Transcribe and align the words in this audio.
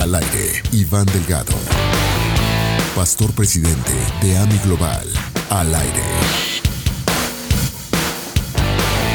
Al 0.00 0.14
aire, 0.14 0.62
Iván 0.72 1.04
Delgado, 1.04 1.52
pastor 2.96 3.34
presidente 3.34 3.92
de 4.22 4.34
AMI 4.34 4.58
Global. 4.64 5.06
Al 5.50 5.74
aire. 5.74 6.02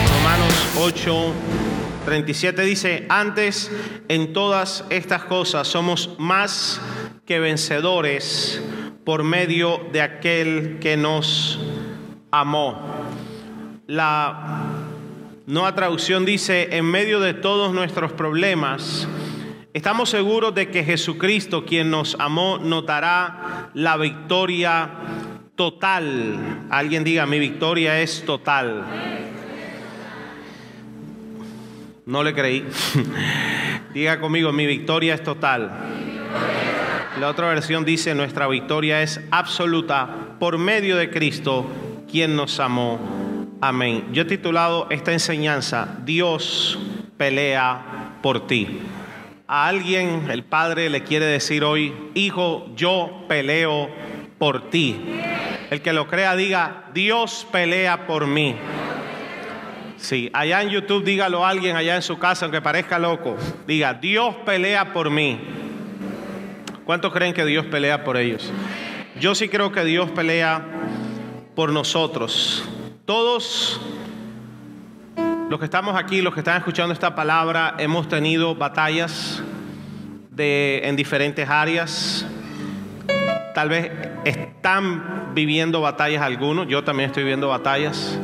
Romanos 0.07 0.53
8, 0.77 1.33
37 2.05 2.61
dice, 2.61 3.05
antes 3.09 3.71
en 4.09 4.31
todas 4.31 4.85
estas 4.91 5.23
cosas 5.23 5.67
somos 5.67 6.11
más 6.19 6.79
que 7.25 7.39
vencedores 7.39 8.61
por 9.03 9.23
medio 9.23 9.89
de 9.91 10.03
aquel 10.03 10.77
que 10.79 10.97
nos 10.97 11.59
amó. 12.29 12.79
La 13.87 14.67
nueva 15.47 15.73
traducción 15.73 16.25
dice, 16.25 16.77
en 16.77 16.85
medio 16.85 17.19
de 17.21 17.33
todos 17.33 17.73
nuestros 17.73 18.11
problemas, 18.11 19.07
estamos 19.75 20.09
seguros 20.09 20.55
de 20.55 20.69
que 20.69 20.85
Jesucristo, 20.85 21.65
quien 21.65 21.91
nos 21.91 22.15
amó, 22.17 22.57
nos 22.59 22.85
dará 22.85 23.71
la 23.73 23.97
victoria 23.97 24.89
total. 25.55 26.67
Alguien 26.69 27.03
diga, 27.03 27.25
mi 27.25 27.39
victoria 27.39 27.99
es 27.99 28.23
total. 28.25 28.85
No 32.05 32.23
le 32.23 32.33
creí. 32.33 32.65
diga 33.93 34.21
conmigo, 34.21 34.53
mi 34.53 34.65
victoria 34.65 35.13
es 35.13 35.23
total. 35.23 35.69
La 37.19 37.27
otra 37.27 37.49
versión 37.49 37.83
dice, 37.83 38.15
nuestra 38.15 38.47
victoria 38.47 39.01
es 39.01 39.19
absoluta 39.29 40.07
por 40.39 40.57
medio 40.57 40.95
de 40.95 41.09
Cristo, 41.09 41.69
quien 42.09 42.37
nos 42.37 42.61
amó. 42.61 42.97
Amén. 43.59 44.05
Yo 44.13 44.21
he 44.21 44.25
titulado 44.25 44.87
esta 44.89 45.11
enseñanza, 45.11 45.97
Dios 46.05 46.79
pelea 47.17 48.19
por 48.21 48.47
ti. 48.47 48.79
A 49.47 49.67
alguien 49.67 50.27
el 50.31 50.43
Padre 50.43 50.89
le 50.89 51.03
quiere 51.03 51.25
decir 51.25 51.63
hoy, 51.63 51.93
hijo, 52.15 52.67
yo 52.75 53.25
peleo 53.27 53.89
por 54.39 54.71
ti. 54.71 54.99
El 55.69 55.81
que 55.81 55.93
lo 55.93 56.07
crea 56.07 56.35
diga, 56.35 56.85
Dios 56.95 57.45
pelea 57.51 58.07
por 58.07 58.25
mí. 58.25 58.55
Sí, 59.97 60.31
allá 60.33 60.63
en 60.63 60.69
YouTube 60.69 61.03
dígalo 61.03 61.45
a 61.45 61.49
alguien 61.49 61.75
allá 61.75 61.95
en 61.95 62.01
su 62.01 62.17
casa, 62.17 62.45
aunque 62.45 62.59
parezca 62.59 62.97
loco. 62.97 63.37
Diga, 63.67 63.93
Dios 63.93 64.33
pelea 64.45 64.93
por 64.93 65.11
mí. 65.11 65.39
¿Cuántos 66.83 67.13
creen 67.13 67.33
que 67.33 67.45
Dios 67.45 67.67
pelea 67.67 68.03
por 68.03 68.17
ellos? 68.17 68.51
Yo 69.19 69.35
sí 69.35 69.47
creo 69.47 69.71
que 69.71 69.83
Dios 69.83 70.09
pelea 70.09 70.65
por 71.55 71.71
nosotros. 71.71 72.63
Todos 73.05 73.79
los 75.55 75.59
que 75.61 75.65
estamos 75.67 75.95
aquí, 75.95 76.21
los 76.21 76.33
que 76.33 76.41
están 76.41 76.57
escuchando 76.57 76.91
esta 76.91 77.15
palabra, 77.15 77.75
hemos 77.77 78.09
tenido 78.09 78.55
batallas 78.55 79.41
de, 80.29 80.81
en 80.83 80.97
diferentes 80.97 81.47
áreas. 81.47 82.25
Tal 83.53 83.69
vez 83.69 83.89
están 84.25 85.31
viviendo 85.33 85.79
batallas 85.79 86.21
algunos, 86.23 86.67
yo 86.67 86.83
también 86.83 87.07
estoy 87.07 87.23
viviendo 87.23 87.47
batallas. 87.47 88.19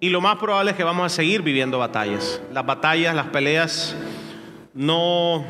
Y 0.00 0.08
lo 0.08 0.20
más 0.20 0.34
probable 0.38 0.72
es 0.72 0.76
que 0.76 0.82
vamos 0.82 1.06
a 1.06 1.08
seguir 1.10 1.42
viviendo 1.42 1.78
batallas. 1.78 2.42
Las 2.52 2.66
batallas, 2.66 3.14
las 3.14 3.26
peleas, 3.26 3.94
no 4.74 5.36
uh, 5.36 5.44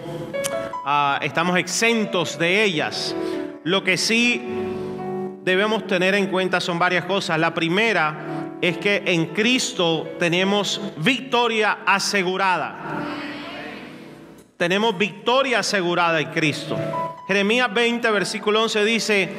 estamos 1.22 1.56
exentos 1.56 2.38
de 2.38 2.64
ellas. 2.64 3.16
Lo 3.64 3.82
que 3.82 3.96
sí 3.96 4.42
debemos 5.42 5.86
tener 5.86 6.14
en 6.16 6.26
cuenta 6.26 6.60
son 6.60 6.78
varias 6.78 7.06
cosas. 7.06 7.38
La 7.38 7.54
primera 7.54 8.43
es 8.60 8.78
que 8.78 9.02
en 9.06 9.26
Cristo 9.26 10.08
tenemos 10.18 10.80
victoria 10.96 11.78
asegurada. 11.86 12.76
Tenemos 14.56 14.96
victoria 14.96 15.58
asegurada 15.58 16.20
en 16.20 16.30
Cristo. 16.30 16.78
Jeremías 17.26 17.72
20, 17.72 18.10
versículo 18.10 18.62
11 18.62 18.84
dice, 18.84 19.32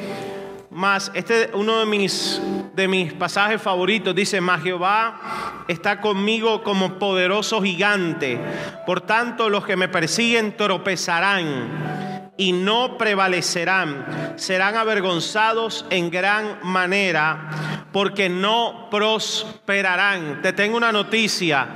más, 0.70 1.10
este 1.14 1.44
es 1.44 1.50
uno 1.54 1.78
de 1.80 1.86
mis, 1.86 2.40
de 2.74 2.86
mis 2.86 3.12
pasajes 3.14 3.62
favoritos, 3.62 4.14
dice, 4.14 4.40
más 4.40 4.62
Jehová 4.62 5.64
está 5.68 6.00
conmigo 6.00 6.62
como 6.62 6.98
poderoso 6.98 7.62
gigante, 7.62 8.38
por 8.84 9.00
tanto 9.00 9.48
los 9.48 9.64
que 9.64 9.76
me 9.76 9.88
persiguen 9.88 10.56
tropezarán 10.56 12.05
y 12.36 12.52
no 12.52 12.98
prevalecerán, 12.98 14.34
serán 14.36 14.76
avergonzados 14.76 15.86
en 15.90 16.10
gran 16.10 16.58
manera, 16.62 17.88
porque 17.92 18.28
no 18.28 18.88
prosperarán. 18.90 20.42
Te 20.42 20.52
tengo 20.52 20.76
una 20.76 20.92
noticia, 20.92 21.68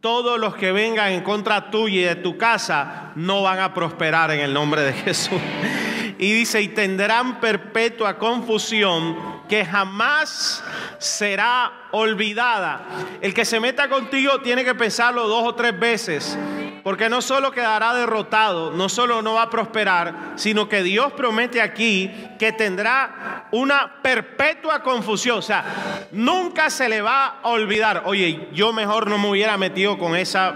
todos 0.00 0.38
los 0.38 0.54
que 0.54 0.72
vengan 0.72 1.12
en 1.12 1.22
contra 1.22 1.70
tuya 1.70 2.00
y 2.00 2.04
de 2.04 2.16
tu 2.16 2.38
casa 2.38 3.12
no 3.16 3.42
van 3.42 3.58
a 3.60 3.74
prosperar 3.74 4.30
en 4.30 4.40
el 4.40 4.52
nombre 4.54 4.82
de 4.82 4.92
Jesús. 4.92 5.40
Y 6.20 6.32
dice, 6.32 6.60
y 6.60 6.66
tendrán 6.66 7.38
perpetua 7.38 8.18
confusión 8.18 9.37
que 9.48 9.64
jamás 9.64 10.62
será 10.98 11.72
olvidada. 11.90 12.82
El 13.20 13.34
que 13.34 13.44
se 13.44 13.60
meta 13.60 13.88
contigo 13.88 14.40
tiene 14.40 14.64
que 14.64 14.74
pensarlo 14.74 15.26
dos 15.26 15.44
o 15.44 15.54
tres 15.54 15.78
veces, 15.78 16.38
porque 16.82 17.08
no 17.08 17.22
solo 17.22 17.50
quedará 17.50 17.94
derrotado, 17.94 18.72
no 18.72 18.88
solo 18.88 19.22
no 19.22 19.34
va 19.34 19.42
a 19.42 19.50
prosperar, 19.50 20.32
sino 20.36 20.68
que 20.68 20.82
Dios 20.82 21.12
promete 21.12 21.60
aquí 21.60 22.12
que 22.38 22.52
tendrá 22.52 23.46
una 23.50 24.00
perpetua 24.02 24.82
confusión. 24.82 25.38
O 25.38 25.42
sea, 25.42 25.64
nunca 26.12 26.70
se 26.70 26.88
le 26.88 27.00
va 27.00 27.40
a 27.42 27.48
olvidar, 27.48 28.02
oye, 28.06 28.48
yo 28.52 28.72
mejor 28.72 29.08
no 29.08 29.18
me 29.18 29.30
hubiera 29.30 29.56
metido 29.56 29.98
con 29.98 30.14
esa 30.14 30.54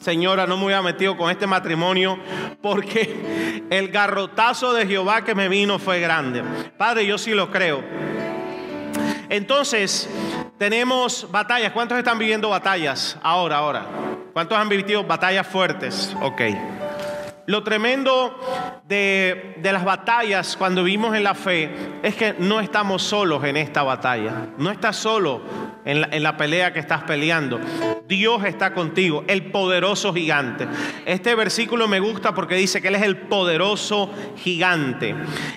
señora, 0.00 0.46
no 0.46 0.56
me 0.56 0.66
hubiera 0.66 0.82
metido 0.82 1.16
con 1.16 1.30
este 1.30 1.46
matrimonio, 1.46 2.18
porque 2.60 3.64
el 3.70 3.88
garrotazo 3.88 4.72
de 4.72 4.86
Jehová 4.86 5.24
que 5.24 5.34
me 5.34 5.48
vino 5.48 5.78
fue 5.78 6.00
grande. 6.00 6.42
Padre, 6.76 7.06
yo 7.06 7.18
sí 7.18 7.32
lo 7.32 7.50
creo. 7.50 7.82
Entonces, 9.28 10.08
tenemos 10.58 11.26
batallas. 11.30 11.72
¿Cuántos 11.72 11.98
están 11.98 12.18
viviendo 12.18 12.50
batallas 12.50 13.18
ahora, 13.22 13.56
ahora? 13.56 13.86
¿Cuántos 14.32 14.58
han 14.58 14.68
vivido 14.68 15.04
batallas 15.04 15.46
fuertes? 15.46 16.14
Ok. 16.20 16.42
Lo 17.46 17.64
tremendo 17.64 18.38
de, 18.86 19.56
las 19.62 19.84
batallas 19.84 20.56
cuando 20.56 20.84
vivimos 20.84 21.16
en 21.16 21.24
la 21.24 21.34
fe 21.34 21.70
es 22.02 22.14
que 22.14 22.34
no 22.38 22.60
estamos 22.60 23.02
solos 23.02 23.42
en 23.44 23.56
esta 23.56 23.82
batalla. 23.82 24.48
No 24.58 24.70
estás 24.70 24.96
solo 24.96 25.42
en 25.84 26.22
la, 26.22 26.36
pelea 26.36 26.72
que 26.72 26.78
estás 26.78 27.02
peleando. 27.02 27.58
Dios 28.06 28.44
está 28.44 28.72
contigo, 28.72 29.24
el 29.26 29.50
poderoso 29.50 30.14
gigante. 30.14 30.68
Este 31.04 31.34
versículo 31.34 31.88
me 31.88 31.98
gusta 31.98 32.32
porque 32.32 32.54
dice 32.54 32.80
que 32.80 32.88
Él 32.88 32.94
es 32.94 33.02
el 33.02 33.16
poderoso 33.16 34.10
gigante. 34.36 35.16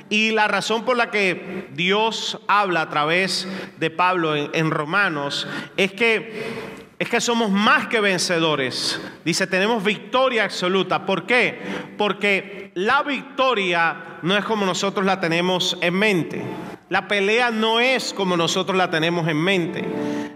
Y 0.10 0.32
la 0.32 0.48
razón 0.48 0.86
por 0.86 0.98
la 0.98 1.12
que 1.12 1.68
Dios 1.74 2.40
habla 2.48 2.82
a 2.82 2.90
través 2.90 3.48
de 3.78 3.92
Pablo 3.92 4.36
en 4.36 4.72
Romanos 4.72 5.48
es 5.78 5.92
que 5.92 6.76
es 6.98 7.10
que 7.10 7.20
somos 7.20 7.52
más 7.52 7.88
que 7.88 8.00
vencedores. 8.00 9.02
Dice, 9.26 9.48
tenemos 9.48 9.84
victoria 9.84 10.46
absoluta. 10.46 11.06
¿Por 11.06 11.26
qué? 11.26 11.60
Porque 11.98 12.72
la 12.76 13.04
victoria 13.04 14.20
no 14.22 14.38
es 14.38 14.46
como 14.46 14.66
nosotros 14.66 15.06
la 15.06 15.20
tenemos 15.20 15.78
en 15.82 15.94
mente. 15.94 16.42
La 16.90 17.08
pelea 17.08 17.52
no 17.52 17.80
es 17.80 18.14
como 18.14 18.38
nosotros 18.38 18.78
la 18.78 18.90
tenemos 18.90 19.28
en 19.28 19.38
mente. 19.38 19.84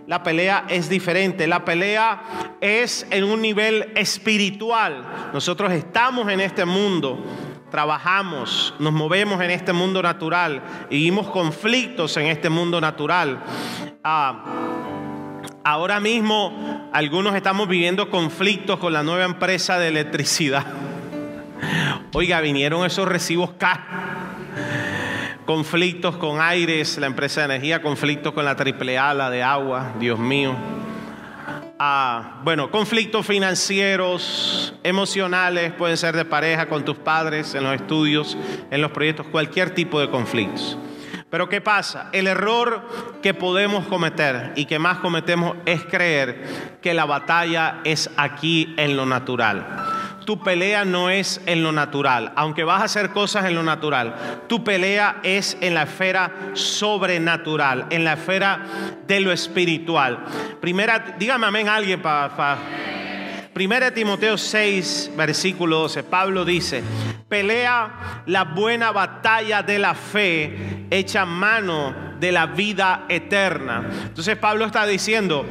La 0.08 0.22
pelea 0.24 0.66
es 0.68 0.90
diferente. 0.90 1.48
La 1.48 1.64
pelea 1.64 2.58
es 2.60 3.08
en 3.10 3.24
un 3.24 3.42
nivel 3.42 3.94
espiritual. 3.96 5.30
Nosotros 5.34 5.72
estamos 5.72 6.30
en 6.30 6.42
este 6.42 6.66
mundo 6.66 7.24
trabajamos, 7.70 8.74
nos 8.80 8.92
movemos 8.92 9.40
en 9.42 9.52
este 9.52 9.74
mundo 9.74 10.02
natural 10.02 10.88
vivimos 10.90 11.30
conflictos 11.30 12.18
en 12.18 12.26
este 12.26 12.50
mundo 12.50 12.82
natural. 12.82 13.44
Ah, 14.04 14.89
Ahora 15.70 16.00
mismo 16.00 16.90
algunos 16.92 17.36
estamos 17.36 17.68
viviendo 17.68 18.10
conflictos 18.10 18.80
con 18.80 18.92
la 18.92 19.04
nueva 19.04 19.24
empresa 19.26 19.78
de 19.78 19.90
electricidad. 19.90 20.66
Oiga, 22.14 22.42
vinieron 22.42 22.88
esos 22.88 23.08
recibos 23.08 23.52
caros. 23.52 23.86
Conflictos 25.46 26.18
con 26.18 26.42
Aires, 26.42 26.98
la 26.98 27.06
empresa 27.06 27.42
de 27.42 27.54
energía, 27.54 27.84
conflictos 27.84 28.34
con 28.34 28.46
la 28.46 28.58
AAA, 28.58 29.14
la 29.14 29.30
de 29.30 29.44
agua, 29.44 29.94
Dios 30.00 30.18
mío. 30.18 30.56
Ah, 31.78 32.40
bueno, 32.44 32.72
conflictos 32.72 33.28
financieros, 33.28 34.74
emocionales, 34.82 35.72
pueden 35.74 35.98
ser 35.98 36.16
de 36.16 36.26
pareja, 36.26 36.66
con 36.66 36.84
tus 36.84 36.98
padres, 36.98 37.54
en 37.54 37.64
los 37.64 37.76
estudios, 37.76 38.36
en 38.72 38.82
los 38.82 38.90
proyectos, 38.90 39.28
cualquier 39.28 39.70
tipo 39.76 40.02
de 40.02 40.10
conflictos. 40.10 40.80
Pero 41.30 41.48
¿qué 41.48 41.62
pasa? 41.62 42.10
El 42.12 42.28
error 42.28 42.82
que 43.22 43.34
podemos 43.34 43.86
cometer 43.86 44.54
y 44.56 44.66
que 44.66 44.80
más 44.80 44.98
cometemos 44.98 45.58
es 45.66 45.84
creer 45.86 46.78
que 46.82 46.94
la 46.94 47.06
batalla 47.06 47.82
es 47.84 48.10
aquí 48.18 48.74
en 48.78 48.98
lo 48.98 49.06
natural. 49.06 49.66
Tu 50.26 50.40
pelea 50.40 50.86
no 50.86 51.10
es 51.10 51.42
en 51.46 51.64
lo 51.64 51.72
natural, 51.72 52.32
aunque 52.36 52.64
vas 52.64 52.82
a 52.82 52.86
hacer 52.86 53.10
cosas 53.10 53.46
en 53.46 53.56
lo 53.56 53.64
natural. 53.64 54.46
Tu 54.48 54.64
pelea 54.64 55.20
es 55.24 55.58
en 55.62 55.74
la 55.74 55.84
esfera 55.84 56.32
sobrenatural, 56.54 57.88
en 57.90 58.04
la 58.04 58.14
esfera 58.14 58.64
de 59.08 59.20
lo 59.22 59.32
espiritual. 59.32 60.20
Primera, 60.62 61.16
dígame 61.18 61.48
amén 61.48 61.68
alguien 61.68 62.02
para... 62.02 62.30
Pa, 62.36 62.58
1 63.60 63.94
Timoteo 63.94 64.38
6, 64.38 65.12
versículo 65.18 65.80
12, 65.80 66.04
Pablo 66.04 66.46
dice, 66.46 66.82
pelea 67.28 68.24
la 68.26 68.46
buena 68.46 68.92
batalla 68.92 69.62
de 69.64 69.80
la 69.80 69.96
fe, 69.96 70.88
echa 70.90 71.26
mano 71.26 71.94
de 72.20 72.32
la 72.32 72.46
vida 72.46 73.06
eterna. 73.10 73.90
Entonces 74.06 74.38
Pablo 74.38 74.66
está 74.66 74.86
diciendo, 74.86 75.46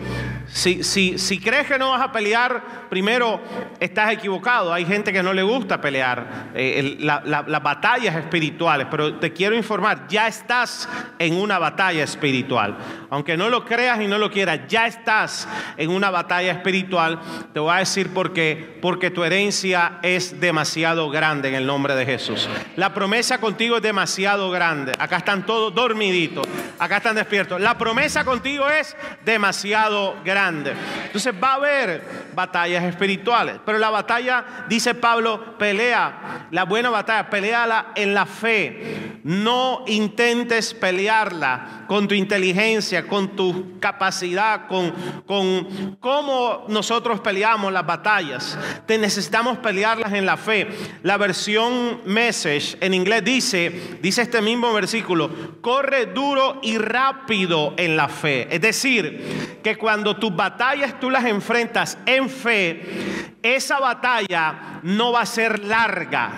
si, 0.53 1.41
crees 1.43 1.67
que 1.67 1.79
no 1.79 1.91
vas 1.91 2.01
a 2.01 2.11
pelear, 2.11 2.89
primero 2.89 3.41
estás 3.79 4.13
equivocado. 4.13 4.73
Hay 4.73 4.85
gente 4.85 5.13
que 5.13 5.23
no 5.23 5.33
le 5.33 5.43
gusta 5.43 5.81
pelear 5.81 6.51
eh, 6.55 6.97
las 6.99 7.63
batallas 7.63 8.17
espirituales, 8.17 8.87
pero 8.91 9.17
te 9.17 9.33
quiero 9.33 9.55
informar, 9.55 10.09
ya 10.09 10.27
estás 10.27 10.89
en 11.19 11.35
una 11.35 11.59
batalla 11.59 12.03
espiritual. 12.03 12.77
Aunque 13.11 13.37
no 13.37 13.49
lo 13.49 13.65
creas 13.65 14.01
y 14.01 14.07
no 14.07 14.19
lo 14.19 14.31
quieras, 14.31 14.61
ya 14.69 14.87
estás 14.87 15.49
en 15.77 15.91
una 15.91 16.11
batalla 16.11 16.53
espiritual. 16.53 17.21
Te 17.53 17.61
voy 17.61 17.73
a 17.73 17.79
decir 17.79 18.13
por 18.13 18.33
qué. 18.33 18.79
Porque 18.81 19.11
tu 19.11 19.25
herencia 19.25 19.99
es 20.03 20.41
demasiado 20.41 21.11
grande 21.11 21.49
en 21.49 21.55
el 21.55 21.67
nombre 21.67 21.95
de 21.95 22.07
Jesús. 22.07 22.49
La 22.77 22.95
promesa 22.95 23.39
contigo 23.39 23.77
es 23.77 23.83
demasiado 23.83 24.51
grande. 24.51 24.93
Acá 24.99 25.19
están 25.19 25.47
todos 25.47 25.75
dormiditos, 25.75 26.47
acá 26.79 26.99
están 26.99 27.17
despiertos. 27.17 27.61
La 27.61 27.77
promesa 27.77 28.25
contigo 28.25 28.69
es 28.69 28.97
demasiado 29.25 30.17
grande. 30.25 30.38
Entonces 30.47 31.35
va 31.43 31.53
a 31.53 31.55
haber 31.55 32.03
batallas 32.35 32.85
espirituales, 32.85 33.57
pero 33.67 33.79
la 33.79 33.91
batalla, 33.91 34.65
dice 34.69 34.95
Pablo, 34.95 35.59
pelea, 35.59 36.47
la 36.53 36.65
buena 36.65 36.91
batalla, 36.91 37.29
peleala 37.29 37.89
en 37.97 38.15
la 38.15 38.25
fe. 38.25 39.21
No 39.25 39.85
intentes 39.89 40.75
pelearla 40.75 41.85
con 41.89 42.07
tu 42.07 42.15
inteligencia, 42.15 43.07
con 43.07 43.35
tu 43.35 43.79
capacidad, 43.81 44.69
con, 44.69 44.93
con 45.27 45.97
cómo 45.99 46.67
nosotros 46.69 47.21
peleamos 47.21 47.73
las 47.73 47.85
batallas. 47.85 48.57
Te 48.87 48.97
necesitamos 48.97 49.59
pelearlas 49.59 50.13
en 50.13 50.25
la 50.25 50.37
fe. 50.37 50.69
La 51.03 51.17
versión 51.17 52.01
Message 52.05 52.77
en 52.81 52.95
inglés 52.95 53.25
dice, 53.25 53.99
dice 54.01 54.23
este 54.23 54.41
mismo 54.41 54.73
versículo, 54.73 55.31
corre 55.61 56.07
duro 56.07 56.61
y 56.63 56.79
rápido 56.79 57.75
en 57.77 57.97
la 57.97 58.09
fe. 58.09 58.47
Es 58.55 58.61
decir, 58.61 59.59
que 59.63 59.77
cuando 59.77 60.17
tú 60.17 60.28
batallas 60.35 60.99
tú 61.01 61.11
las 61.11 61.25
enfrentas 61.25 61.99
en 62.07 62.29
fe, 62.29 63.35
esa 63.43 63.79
batalla 63.79 64.81
no 64.83 65.13
va 65.13 65.23
a 65.23 65.27
ser 65.27 65.65
larga. 65.65 66.31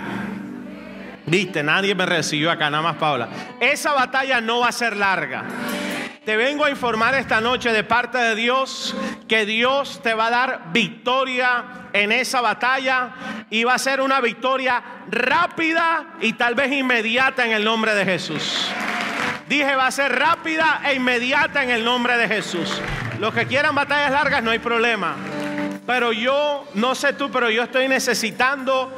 Viste, 1.26 1.62
nadie 1.62 1.94
me 1.94 2.06
recibió 2.06 2.50
acá, 2.50 2.70
nada 2.70 2.82
más 2.82 2.96
Paula. 2.96 3.28
Esa 3.60 3.92
batalla 3.92 4.40
no 4.40 4.60
va 4.60 4.68
a 4.68 4.72
ser 4.72 4.96
larga. 4.96 5.44
Te 6.24 6.36
vengo 6.36 6.64
a 6.64 6.70
informar 6.70 7.14
esta 7.14 7.40
noche 7.40 7.72
de 7.72 7.82
parte 7.82 8.18
de 8.18 8.34
Dios 8.34 8.94
que 9.26 9.46
Dios 9.46 10.00
te 10.02 10.12
va 10.12 10.26
a 10.26 10.30
dar 10.30 10.72
victoria 10.72 11.64
en 11.92 12.12
esa 12.12 12.40
batalla 12.40 13.46
y 13.48 13.64
va 13.64 13.74
a 13.74 13.78
ser 13.78 14.00
una 14.00 14.20
victoria 14.20 14.82
rápida 15.10 16.14
y 16.20 16.34
tal 16.34 16.54
vez 16.54 16.72
inmediata 16.72 17.46
en 17.46 17.52
el 17.52 17.64
nombre 17.64 17.94
de 17.94 18.04
Jesús. 18.04 18.70
Dije, 19.48 19.74
va 19.74 19.86
a 19.86 19.90
ser 19.90 20.16
rápida 20.16 20.82
e 20.84 20.94
inmediata 20.94 21.64
en 21.64 21.70
el 21.70 21.84
nombre 21.84 22.16
de 22.16 22.28
Jesús. 22.28 22.80
Los 23.20 23.34
que 23.34 23.46
quieran 23.46 23.74
batallas 23.74 24.12
largas 24.12 24.42
no 24.42 24.50
hay 24.50 24.60
problema. 24.60 25.14
Pero 25.86 26.10
yo, 26.10 26.64
no 26.72 26.94
sé 26.94 27.12
tú, 27.12 27.30
pero 27.30 27.50
yo 27.50 27.64
estoy 27.64 27.86
necesitando, 27.86 28.90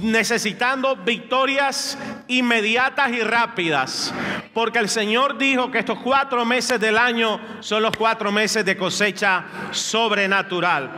necesitando 0.00 0.96
victorias 0.96 1.98
inmediatas 2.28 3.10
y 3.10 3.20
rápidas. 3.20 4.14
Porque 4.54 4.78
el 4.78 4.88
Señor 4.88 5.36
dijo 5.36 5.70
que 5.70 5.80
estos 5.80 5.98
cuatro 5.98 6.46
meses 6.46 6.80
del 6.80 6.96
año 6.96 7.38
son 7.60 7.82
los 7.82 7.94
cuatro 7.94 8.32
meses 8.32 8.64
de 8.64 8.78
cosecha 8.78 9.44
sobrenatural. 9.70 10.90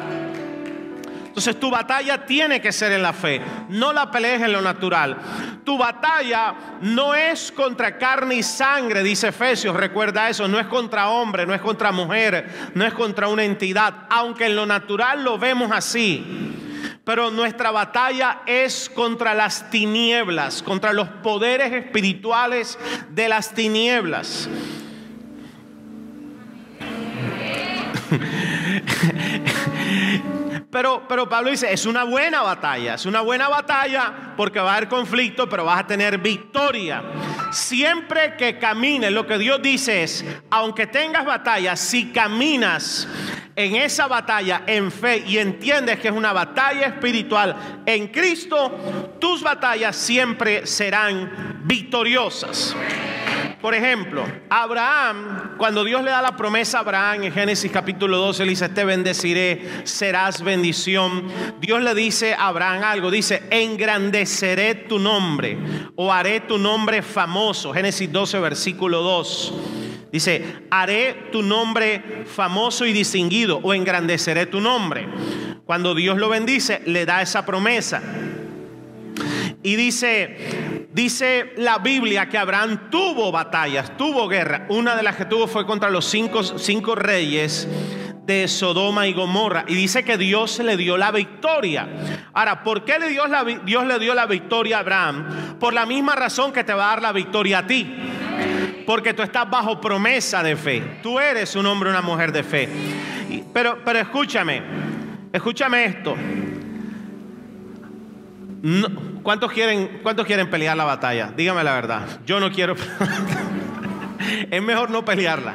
Entonces 1.32 1.58
tu 1.58 1.70
batalla 1.70 2.26
tiene 2.26 2.60
que 2.60 2.72
ser 2.72 2.92
en 2.92 3.00
la 3.00 3.14
fe, 3.14 3.40
no 3.70 3.94
la 3.94 4.10
pelees 4.10 4.42
en 4.42 4.52
lo 4.52 4.60
natural. 4.60 5.16
Tu 5.64 5.78
batalla 5.78 6.54
no 6.82 7.14
es 7.14 7.50
contra 7.50 7.96
carne 7.96 8.34
y 8.34 8.42
sangre, 8.42 9.02
dice 9.02 9.28
Efesios, 9.28 9.74
recuerda 9.74 10.28
eso, 10.28 10.46
no 10.46 10.60
es 10.60 10.66
contra 10.66 11.08
hombre, 11.08 11.46
no 11.46 11.54
es 11.54 11.62
contra 11.62 11.90
mujer, 11.90 12.70
no 12.74 12.84
es 12.84 12.92
contra 12.92 13.28
una 13.28 13.44
entidad, 13.44 14.06
aunque 14.10 14.44
en 14.44 14.56
lo 14.56 14.66
natural 14.66 15.24
lo 15.24 15.38
vemos 15.38 15.72
así. 15.72 16.52
Pero 17.02 17.30
nuestra 17.30 17.70
batalla 17.70 18.42
es 18.44 18.90
contra 18.94 19.32
las 19.32 19.70
tinieblas, 19.70 20.62
contra 20.62 20.92
los 20.92 21.08
poderes 21.08 21.72
espirituales 21.72 22.78
de 23.08 23.30
las 23.30 23.54
tinieblas. 23.54 24.50
Pero, 30.72 31.06
pero 31.06 31.28
Pablo 31.28 31.50
dice, 31.50 31.70
es 31.70 31.84
una 31.84 32.04
buena 32.04 32.40
batalla, 32.40 32.94
es 32.94 33.04
una 33.04 33.20
buena 33.20 33.46
batalla 33.46 34.32
porque 34.38 34.58
va 34.58 34.72
a 34.72 34.76
haber 34.78 34.88
conflicto, 34.88 35.46
pero 35.46 35.66
vas 35.66 35.80
a 35.80 35.86
tener 35.86 36.16
victoria. 36.16 37.02
Siempre 37.50 38.36
que 38.38 38.58
camines, 38.58 39.12
lo 39.12 39.26
que 39.26 39.36
Dios 39.36 39.60
dice 39.60 40.02
es, 40.02 40.24
aunque 40.48 40.86
tengas 40.86 41.26
batalla, 41.26 41.76
si 41.76 42.10
caminas 42.10 43.06
en 43.54 43.76
esa 43.76 44.06
batalla 44.06 44.62
en 44.66 44.90
fe 44.90 45.22
y 45.26 45.36
entiendes 45.36 46.00
que 46.00 46.08
es 46.08 46.14
una 46.14 46.32
batalla 46.32 46.86
espiritual 46.86 47.82
en 47.84 48.08
Cristo, 48.08 49.14
tus 49.20 49.42
batallas 49.42 49.94
siempre 49.94 50.66
serán 50.66 51.60
victoriosas. 51.64 52.74
Por 53.62 53.76
ejemplo, 53.76 54.24
Abraham, 54.50 55.56
cuando 55.56 55.84
Dios 55.84 56.02
le 56.02 56.10
da 56.10 56.20
la 56.20 56.36
promesa 56.36 56.78
a 56.78 56.80
Abraham 56.80 57.22
en 57.22 57.32
Génesis 57.32 57.70
capítulo 57.70 58.18
12, 58.18 58.44
le 58.44 58.50
dice, 58.50 58.68
te 58.68 58.84
bendeciré, 58.84 59.84
serás 59.84 60.42
bendición. 60.42 61.28
Dios 61.60 61.80
le 61.80 61.94
dice 61.94 62.34
a 62.34 62.48
Abraham 62.48 62.82
algo, 62.82 63.08
dice, 63.12 63.44
engrandeceré 63.50 64.74
tu 64.74 64.98
nombre 64.98 65.56
o 65.94 66.12
haré 66.12 66.40
tu 66.40 66.58
nombre 66.58 67.02
famoso. 67.02 67.72
Génesis 67.72 68.10
12, 68.10 68.40
versículo 68.40 69.00
2. 69.02 69.54
Dice, 70.10 70.64
haré 70.68 71.28
tu 71.30 71.44
nombre 71.44 72.24
famoso 72.26 72.84
y 72.84 72.92
distinguido 72.92 73.60
o 73.62 73.72
engrandeceré 73.72 74.46
tu 74.46 74.60
nombre. 74.60 75.06
Cuando 75.64 75.94
Dios 75.94 76.18
lo 76.18 76.28
bendice, 76.28 76.82
le 76.86 77.06
da 77.06 77.22
esa 77.22 77.46
promesa. 77.46 78.02
Y 79.62 79.76
dice, 79.76 80.71
dice 80.92 81.52
la 81.56 81.78
Biblia 81.78 82.28
que 82.28 82.38
Abraham 82.38 82.90
tuvo 82.90 83.32
batallas, 83.32 83.96
tuvo 83.96 84.28
guerra. 84.28 84.66
Una 84.68 84.94
de 84.94 85.02
las 85.02 85.16
que 85.16 85.24
tuvo 85.24 85.46
fue 85.46 85.66
contra 85.66 85.90
los 85.90 86.04
cinco, 86.04 86.42
cinco 86.42 86.94
reyes 86.94 87.68
de 88.24 88.46
Sodoma 88.48 89.06
y 89.06 89.12
Gomorra. 89.12 89.64
Y 89.66 89.74
dice 89.74 90.04
que 90.04 90.16
Dios 90.16 90.58
le 90.60 90.76
dio 90.76 90.96
la 90.96 91.10
victoria. 91.10 91.88
Ahora, 92.32 92.62
¿por 92.62 92.84
qué 92.84 92.98
le 92.98 93.08
dio 93.08 93.26
la, 93.26 93.44
Dios 93.44 93.86
le 93.86 93.98
dio 93.98 94.14
la 94.14 94.26
victoria 94.26 94.78
a 94.78 94.80
Abraham? 94.80 95.58
Por 95.58 95.74
la 95.74 95.86
misma 95.86 96.14
razón 96.14 96.52
que 96.52 96.64
te 96.64 96.72
va 96.72 96.86
a 96.86 96.88
dar 96.90 97.02
la 97.02 97.12
victoria 97.12 97.58
a 97.58 97.66
ti. 97.66 97.94
Porque 98.86 99.14
tú 99.14 99.22
estás 99.22 99.48
bajo 99.48 99.80
promesa 99.80 100.42
de 100.42 100.56
fe. 100.56 100.98
Tú 101.02 101.18
eres 101.18 101.54
un 101.56 101.66
hombre 101.66 101.90
una 101.90 102.02
mujer 102.02 102.32
de 102.32 102.42
fe. 102.42 102.68
Pero, 103.52 103.78
pero 103.84 103.98
escúchame, 103.98 104.62
escúchame 105.32 105.84
esto. 105.84 106.16
¿Cuántos, 109.22 109.52
quieren, 109.52 110.00
¿Cuántos 110.02 110.26
quieren 110.26 110.48
pelear 110.50 110.76
la 110.76 110.84
batalla? 110.84 111.32
Dígame 111.36 111.64
la 111.64 111.74
verdad. 111.74 112.20
Yo 112.26 112.40
no 112.40 112.50
quiero. 112.50 112.74
es 114.50 114.62
mejor 114.62 114.90
no 114.90 115.04
pelearla. 115.04 115.54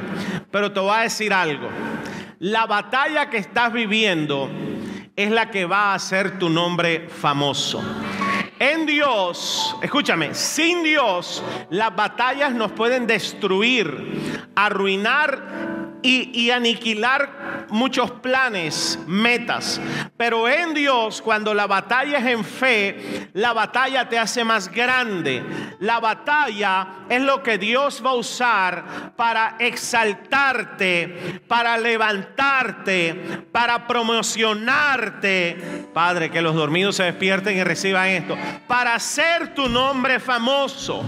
Pero 0.51 0.71
te 0.71 0.79
voy 0.79 0.95
a 0.95 1.01
decir 1.01 1.33
algo. 1.33 1.69
La 2.39 2.65
batalla 2.65 3.29
que 3.29 3.37
estás 3.37 3.73
viviendo 3.73 4.49
es 5.15 5.31
la 5.31 5.49
que 5.49 5.65
va 5.65 5.91
a 5.91 5.95
hacer 5.95 6.37
tu 6.37 6.49
nombre 6.49 7.09
famoso. 7.09 7.83
En 8.59 8.85
Dios, 8.85 9.75
escúchame, 9.81 10.33
sin 10.33 10.83
Dios 10.83 11.43
las 11.69 11.95
batallas 11.95 12.53
nos 12.53 12.71
pueden 12.71 13.05
destruir, 13.05 14.49
arruinar 14.55 15.76
y, 16.01 16.51
aniquilar 16.51 17.65
muchos 17.69 18.11
planes, 18.11 18.99
metas. 19.07 19.81
Pero 20.15 20.47
en 20.47 20.73
Dios, 20.73 21.21
cuando 21.21 21.53
la 21.53 21.67
batalla 21.67 22.19
es 22.19 22.25
en 22.25 22.43
fe, 22.43 23.29
la 23.33 23.53
batalla 23.53 24.07
te 24.07 24.17
hace 24.17 24.43
más 24.43 24.71
grande. 24.71 25.43
La 25.79 25.99
batalla 25.99 26.87
es 27.09 27.21
lo 27.21 27.43
que 27.43 27.57
Dios 27.57 28.01
va 28.05 28.11
a 28.11 28.15
usar 28.15 29.13
para 29.15 29.55
exaltarte, 29.59 31.41
para 31.47 31.77
levantarte, 31.77 33.13
para 33.51 33.87
promocionarte. 33.87 35.89
Padre, 35.93 36.31
que 36.31 36.41
los 36.41 36.55
dormidos 36.55 36.95
se 36.95 37.03
despierten 37.03 37.57
y 37.57 37.63
reciban 37.63 38.07
esto. 38.07 38.37
Para 38.67 38.95
hacer 38.95 39.53
tu 39.53 39.67
nombre 39.67 40.19
famoso. 40.19 41.03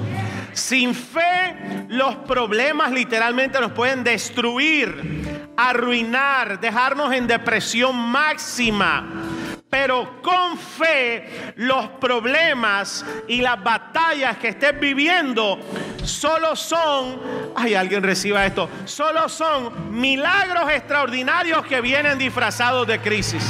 Sin 0.53 0.93
fe, 0.95 1.85
los 1.89 2.15
problemas 2.17 2.91
literalmente 2.91 3.59
nos 3.59 3.71
pueden 3.71 4.03
destruir, 4.03 5.51
arruinar, 5.55 6.59
dejarnos 6.59 7.13
en 7.13 7.27
depresión 7.27 7.95
máxima. 7.95 9.07
Pero 9.69 10.19
con 10.23 10.57
fe 10.57 11.53
los 11.57 11.87
problemas 11.99 13.05
y 13.27 13.41
las 13.41 13.63
batallas 13.63 14.37
que 14.37 14.49
estés 14.49 14.79
viviendo 14.79 15.59
solo 16.03 16.55
son, 16.55 17.21
ay, 17.55 17.75
alguien 17.75 18.01
reciba 18.01 18.45
esto, 18.47 18.67
solo 18.85 19.29
son 19.29 19.91
milagros 19.91 20.71
extraordinarios 20.71 21.63
que 21.67 21.81
vienen 21.81 22.17
disfrazados 22.17 22.87
de 22.87 22.99
crisis. 22.99 23.43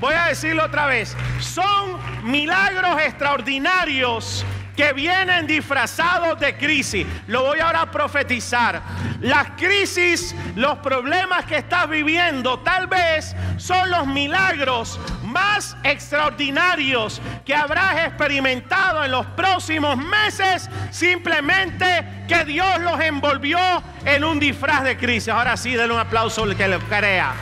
Voy 0.00 0.14
a 0.14 0.26
decirlo 0.26 0.64
otra 0.64 0.86
vez. 0.86 1.14
Son 1.40 1.98
milagros 2.24 3.00
extraordinarios 3.02 4.46
que 4.76 4.92
vienen 4.92 5.46
disfrazados 5.46 6.38
de 6.40 6.56
crisis. 6.56 7.06
Lo 7.26 7.42
voy 7.42 7.60
ahora 7.60 7.82
a 7.82 7.90
profetizar. 7.90 8.82
Las 9.20 9.50
crisis, 9.52 10.34
los 10.56 10.78
problemas 10.78 11.44
que 11.44 11.58
estás 11.58 11.88
viviendo, 11.88 12.58
tal 12.60 12.86
vez 12.86 13.34
son 13.56 13.90
los 13.90 14.06
milagros 14.06 14.98
más 15.22 15.76
extraordinarios 15.82 17.20
que 17.44 17.54
habrás 17.54 18.06
experimentado 18.06 19.04
en 19.04 19.10
los 19.10 19.26
próximos 19.26 19.96
meses, 19.96 20.68
simplemente 20.90 22.24
que 22.28 22.44
Dios 22.44 22.80
los 22.80 23.00
envolvió 23.00 23.58
en 24.04 24.24
un 24.24 24.38
disfraz 24.38 24.84
de 24.84 24.96
crisis. 24.96 25.28
Ahora 25.28 25.56
sí, 25.56 25.74
denle 25.74 25.94
un 25.94 26.00
aplauso 26.00 26.42
al 26.42 26.56
que 26.56 26.68
lo 26.68 26.78
crea. 26.80 27.32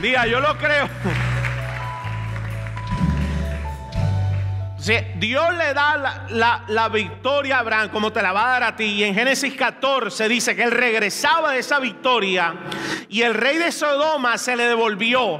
Diga, 0.00 0.26
yo 0.26 0.40
lo 0.40 0.56
creo. 0.56 0.88
Dios 5.18 5.54
le 5.56 5.74
da 5.74 6.26
la, 6.30 6.88
victoria 6.88 7.56
a 7.56 7.60
Abraham 7.60 7.90
como 7.90 8.12
te 8.12 8.22
la 8.22 8.32
va 8.32 8.46
a 8.46 8.52
dar 8.52 8.62
a 8.62 8.76
ti. 8.76 8.84
Y 8.84 9.04
en 9.04 9.14
Génesis 9.14 9.54
14 9.54 10.28
dice 10.28 10.56
que 10.56 10.62
él 10.62 10.70
regresaba 10.70 11.52
de 11.52 11.58
esa 11.58 11.78
victoria 11.78 12.54
y 13.08 13.22
el 13.22 13.34
rey 13.34 13.58
de 13.58 13.72
Sodoma 13.72 14.38
se 14.38 14.56
le 14.56 14.64
devolvió. 14.64 15.38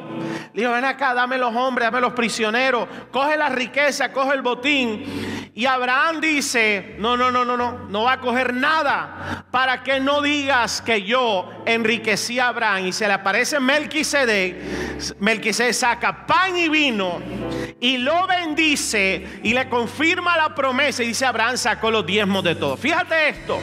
Le 0.52 0.62
dijo, 0.62 0.72
ven 0.72 0.84
acá, 0.84 1.14
dame 1.14 1.38
los 1.38 1.54
hombres, 1.54 1.86
dame 1.86 2.00
los 2.00 2.12
prisioneros, 2.12 2.86
coge 3.10 3.36
la 3.36 3.48
riqueza, 3.48 4.12
coge 4.12 4.34
el 4.34 4.42
botín. 4.42 5.50
Y 5.54 5.66
Abraham 5.66 6.20
dice, 6.20 6.96
no, 6.98 7.16
no, 7.16 7.30
no, 7.30 7.44
no, 7.44 7.56
no, 7.56 7.86
no 7.88 8.02
va 8.02 8.12
a 8.12 8.20
coger 8.20 8.52
nada 8.52 9.46
para 9.50 9.82
que 9.82 10.00
no 10.00 10.20
digas 10.20 10.82
que 10.82 11.02
yo 11.02 11.48
enriquecí 11.66 12.38
a 12.38 12.48
Abraham. 12.48 12.86
Y 12.86 12.92
se 12.92 13.06
le 13.06 13.14
aparece 13.14 13.58
Melquisedec, 13.58 15.18
Melquisedec 15.18 15.72
saca 15.72 16.26
pan 16.26 16.56
y 16.56 16.68
vino 16.68 17.20
y 17.80 17.98
lo 17.98 18.26
bendice 18.26 19.40
y 19.42 19.54
le 19.54 19.68
confirma 19.68 20.36
la 20.36 20.54
promesa 20.54 21.02
y 21.02 21.08
dice 21.08 21.26
Abraham 21.26 21.56
sacó 21.56 21.90
los 21.90 22.06
diezmos 22.06 22.44
de 22.44 22.54
todo. 22.54 22.76
Fíjate 22.76 23.28
esto, 23.30 23.58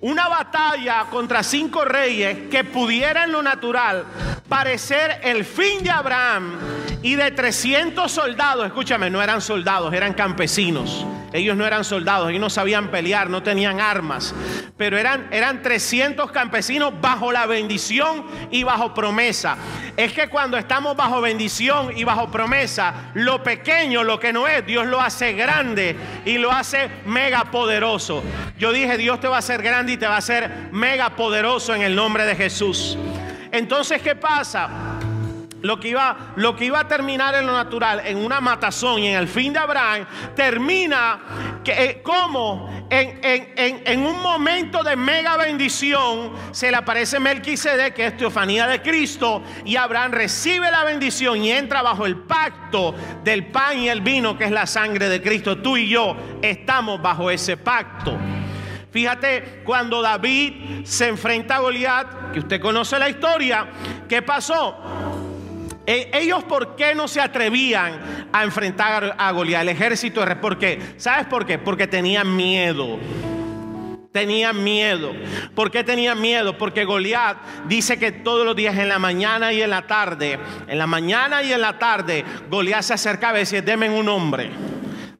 una 0.00 0.28
batalla 0.28 1.06
contra 1.10 1.42
cinco 1.42 1.84
reyes 1.84 2.48
que 2.50 2.64
pudiera 2.64 3.24
en 3.24 3.32
lo 3.32 3.42
natural 3.42 4.04
parecer 4.48 5.20
el 5.22 5.44
fin 5.44 5.82
de 5.82 5.90
Abraham 5.90 6.58
y 7.02 7.14
de 7.14 7.30
300 7.30 8.10
soldados, 8.10 8.66
escúchame, 8.66 9.10
no 9.10 9.22
eran 9.22 9.40
soldados, 9.40 9.92
eran 9.92 10.14
campesinos. 10.14 11.06
Ellos 11.32 11.56
no 11.56 11.66
eran 11.66 11.84
soldados, 11.84 12.30
ellos 12.30 12.40
no 12.40 12.50
sabían 12.50 12.90
pelear, 12.90 13.28
no 13.28 13.42
tenían 13.42 13.80
armas, 13.80 14.34
pero 14.78 14.96
eran, 14.96 15.28
eran 15.30 15.60
300 15.60 16.30
campesinos 16.32 16.94
bajo 17.00 17.32
la 17.32 17.44
bendición 17.46 18.24
y 18.50 18.62
bajo 18.62 18.94
promesa. 18.94 19.58
Es 19.96 20.12
que 20.12 20.28
cuando 20.28 20.56
estamos 20.56 20.96
bajo 20.96 21.20
bendición 21.20 21.96
y 21.96 22.04
bajo 22.04 22.30
promesa, 22.30 23.10
lo 23.14 23.42
pequeño, 23.42 24.04
lo 24.04 24.18
que 24.18 24.32
no 24.32 24.48
es, 24.48 24.64
Dios 24.64 24.86
lo 24.86 25.00
hace 25.00 25.34
grande 25.34 25.96
y 26.24 26.38
lo 26.38 26.50
hace 26.50 26.88
mega 27.04 27.50
poderoso. 27.50 28.22
Yo 28.58 28.72
dije, 28.72 28.96
Dios 28.96 29.20
te 29.20 29.28
va 29.28 29.36
a 29.36 29.40
hacer 29.40 29.62
grande 29.62 29.92
y 29.92 29.96
te 29.98 30.06
va 30.06 30.14
a 30.14 30.18
hacer 30.18 30.68
mega 30.72 31.10
poderoso 31.10 31.74
en 31.74 31.82
el 31.82 31.94
nombre 31.94 32.24
de 32.24 32.36
Jesús. 32.36 32.96
Entonces, 33.52 34.00
¿qué 34.02 34.14
pasa? 34.14 34.97
Lo 35.60 35.80
que, 35.80 35.88
iba, 35.88 36.32
lo 36.36 36.54
que 36.54 36.66
iba 36.66 36.80
a 36.80 36.88
terminar 36.88 37.34
en 37.34 37.46
lo 37.46 37.52
natural, 37.52 38.02
en 38.04 38.18
una 38.18 38.40
matazón 38.40 39.00
y 39.00 39.08
en 39.08 39.18
el 39.18 39.26
fin 39.26 39.52
de 39.52 39.58
Abraham, 39.58 40.06
termina 40.36 41.18
que, 41.64 41.72
eh, 41.72 42.02
como 42.02 42.86
en, 42.90 44.06
un 44.06 44.22
momento 44.22 44.82
de 44.82 44.94
mega 44.96 45.36
bendición 45.36 46.32
se 46.52 46.70
le 46.70 46.76
aparece 46.76 47.18
Melquisede, 47.18 47.92
que 47.92 48.06
es 48.06 48.16
teofanía 48.16 48.66
de 48.66 48.80
Cristo, 48.82 49.42
y 49.64 49.76
Abraham 49.76 50.12
recibe 50.12 50.70
la 50.70 50.84
bendición 50.84 51.42
y 51.42 51.50
entra 51.50 51.82
bajo 51.82 52.06
el 52.06 52.16
pacto 52.18 52.94
del 53.24 53.46
pan 53.48 53.78
y 53.78 53.88
el 53.88 54.00
vino, 54.00 54.38
que 54.38 54.44
es 54.44 54.52
la 54.52 54.66
sangre 54.66 55.08
de 55.08 55.20
Cristo. 55.20 55.58
Tú 55.58 55.76
y 55.76 55.88
yo 55.88 56.16
estamos 56.40 57.02
bajo 57.02 57.30
ese 57.30 57.56
pacto. 57.56 58.16
Fíjate, 58.90 59.62
cuando 59.64 60.00
David 60.00 60.84
se 60.84 61.08
enfrenta 61.08 61.56
a 61.56 61.58
Goliat, 61.58 62.32
que 62.32 62.38
usted 62.38 62.60
conoce 62.60 62.98
la 62.98 63.08
historia, 63.08 63.66
¿qué 64.08 64.22
pasó? 64.22 65.17
E, 65.88 66.10
ellos 66.12 66.44
por 66.44 66.76
qué 66.76 66.94
no 66.94 67.08
se 67.08 67.18
atrevían 67.18 68.28
a 68.30 68.44
enfrentar 68.44 69.16
a 69.16 69.32
Goliat, 69.32 69.62
el 69.62 69.70
ejército 69.70 70.22
de 70.22 70.36
¿Por 70.36 70.58
qué? 70.58 70.78
¿Sabes 70.98 71.26
por 71.28 71.46
qué? 71.46 71.56
Porque 71.56 71.86
tenían 71.86 72.36
miedo. 72.36 72.98
Tenían 74.12 74.62
miedo. 74.62 75.12
¿Por 75.54 75.70
qué 75.70 75.84
tenían 75.84 76.20
miedo? 76.20 76.58
Porque 76.58 76.84
Goliat 76.84 77.38
dice 77.68 77.98
que 77.98 78.12
todos 78.12 78.44
los 78.44 78.54
días 78.54 78.76
en 78.76 78.90
la 78.90 78.98
mañana 78.98 79.50
y 79.50 79.62
en 79.62 79.70
la 79.70 79.86
tarde, 79.86 80.38
en 80.66 80.76
la 80.76 80.86
mañana 80.86 81.42
y 81.42 81.54
en 81.54 81.62
la 81.62 81.78
tarde, 81.78 82.22
Goliat 82.50 82.82
se 82.82 82.92
acercaba 82.92 83.38
y 83.38 83.40
decía, 83.40 83.62
denme 83.62 83.88
un 83.88 84.10
hombre. 84.10 84.50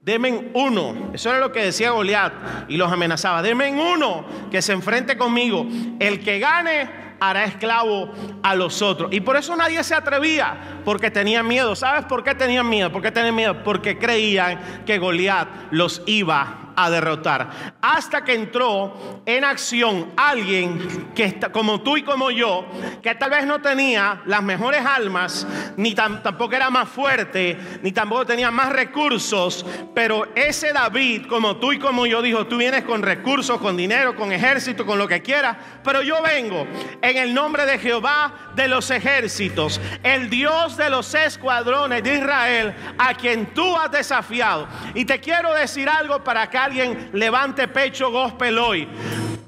Demen 0.03 0.51
uno. 0.53 1.13
Eso 1.15 1.31
era 1.31 1.39
lo 1.39 1.51
que 1.51 1.65
decía 1.65 1.93
Goliat 1.93 2.33
y 2.69 2.77
los 2.77 2.93
amenazaba. 2.93 3.41
Demen 3.41 3.79
uno 3.79 4.27
que 4.51 4.61
se 4.61 4.75
enfrente 4.75 5.17
conmigo. 5.17 5.67
El 5.99 6.21
que 6.21 6.39
gane 6.39 7.08
hará 7.21 7.45
esclavo 7.45 8.13
a 8.43 8.55
los 8.55 8.83
otros. 8.83 9.13
Y 9.13 9.21
por 9.21 9.37
eso 9.37 9.57
nadie 9.57 9.83
se 9.85 9.95
atrevía, 9.95 10.81
porque 10.85 11.11
tenían 11.11 11.47
miedo. 11.47 11.75
¿Sabes 11.77 12.05
por 12.05 12.25
qué 12.25 12.35
tenían 12.35 12.69
miedo? 12.69 12.91
¿Por 12.93 13.03
qué 13.03 13.11
tenían 13.11 13.35
miedo? 13.35 13.63
Porque 13.65 13.99
creían 13.99 14.85
que 14.85 14.99
Goliat 14.99 15.49
los 15.71 16.03
iba 16.07 16.68
a 16.81 16.91
derrotar. 16.91 17.75
Hasta 17.83 18.23
que 18.23 18.35
entró 18.35 19.23
en 19.27 19.43
acción 19.43 20.13
alguien 20.17 21.11
que 21.13 21.25
está, 21.25 21.51
como 21.51 21.81
tú 21.81 21.97
y 21.97 22.03
como 22.05 22.31
yo, 22.31 22.67
que 23.03 23.17
tal 23.17 23.31
vez 23.31 23.47
no 23.47 23.61
tenía 23.61 24.23
las 24.27 24.45
mejores 24.45 24.87
almas, 24.87 25.45
ni 25.77 25.93
tampoco 25.95 26.55
era 26.55 26.71
más 26.71 26.89
fuerte, 26.89 27.59
ni 27.83 27.91
tampoco 27.91 28.27
tenía 28.27 28.53
más 28.53 28.71
recursos, 28.71 29.67
pero 29.93 30.29
ese 30.37 30.73
David, 30.73 31.27
como 31.27 31.57
tú 31.57 31.73
y 31.73 31.81
como 31.81 32.07
yo, 32.07 32.23
dijo, 32.23 32.47
tú 32.47 32.59
vienes 32.59 32.85
con 32.85 33.03
recursos, 33.03 33.61
con 33.61 33.77
dinero, 33.77 34.15
con 34.15 34.31
ejército, 34.31 34.87
con 34.87 34.99
lo 34.99 35.09
que 35.09 35.21
quieras, 35.21 35.57
pero 35.83 36.03
yo 36.03 36.23
vengo 36.23 36.65
en 37.03 37.17
el 37.17 37.35
nombre 37.35 37.67
de 37.67 37.81
Jehová 37.81 38.53
de 38.55 38.69
los 38.69 38.93
ejércitos, 38.93 39.81
el 40.05 40.31
Dios 40.31 40.77
de 40.77 40.91
los 40.91 41.13
escuadrones 41.13 42.05
de 42.05 42.19
Israel, 42.19 42.75
a 42.99 43.15
quien 43.15 43.47
tú 43.53 43.77
has 43.77 43.91
desafiado. 43.91 44.69
Y 44.95 45.05
te 45.05 45.19
quiero 45.19 45.53
decir 45.55 45.89
algo 45.89 46.23
para 46.23 46.49
que 46.49 46.68
alguien 46.69 47.11
levante 47.15 47.67
pecho 47.67 48.11
gospel 48.11 48.59
hoy. 48.59 48.87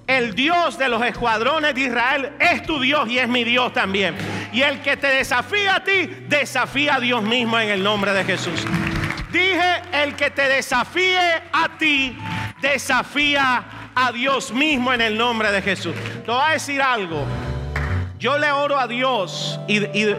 El 0.06 0.34
Dios 0.34 0.78
de 0.78 0.88
los 0.88 1.02
escuadrones 1.02 1.74
de 1.74 1.82
Israel 1.82 2.32
es 2.40 2.62
tu 2.62 2.80
Dios 2.80 3.08
y 3.08 3.18
es 3.18 3.28
mi 3.28 3.44
Dios 3.44 3.72
también. 3.72 4.16
Y 4.52 4.62
el 4.62 4.80
que 4.80 4.96
te 4.96 5.06
desafía 5.06 5.76
a 5.76 5.84
ti, 5.84 6.08
desafía 6.28 6.96
a 6.96 7.00
Dios 7.00 7.22
mismo 7.22 7.58
en 7.58 7.68
el 7.68 7.82
nombre 7.82 8.12
de 8.12 8.24
Jesús. 8.24 8.66
Dije, 9.30 9.82
el 9.92 10.16
que 10.16 10.30
te 10.30 10.48
desafíe 10.48 11.42
a 11.52 11.68
ti, 11.78 12.18
desafía 12.60 13.64
a 13.94 14.10
Dios 14.10 14.52
mismo 14.52 14.92
en 14.92 15.02
el 15.02 15.16
nombre 15.16 15.52
de 15.52 15.62
Jesús. 15.62 15.94
Te 16.24 16.30
voy 16.30 16.42
a 16.42 16.52
decir 16.52 16.82
algo. 16.82 17.24
Yo 18.18 18.38
le 18.38 18.50
oro 18.50 18.78
a 18.78 18.88
Dios 18.88 19.60
y, 19.68 19.78
y 19.96 20.16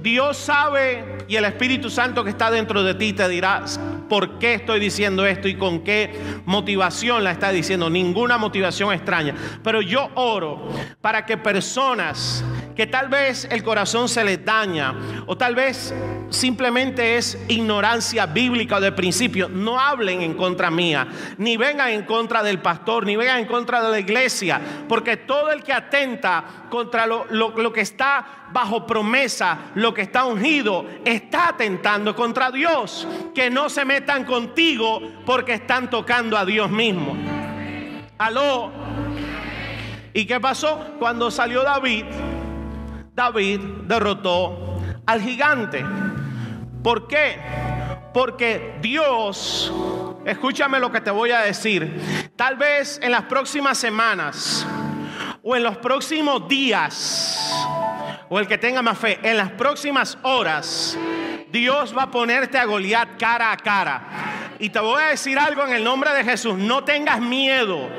Dios 0.00 0.38
sabe 0.38 1.16
y 1.28 1.36
el 1.36 1.44
Espíritu 1.44 1.90
Santo 1.90 2.24
que 2.24 2.30
está 2.30 2.50
dentro 2.50 2.82
de 2.82 2.94
ti 2.94 3.12
te 3.12 3.28
dirá 3.28 3.64
por 4.08 4.38
qué 4.38 4.54
estoy 4.54 4.80
diciendo 4.80 5.26
esto 5.26 5.48
y 5.48 5.56
con 5.56 5.80
qué 5.80 6.18
motivación 6.44 7.24
la 7.24 7.32
está 7.32 7.50
diciendo. 7.50 7.90
Ninguna 7.90 8.38
motivación 8.38 8.92
extraña. 8.92 9.34
Pero 9.62 9.82
yo 9.82 10.10
oro 10.14 10.68
para 11.00 11.26
que 11.26 11.36
personas 11.36 12.44
que 12.74 12.86
tal 12.86 13.08
vez 13.08 13.48
el 13.50 13.62
corazón 13.62 14.08
se 14.08 14.22
les 14.24 14.44
daña 14.44 14.94
o 15.26 15.36
tal 15.36 15.54
vez 15.54 15.94
simplemente 16.30 17.16
es 17.16 17.38
ignorancia 17.48 18.26
bíblica 18.26 18.80
de 18.80 18.92
principio, 18.92 19.48
no 19.48 19.78
hablen 19.78 20.22
en 20.22 20.34
contra 20.34 20.70
mía, 20.70 21.06
ni 21.38 21.56
vengan 21.56 21.90
en 21.90 22.02
contra 22.02 22.42
del 22.42 22.60
pastor, 22.60 23.06
ni 23.06 23.16
vengan 23.16 23.40
en 23.40 23.46
contra 23.46 23.82
de 23.82 23.90
la 23.90 23.98
iglesia, 23.98 24.60
porque 24.88 25.16
todo 25.16 25.52
el 25.52 25.62
que 25.62 25.72
atenta 25.72 26.44
contra 26.70 27.06
lo, 27.06 27.26
lo 27.30 27.72
que 27.72 27.80
está 27.80 28.36
bajo 28.52 28.86
promesa, 28.86 29.58
lo 29.74 29.92
que 29.92 30.02
está 30.02 30.24
ungido, 30.24 30.86
está 31.04 31.48
atentando 31.48 32.14
contra 32.14 32.50
Dios. 32.50 33.06
Que 33.34 33.50
no 33.50 33.68
se 33.68 33.84
metan 33.84 34.24
contigo 34.24 35.00
porque 35.24 35.54
están 35.54 35.90
tocando 35.90 36.36
a 36.36 36.44
Dios 36.44 36.70
mismo. 36.70 37.16
Aló. 38.18 38.72
¿Y 40.12 40.24
qué 40.24 40.40
pasó? 40.40 40.94
Cuando 40.98 41.30
salió 41.30 41.62
David, 41.62 42.06
David 43.14 43.60
derrotó 43.86 44.80
al 45.04 45.20
gigante. 45.20 45.84
¿Por 46.86 47.08
qué? 47.08 47.36
Porque 48.14 48.76
Dios, 48.80 49.72
escúchame 50.24 50.78
lo 50.78 50.92
que 50.92 51.00
te 51.00 51.10
voy 51.10 51.32
a 51.32 51.40
decir, 51.40 52.30
tal 52.36 52.54
vez 52.54 53.00
en 53.02 53.10
las 53.10 53.24
próximas 53.24 53.76
semanas 53.76 54.64
o 55.42 55.56
en 55.56 55.64
los 55.64 55.78
próximos 55.78 56.46
días, 56.46 57.66
o 58.28 58.38
el 58.38 58.46
que 58.46 58.56
tenga 58.56 58.82
más 58.82 58.98
fe, 58.98 59.18
en 59.20 59.36
las 59.36 59.50
próximas 59.50 60.16
horas, 60.22 60.96
Dios 61.50 61.92
va 61.92 62.04
a 62.04 62.10
ponerte 62.12 62.56
a 62.56 62.66
Goliat 62.66 63.18
cara 63.18 63.50
a 63.50 63.56
cara. 63.56 64.02
Y 64.60 64.68
te 64.68 64.78
voy 64.78 65.02
a 65.02 65.06
decir 65.06 65.36
algo 65.40 65.66
en 65.66 65.72
el 65.72 65.82
nombre 65.82 66.14
de 66.14 66.22
Jesús, 66.22 66.56
no 66.56 66.84
tengas 66.84 67.20
miedo. 67.20 67.90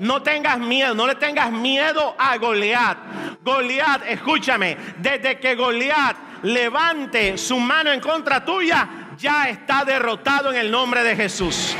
No 0.00 0.24
tengas 0.24 0.58
miedo, 0.58 0.92
no 0.92 1.06
le 1.06 1.14
tengas 1.14 1.52
miedo 1.52 2.16
a 2.18 2.36
Goliat. 2.38 2.98
Goliat, 3.44 4.02
escúchame, 4.08 4.76
desde 4.98 5.38
que 5.38 5.54
Goliat 5.54 6.33
levante 6.44 7.36
su 7.38 7.58
mano 7.58 7.90
en 7.90 8.00
contra 8.00 8.44
tuya, 8.44 9.08
ya 9.18 9.48
está 9.48 9.84
derrotado 9.84 10.52
en 10.52 10.58
el 10.58 10.70
nombre 10.70 11.02
de 11.02 11.16
Jesús. 11.16 11.74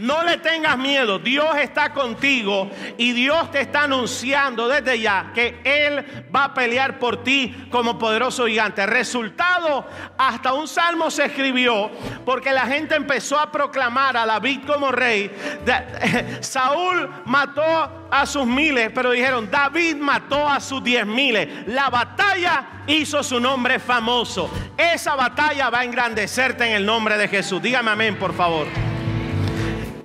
No 0.00 0.24
le 0.24 0.38
tengas 0.38 0.78
miedo, 0.78 1.18
Dios 1.18 1.54
está 1.58 1.92
contigo 1.92 2.70
y 2.96 3.12
Dios 3.12 3.50
te 3.50 3.60
está 3.60 3.82
anunciando 3.82 4.66
desde 4.66 4.98
ya 4.98 5.30
que 5.34 5.60
Él 5.62 6.24
va 6.34 6.44
a 6.44 6.54
pelear 6.54 6.98
por 6.98 7.22
ti 7.22 7.68
como 7.70 7.98
poderoso 7.98 8.46
gigante. 8.46 8.86
Resultado, 8.86 9.86
hasta 10.16 10.54
un 10.54 10.66
salmo 10.66 11.10
se 11.10 11.26
escribió 11.26 11.90
porque 12.24 12.50
la 12.50 12.66
gente 12.66 12.94
empezó 12.94 13.38
a 13.38 13.52
proclamar 13.52 14.16
a 14.16 14.24
David 14.24 14.60
como 14.66 14.90
rey. 14.90 15.30
Saúl 16.40 17.06
mató 17.26 18.08
a 18.10 18.24
sus 18.24 18.46
miles, 18.46 18.90
pero 18.94 19.10
dijeron, 19.10 19.50
David 19.50 19.96
mató 19.96 20.48
a 20.48 20.60
sus 20.60 20.82
diez 20.82 21.04
miles. 21.04 21.68
La 21.68 21.90
batalla 21.90 22.84
hizo 22.86 23.22
su 23.22 23.38
nombre 23.38 23.78
famoso. 23.78 24.50
Esa 24.78 25.14
batalla 25.14 25.68
va 25.68 25.80
a 25.80 25.84
engrandecerte 25.84 26.64
en 26.64 26.72
el 26.72 26.86
nombre 26.86 27.18
de 27.18 27.28
Jesús. 27.28 27.60
Dígame 27.60 27.90
amén, 27.90 28.18
por 28.18 28.34
favor. 28.34 28.66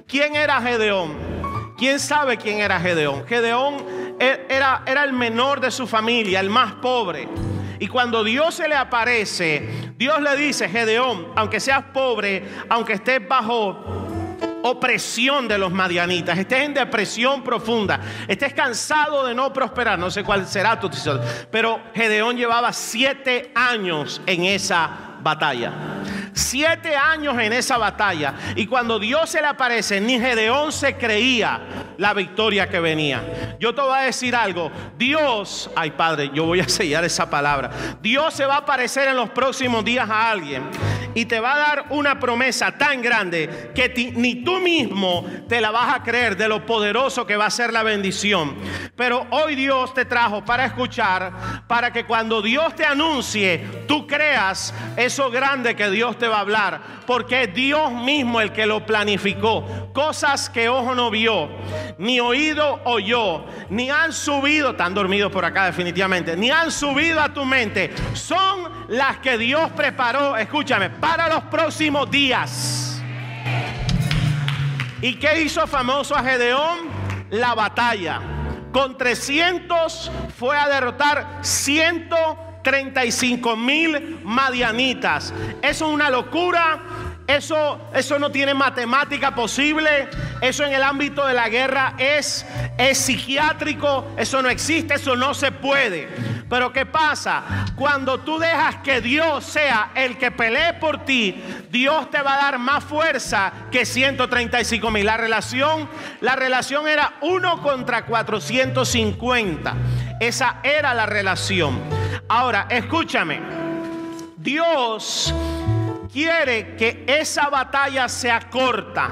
¿Quién 0.07 0.35
era 0.35 0.61
Gedeón? 0.61 1.73
¿Quién 1.77 1.99
sabe 1.99 2.37
quién 2.37 2.59
era 2.59 2.79
Gedeón? 2.79 3.25
Gedeón 3.25 4.15
e-, 4.19 4.45
era, 4.49 4.83
era 4.85 5.03
el 5.03 5.13
menor 5.13 5.59
de 5.59 5.71
su 5.71 5.87
familia, 5.87 6.39
el 6.39 6.49
más 6.49 6.73
pobre. 6.75 7.27
Y 7.79 7.87
cuando 7.87 8.23
Dios 8.23 8.55
se 8.55 8.67
le 8.67 8.75
aparece, 8.75 9.93
Dios 9.97 10.21
le 10.21 10.35
dice, 10.37 10.69
Gedeón, 10.69 11.27
aunque 11.35 11.59
seas 11.59 11.83
pobre, 11.93 12.43
aunque 12.69 12.93
estés 12.93 13.27
bajo 13.27 14.05
opresión 14.63 15.47
de 15.47 15.57
los 15.57 15.71
madianitas, 15.71 16.37
estés 16.37 16.61
en 16.61 16.73
depresión 16.73 17.43
profunda, 17.43 17.99
estés 18.27 18.53
cansado 18.53 19.25
de 19.25 19.35
no 19.35 19.53
prosperar, 19.53 19.99
no 19.99 20.09
sé 20.09 20.23
cuál 20.23 20.47
será 20.47 20.79
tu 20.79 20.89
pero 21.51 21.79
Gedeón 21.93 22.35
llevaba 22.35 22.73
siete 22.73 23.51
años 23.53 24.21
en 24.25 24.45
esa 24.45 24.89
batalla. 25.21 25.71
Siete 26.35 26.95
años 26.95 27.37
en 27.39 27.53
esa 27.53 27.77
batalla. 27.77 28.35
Y 28.55 28.67
cuando 28.67 28.99
Dios 28.99 29.29
se 29.29 29.41
le 29.41 29.47
aparece, 29.47 30.01
ni 30.01 30.19
Gedeón 30.19 30.71
se 30.71 30.97
creía 30.97 31.61
la 31.97 32.13
victoria 32.13 32.69
que 32.69 32.79
venía. 32.79 33.55
Yo 33.59 33.73
te 33.73 33.81
voy 33.81 33.97
a 33.97 34.01
decir 34.01 34.35
algo. 34.35 34.69
Dios, 34.97 35.69
ay 35.75 35.91
Padre, 35.91 36.29
yo 36.33 36.45
voy 36.45 36.59
a 36.59 36.67
sellar 36.67 37.05
esa 37.05 37.29
palabra. 37.29 37.71
Dios 38.01 38.33
se 38.33 38.45
va 38.45 38.55
a 38.55 38.59
aparecer 38.59 39.07
en 39.07 39.15
los 39.15 39.29
próximos 39.29 39.85
días 39.85 40.09
a 40.09 40.29
alguien 40.29 40.63
y 41.15 41.25
te 41.25 41.39
va 41.39 41.55
a 41.55 41.57
dar 41.57 41.85
una 41.89 42.19
promesa 42.19 42.77
tan 42.77 43.01
grande 43.01 43.71
que 43.73 44.13
ni 44.15 44.43
tú 44.43 44.59
mismo 44.59 45.25
te 45.47 45.61
la 45.61 45.71
vas 45.71 45.95
a 45.95 46.03
creer 46.03 46.35
de 46.35 46.49
lo 46.49 46.65
poderoso 46.65 47.25
que 47.25 47.37
va 47.37 47.45
a 47.45 47.49
ser 47.49 47.71
la 47.71 47.83
bendición. 47.83 48.55
Pero 48.95 49.25
hoy 49.31 49.55
Dios 49.55 49.93
te 49.93 50.05
trajo 50.05 50.43
para 50.43 50.65
escuchar, 50.65 51.63
para 51.67 51.91
que 51.91 52.05
cuando 52.05 52.41
Dios 52.41 52.75
te 52.75 52.85
anuncie, 52.85 53.85
tú 53.87 54.05
creas 54.05 54.73
eso 54.97 55.31
grande 55.31 55.75
que 55.75 55.89
Dios 55.89 56.17
te 56.17 56.24
va 56.27 56.37
a 56.37 56.41
hablar, 56.41 56.81
porque 57.05 57.43
es 57.43 57.53
Dios 57.53 57.91
mismo 57.91 58.41
el 58.41 58.51
que 58.51 58.65
lo 58.65 58.85
planificó. 58.85 59.65
Cosas 59.93 60.49
que 60.49 60.69
ojo 60.69 60.95
no 60.95 61.09
vio, 61.09 61.49
ni 61.97 62.19
oído 62.19 62.81
oyó, 62.85 63.45
ni 63.69 63.89
han 63.89 64.13
subido, 64.13 64.71
están 64.71 64.93
dormidos 64.93 65.31
por 65.31 65.45
acá 65.45 65.65
definitivamente, 65.65 66.35
ni 66.35 66.51
han 66.51 66.71
subido 66.71 67.21
a 67.21 67.33
tu 67.33 67.45
mente, 67.45 67.93
son 68.13 68.87
las 68.89 69.17
que 69.17 69.37
Dios 69.37 69.71
preparó, 69.71 70.37
escúchame, 70.37 70.89
para 70.89 71.29
los 71.29 71.43
próximos 71.43 72.09
días. 72.09 73.01
¿Y 75.01 75.15
qué 75.15 75.41
hizo 75.41 75.67
famoso 75.67 76.15
a 76.15 76.23
Gedeón? 76.23 76.89
La 77.29 77.53
batalla. 77.53 78.21
Con 78.71 78.97
300 78.97 80.11
fue 80.37 80.57
a 80.57 80.67
derrotar 80.67 81.39
100 81.41 82.09
35 82.65 83.55
mil 83.55 84.19
madianitas. 84.23 85.31
Eso 85.61 85.87
es 85.87 85.93
una 85.93 86.09
locura. 86.09 86.81
Eso, 87.27 87.89
eso 87.93 88.19
no 88.19 88.31
tiene 88.31 88.53
matemática 88.53 89.33
posible. 89.35 90.09
Eso 90.41 90.63
en 90.63 90.73
el 90.73 90.81
ámbito 90.81 91.25
de 91.25 91.35
la 91.35 91.47
guerra 91.47 91.93
es, 91.97 92.45
es 92.77 92.97
psiquiátrico. 92.97 94.07
Eso 94.17 94.41
no 94.41 94.49
existe. 94.49 94.95
Eso 94.95 95.15
no 95.15 95.35
se 95.35 95.51
puede. 95.51 96.09
Pero 96.49 96.73
¿qué 96.73 96.87
pasa? 96.87 97.43
Cuando 97.75 98.19
tú 98.21 98.39
dejas 98.39 98.77
que 98.77 98.99
Dios 98.99 99.45
sea 99.45 99.91
el 99.93 100.17
que 100.17 100.31
pelee 100.31 100.73
por 100.73 101.05
ti, 101.05 101.39
Dios 101.69 102.09
te 102.09 102.21
va 102.21 102.33
a 102.33 102.37
dar 102.37 102.59
más 102.59 102.83
fuerza 102.83 103.53
que 103.71 103.85
135 103.85 104.89
mil. 104.89 105.05
La 105.05 105.17
relación, 105.17 105.87
la 106.21 106.35
relación 106.35 106.87
era 106.87 107.13
uno 107.21 107.61
contra 107.61 108.05
450. 108.05 109.75
Esa 110.19 110.57
era 110.63 110.95
la 110.95 111.05
relación. 111.05 111.94
Ahora, 112.27 112.67
escúchame. 112.69 113.39
Dios 114.37 115.33
quiere 116.11 116.75
que 116.75 117.03
esa 117.07 117.49
batalla 117.49 118.07
sea 118.07 118.49
corta. 118.49 119.09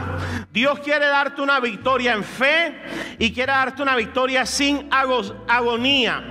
Dios 0.52 0.80
quiere 0.80 1.08
darte 1.08 1.42
una 1.42 1.60
victoria 1.60 2.14
en 2.14 2.24
fe 2.24 2.82
y 3.20 3.34
quiere 3.34 3.52
darte 3.52 3.82
una 3.82 3.96
victoria 3.96 4.46
sin 4.46 4.90
agonía. 4.92 6.24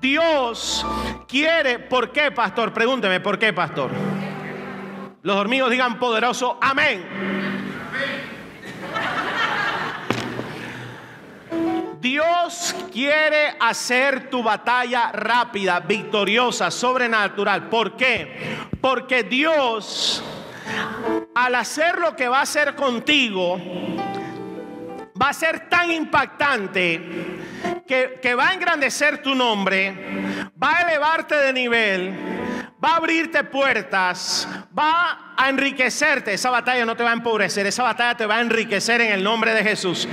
Dios 0.00 0.86
quiere, 1.26 1.78
¿por 1.78 2.12
qué, 2.12 2.30
pastor? 2.30 2.72
Pregúnteme, 2.72 3.20
¿por 3.20 3.38
qué, 3.38 3.52
pastor? 3.52 3.90
Los 5.22 5.36
dormidos 5.36 5.70
digan 5.70 5.98
poderoso, 5.98 6.58
amén. 6.60 7.67
Dios 12.00 12.76
quiere 12.92 13.56
hacer 13.58 14.30
tu 14.30 14.42
batalla 14.42 15.10
rápida, 15.12 15.80
victoriosa, 15.80 16.70
sobrenatural. 16.70 17.68
¿Por 17.68 17.96
qué? 17.96 18.56
Porque 18.80 19.24
Dios, 19.24 20.22
al 21.34 21.54
hacer 21.56 21.98
lo 21.98 22.14
que 22.14 22.28
va 22.28 22.38
a 22.38 22.42
hacer 22.42 22.76
contigo, 22.76 23.60
va 25.20 25.30
a 25.30 25.32
ser 25.32 25.68
tan 25.68 25.90
impactante 25.90 27.82
que, 27.86 28.20
que 28.22 28.34
va 28.34 28.50
a 28.50 28.54
engrandecer 28.54 29.20
tu 29.20 29.34
nombre, 29.34 30.50
va 30.62 30.78
a 30.78 30.82
elevarte 30.82 31.34
de 31.34 31.52
nivel, 31.52 32.14
va 32.82 32.90
a 32.90 32.96
abrirte 32.96 33.42
puertas, 33.42 34.48
va 34.76 35.10
a 35.10 35.27
enriquecerte. 35.46 36.34
Esa 36.34 36.50
batalla 36.50 36.84
no 36.84 36.96
te 36.96 37.04
va 37.04 37.10
a 37.10 37.12
empobrecer, 37.12 37.66
esa 37.66 37.84
batalla 37.84 38.16
te 38.16 38.26
va 38.26 38.36
a 38.36 38.40
enriquecer 38.40 39.00
en 39.00 39.12
el 39.12 39.22
nombre 39.22 39.54
de 39.54 39.62
Jesús. 39.62 40.08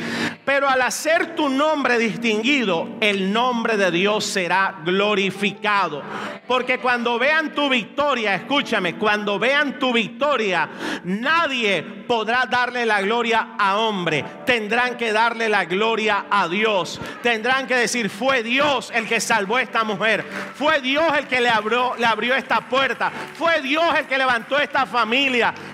Pero 0.45 0.69
al 0.69 0.81
hacer 0.83 1.35
tu 1.35 1.49
nombre 1.49 1.97
distinguido, 1.97 2.87
el 3.01 3.33
nombre 3.33 3.77
de 3.77 3.89
Dios 3.89 4.25
será 4.25 4.75
glorificado. 4.83 6.03
Porque 6.47 6.77
cuando 6.77 7.17
vean 7.17 7.55
tu 7.55 7.67
victoria, 7.67 8.35
escúchame, 8.35 8.95
cuando 8.97 9.39
vean 9.39 9.79
tu 9.79 9.91
victoria, 9.91 10.69
nadie 11.03 11.81
podrá 11.81 12.45
darle 12.45 12.85
la 12.85 13.01
gloria 13.01 13.55
a 13.57 13.77
hombre. 13.77 14.23
Tendrán 14.45 14.95
que 14.95 15.11
darle 15.11 15.49
la 15.49 15.65
gloria 15.65 16.25
a 16.29 16.47
Dios. 16.47 17.01
Tendrán 17.23 17.65
que 17.65 17.75
decir, 17.75 18.11
fue 18.11 18.43
Dios 18.43 18.91
el 18.93 19.07
que 19.07 19.19
salvó 19.19 19.55
a 19.55 19.63
esta 19.63 19.83
mujer. 19.83 20.23
Fue 20.53 20.81
Dios 20.81 21.05
el 21.17 21.25
que 21.25 21.41
le 21.41 21.49
abrió, 21.49 21.95
le 21.97 22.05
abrió 22.05 22.35
esta 22.35 22.61
puerta. 22.61 23.11
Fue 23.35 23.61
Dios 23.61 23.83
el 23.97 24.05
que 24.05 24.19
levantó 24.19 24.59
esta 24.59 24.85
familia 24.85 25.14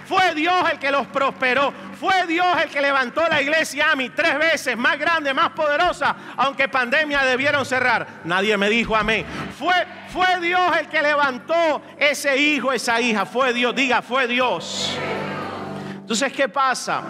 fue 0.08 0.34
Dios 0.36 0.54
el 0.72 0.80
que 0.80 0.92
los 0.92 1.08
prosperó. 1.08 1.74
Fue 2.00 2.26
Dios 2.28 2.46
el 2.64 2.70
que 2.70 2.82
levantó 2.82 3.28
la 3.28 3.42
iglesia 3.42 3.92
a 3.92 3.96
mí 3.96 4.10
tres 4.10 4.38
veces 4.38 4.76
más 4.76 4.98
grande, 4.98 5.34
más 5.34 5.50
poderosa, 5.52 6.16
aunque 6.38 6.68
pandemia 6.68 7.24
debieron 7.24 7.66
cerrar. 7.66 8.08
Nadie 8.24 8.58
me 8.58 8.70
dijo 8.70 8.96
amén. 8.96 9.26
Fue, 9.58 9.74
fue 10.12 10.40
Dios 10.40 10.78
el 10.80 10.88
que 10.88 11.02
levantó 11.02 11.82
ese 11.98 12.38
hijo, 12.38 12.72
esa 12.72 13.00
hija. 13.00 13.26
Fue 13.26 13.54
Dios, 13.54 13.76
diga, 13.76 14.02
fue 14.02 14.28
Dios. 14.28 14.98
Entonces, 15.94 16.34
¿qué 16.34 16.50
pasa? 16.50 17.02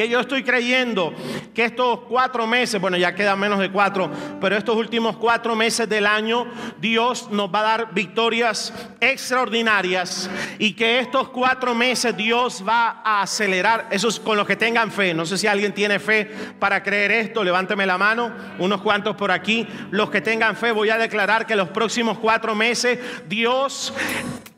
Que 0.00 0.08
yo 0.08 0.20
estoy 0.20 0.42
creyendo 0.42 1.12
que 1.52 1.66
estos 1.66 2.00
cuatro 2.08 2.46
meses, 2.46 2.80
bueno, 2.80 2.96
ya 2.96 3.14
quedan 3.14 3.38
menos 3.38 3.58
de 3.58 3.70
cuatro, 3.70 4.10
pero 4.40 4.56
estos 4.56 4.74
últimos 4.74 5.18
cuatro 5.18 5.54
meses 5.54 5.86
del 5.90 6.06
año, 6.06 6.46
Dios 6.80 7.28
nos 7.30 7.54
va 7.54 7.60
a 7.60 7.64
dar 7.64 7.92
victorias 7.92 8.72
extraordinarias 8.98 10.30
y 10.58 10.72
que 10.72 11.00
estos 11.00 11.28
cuatro 11.28 11.74
meses 11.74 12.16
Dios 12.16 12.64
va 12.66 13.02
a 13.04 13.20
acelerar, 13.20 13.88
eso 13.90 14.08
es 14.08 14.18
con 14.18 14.38
los 14.38 14.46
que 14.46 14.56
tengan 14.56 14.90
fe. 14.90 15.12
No 15.12 15.26
sé 15.26 15.36
si 15.36 15.46
alguien 15.46 15.74
tiene 15.74 15.98
fe 15.98 16.30
para 16.58 16.82
creer 16.82 17.12
esto, 17.12 17.44
levánteme 17.44 17.84
la 17.84 17.98
mano, 17.98 18.32
unos 18.58 18.80
cuantos 18.80 19.16
por 19.16 19.30
aquí. 19.30 19.68
Los 19.90 20.08
que 20.08 20.22
tengan 20.22 20.56
fe, 20.56 20.72
voy 20.72 20.88
a 20.88 20.96
declarar 20.96 21.46
que 21.46 21.56
los 21.56 21.68
próximos 21.68 22.16
cuatro 22.16 22.54
meses 22.54 22.98
Dios 23.28 23.92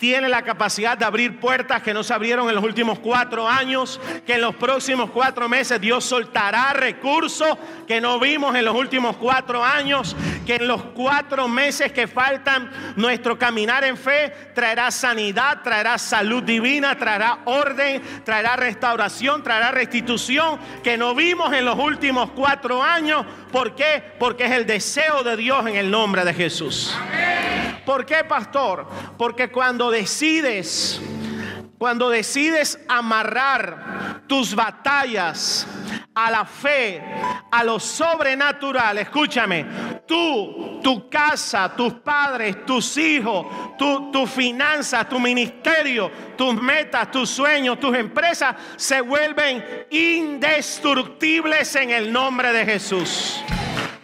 tiene 0.02 0.28
la 0.28 0.42
capacidad 0.42 0.98
de 0.98 1.04
abrir 1.04 1.38
puertas 1.38 1.80
que 1.80 1.94
no 1.94 2.02
se 2.02 2.12
abrieron 2.12 2.48
en 2.48 2.56
los 2.56 2.64
últimos 2.64 2.98
cuatro 2.98 3.48
años, 3.48 4.00
que 4.26 4.34
en 4.34 4.40
los 4.40 4.56
próximos 4.56 5.10
cuatro 5.12 5.31
cuatro 5.32 5.48
meses 5.48 5.80
Dios 5.80 6.04
soltará 6.04 6.74
recursos 6.74 7.56
que 7.86 8.02
no 8.02 8.20
vimos 8.20 8.54
en 8.54 8.66
los 8.66 8.76
últimos 8.76 9.16
cuatro 9.16 9.64
años, 9.64 10.14
que 10.44 10.56
en 10.56 10.68
los 10.68 10.82
cuatro 10.94 11.48
meses 11.48 11.90
que 11.90 12.06
faltan 12.06 12.70
nuestro 12.96 13.38
caminar 13.38 13.82
en 13.84 13.96
fe 13.96 14.30
traerá 14.54 14.90
sanidad, 14.90 15.62
traerá 15.62 15.96
salud 15.96 16.42
divina, 16.42 16.98
traerá 16.98 17.38
orden, 17.46 18.02
traerá 18.26 18.56
restauración, 18.56 19.42
traerá 19.42 19.70
restitución 19.70 20.58
que 20.84 20.98
no 20.98 21.14
vimos 21.14 21.50
en 21.54 21.64
los 21.64 21.78
últimos 21.78 22.32
cuatro 22.32 22.82
años. 22.82 23.24
¿Por 23.50 23.74
qué? 23.74 24.04
Porque 24.18 24.44
es 24.44 24.50
el 24.50 24.66
deseo 24.66 25.22
de 25.22 25.38
Dios 25.38 25.66
en 25.66 25.76
el 25.76 25.90
nombre 25.90 26.26
de 26.26 26.34
Jesús. 26.34 26.94
¿Por 27.86 28.04
qué, 28.04 28.22
pastor? 28.22 28.86
Porque 29.16 29.48
cuando 29.50 29.90
decides 29.90 31.00
cuando 31.82 32.10
decides 32.10 32.78
amarrar 32.86 34.22
tus 34.28 34.54
batallas 34.54 35.66
a 36.14 36.30
la 36.30 36.44
fe, 36.44 37.02
a 37.50 37.64
lo 37.64 37.80
sobrenatural, 37.80 38.98
escúchame, 38.98 39.66
tú, 40.06 40.78
tu 40.80 41.10
casa, 41.10 41.74
tus 41.74 41.94
padres, 41.94 42.64
tus 42.64 42.96
hijos, 42.98 43.76
tu, 43.76 44.12
tu 44.12 44.28
finanzas, 44.28 45.08
tu 45.08 45.18
ministerio, 45.18 46.08
tus 46.36 46.54
metas, 46.54 47.10
tus 47.10 47.28
sueños, 47.28 47.80
tus 47.80 47.96
empresas 47.96 48.54
se 48.76 49.00
vuelven 49.00 49.88
indestructibles 49.90 51.74
en 51.74 51.90
el 51.90 52.12
nombre 52.12 52.52
de 52.52 52.64
Jesús. 52.64 53.42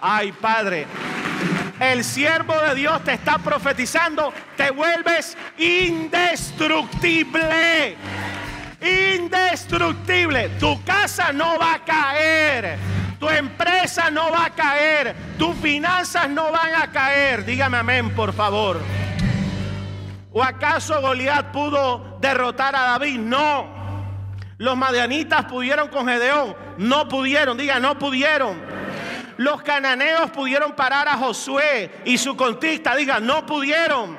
Ay, 0.01 0.33
Padre. 0.33 0.85
El 1.81 2.03
siervo 2.03 2.59
de 2.61 2.75
Dios 2.75 3.05
te 3.05 3.13
está 3.13 3.39
profetizando, 3.39 4.33
te 4.57 4.73
vuelves 4.73 5.37
indestructible. 5.59 7.97
Indestructible. 8.81 10.49
Tu 10.61 10.83
casa 10.85 11.33
no 11.33 11.59
va 11.59 11.75
a 11.75 11.85
caer. 11.85 12.79
Tu 13.21 13.29
empresa 13.29 14.11
no 14.11 14.31
va 14.31 14.47
a 14.47 14.51
caer. 14.51 15.15
Tus 15.39 15.55
finanzas 15.57 16.29
no 16.29 16.51
van 16.51 16.75
a 16.75 16.91
caer. 16.91 17.45
Dígame 17.45 17.79
amén, 17.79 18.11
por 18.11 18.33
favor. 18.33 18.81
¿O 20.33 20.43
acaso 20.43 21.01
Goliat 21.01 21.53
pudo 21.53 22.19
derrotar 22.21 22.75
a 22.75 22.83
David? 22.83 23.19
No. 23.19 23.79
Los 24.59 24.77
madianitas 24.77 25.45
pudieron 25.45 25.89
con 25.89 26.09
Gedeón. 26.09 26.57
No 26.77 27.09
pudieron. 27.09 27.57
Diga, 27.57 27.79
no 27.79 27.99
pudieron. 27.99 28.78
Los 29.39 29.63
cananeos 29.63 30.31
pudieron 30.33 30.73
parar 30.73 31.09
a 31.09 31.17
Josué 31.17 32.03
y 32.05 32.19
su 32.19 32.37
contista. 32.37 32.95
Diga, 32.97 33.21
no 33.21 33.47
pudieron. 33.47 34.17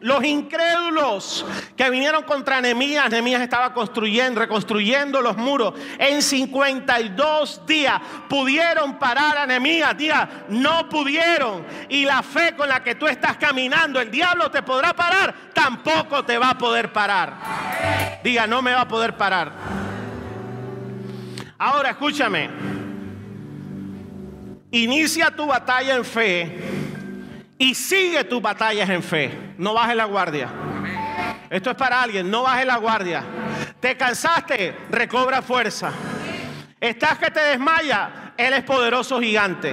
Los 0.00 0.24
incrédulos 0.24 1.46
que 1.76 1.88
vinieron 1.88 2.24
contra 2.24 2.60
Nehemías, 2.60 3.10
Nehemías 3.10 3.42
estaba 3.42 3.72
construyendo, 3.72 4.40
reconstruyendo 4.40 5.20
los 5.20 5.36
muros. 5.36 5.74
En 5.98 6.22
52 6.22 7.66
días 7.66 8.00
pudieron 8.28 8.98
parar 8.98 9.38
a 9.38 9.46
Nehemías. 9.46 9.96
Diga, 9.96 10.28
no 10.48 10.88
pudieron. 10.88 11.66
Y 11.90 12.04
la 12.06 12.22
fe 12.22 12.54
con 12.56 12.68
la 12.68 12.82
que 12.82 12.94
tú 12.94 13.06
estás 13.06 13.36
caminando, 13.36 14.00
el 14.00 14.10
diablo 14.10 14.50
te 14.50 14.62
podrá 14.62 14.94
parar, 14.94 15.34
tampoco 15.52 16.24
te 16.24 16.38
va 16.38 16.50
a 16.50 16.58
poder 16.58 16.92
parar. 16.92 18.20
Diga, 18.22 18.46
no 18.46 18.62
me 18.62 18.72
va 18.72 18.82
a 18.82 18.88
poder 18.88 19.16
parar. 19.18 19.52
Ahora 21.58 21.90
escúchame. 21.90 22.83
Inicia 24.74 25.30
tu 25.30 25.46
batalla 25.46 25.94
en 25.94 26.04
fe 26.04 26.50
y 27.56 27.76
sigue 27.76 28.24
tus 28.24 28.42
batallas 28.42 28.90
en 28.90 29.04
fe. 29.04 29.54
No 29.56 29.72
bajes 29.72 29.94
la 29.94 30.04
guardia. 30.04 30.48
Esto 31.48 31.70
es 31.70 31.76
para 31.76 32.02
alguien, 32.02 32.28
no 32.28 32.42
bajes 32.42 32.66
la 32.66 32.78
guardia. 32.78 33.22
Te 33.78 33.96
cansaste, 33.96 34.74
recobra 34.90 35.42
fuerza. 35.42 35.92
Estás 36.80 37.18
que 37.18 37.30
te 37.30 37.38
desmaya, 37.38 38.32
Él 38.36 38.52
es 38.52 38.64
poderoso 38.64 39.20
gigante. 39.20 39.70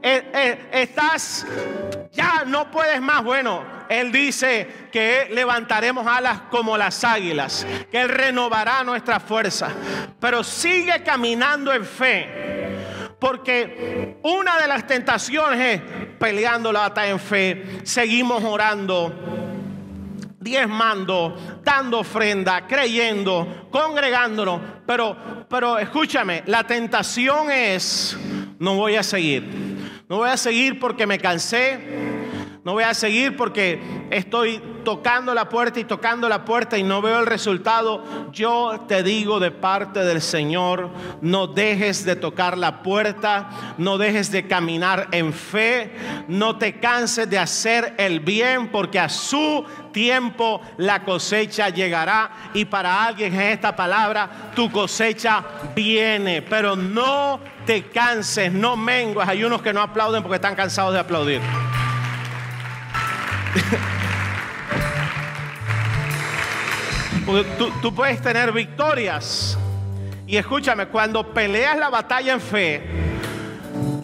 Eh, 0.00 0.30
eh, 0.32 0.68
estás, 0.70 1.44
ya 2.12 2.44
no 2.46 2.70
puedes 2.70 3.02
más. 3.02 3.24
Bueno, 3.24 3.64
Él 3.88 4.12
dice 4.12 4.86
que 4.92 5.30
levantaremos 5.32 6.06
alas 6.06 6.42
como 6.48 6.78
las 6.78 7.02
águilas, 7.02 7.66
que 7.90 8.02
Él 8.02 8.08
renovará 8.08 8.84
nuestra 8.84 9.18
fuerza. 9.18 9.70
Pero 10.20 10.44
sigue 10.44 11.02
caminando 11.02 11.72
en 11.72 11.84
fe 11.84 12.75
porque 13.18 14.18
una 14.22 14.58
de 14.60 14.68
las 14.68 14.86
tentaciones 14.86 15.60
es 15.60 15.82
peleando 16.18 16.72
la 16.72 16.80
batalla 16.80 17.12
en 17.12 17.20
fe, 17.20 17.80
seguimos 17.84 18.42
orando, 18.44 19.12
diezmando, 20.38 21.36
dando 21.64 22.00
ofrenda, 22.00 22.66
creyendo, 22.66 23.68
congregándonos. 23.70 24.60
Pero, 24.86 25.46
pero 25.48 25.78
escúchame, 25.78 26.42
la 26.46 26.64
tentación 26.64 27.50
es, 27.50 28.16
no 28.58 28.76
voy 28.76 28.96
a 28.96 29.02
seguir. 29.02 29.44
No 30.08 30.18
voy 30.18 30.30
a 30.30 30.36
seguir 30.36 30.78
porque 30.78 31.06
me 31.06 31.18
cansé. 31.18 31.80
No 32.64 32.72
voy 32.72 32.84
a 32.84 32.94
seguir 32.94 33.36
porque 33.36 33.80
estoy 34.10 34.60
tocando 34.86 35.34
la 35.34 35.48
puerta 35.48 35.80
y 35.80 35.84
tocando 35.84 36.28
la 36.28 36.44
puerta 36.44 36.78
y 36.78 36.84
no 36.84 37.02
veo 37.02 37.18
el 37.18 37.26
resultado. 37.26 38.04
Yo 38.30 38.84
te 38.86 39.02
digo 39.02 39.40
de 39.40 39.50
parte 39.50 40.04
del 40.04 40.22
Señor, 40.22 40.90
no 41.20 41.48
dejes 41.48 42.04
de 42.04 42.14
tocar 42.14 42.56
la 42.56 42.84
puerta, 42.84 43.50
no 43.78 43.98
dejes 43.98 44.30
de 44.30 44.46
caminar 44.46 45.08
en 45.10 45.32
fe, 45.32 45.90
no 46.28 46.56
te 46.56 46.78
canses 46.78 47.28
de 47.28 47.36
hacer 47.36 47.96
el 47.98 48.20
bien 48.20 48.68
porque 48.68 49.00
a 49.00 49.08
su 49.08 49.64
tiempo 49.90 50.60
la 50.76 51.02
cosecha 51.02 51.68
llegará 51.70 52.30
y 52.54 52.64
para 52.64 53.06
alguien 53.06 53.34
en 53.34 53.40
esta 53.40 53.74
palabra 53.74 54.52
tu 54.54 54.70
cosecha 54.70 55.42
viene, 55.74 56.42
pero 56.42 56.76
no 56.76 57.40
te 57.64 57.88
canses, 57.88 58.52
no 58.52 58.76
mengues. 58.76 59.26
Hay 59.26 59.42
unos 59.42 59.62
que 59.62 59.72
no 59.72 59.82
aplauden 59.82 60.22
porque 60.22 60.36
están 60.36 60.54
cansados 60.54 60.92
de 60.92 61.00
aplaudir. 61.00 61.40
tú, 67.82 67.94
puedes 67.94 68.20
tener 68.22 68.52
victorias. 68.52 69.58
Y 70.26 70.36
escúchame, 70.36 70.86
cuando 70.88 71.32
peleas 71.32 71.76
la 71.76 71.88
batalla 71.88 72.32
en 72.32 72.40
fe, 72.40 72.82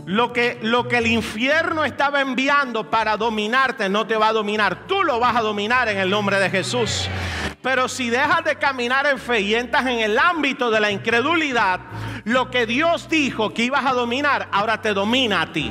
lo 0.06 0.32
que, 0.32 0.58
lo 0.62 0.88
que 0.88 0.98
el 0.98 1.06
infierno 1.06 1.84
estaba 1.84 2.20
enviando 2.20 2.90
para 2.90 3.16
dominarte 3.16 3.88
no 3.88 4.06
te 4.06 4.16
va 4.16 4.28
a 4.28 4.32
dominar. 4.32 4.86
Tú 4.86 5.02
lo 5.04 5.18
vas 5.18 5.36
a 5.36 5.40
dominar 5.40 5.88
en 5.88 5.98
el 5.98 6.10
nombre 6.10 6.38
de 6.38 6.50
Jesús. 6.50 7.08
Pero 7.62 7.88
si 7.88 8.10
dejas 8.10 8.44
de 8.44 8.56
caminar 8.56 9.06
en 9.06 9.18
fe 9.18 9.40
y 9.40 9.54
entras 9.54 9.86
en 9.86 10.00
el 10.00 10.18
ámbito 10.18 10.70
de 10.70 10.80
la 10.80 10.90
incredulidad, 10.90 11.80
lo 12.24 12.50
que 12.50 12.66
Dios 12.66 13.08
dijo 13.08 13.54
que 13.54 13.64
ibas 13.64 13.86
a 13.86 13.92
dominar, 13.92 14.48
ahora 14.50 14.82
te 14.82 14.92
domina 14.92 15.42
a 15.42 15.52
ti. 15.52 15.70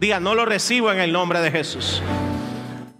Diga, 0.00 0.18
no 0.18 0.34
lo 0.34 0.44
recibo 0.44 0.90
en 0.90 1.00
el 1.00 1.12
nombre 1.12 1.40
de 1.40 1.50
Jesús. 1.50 2.02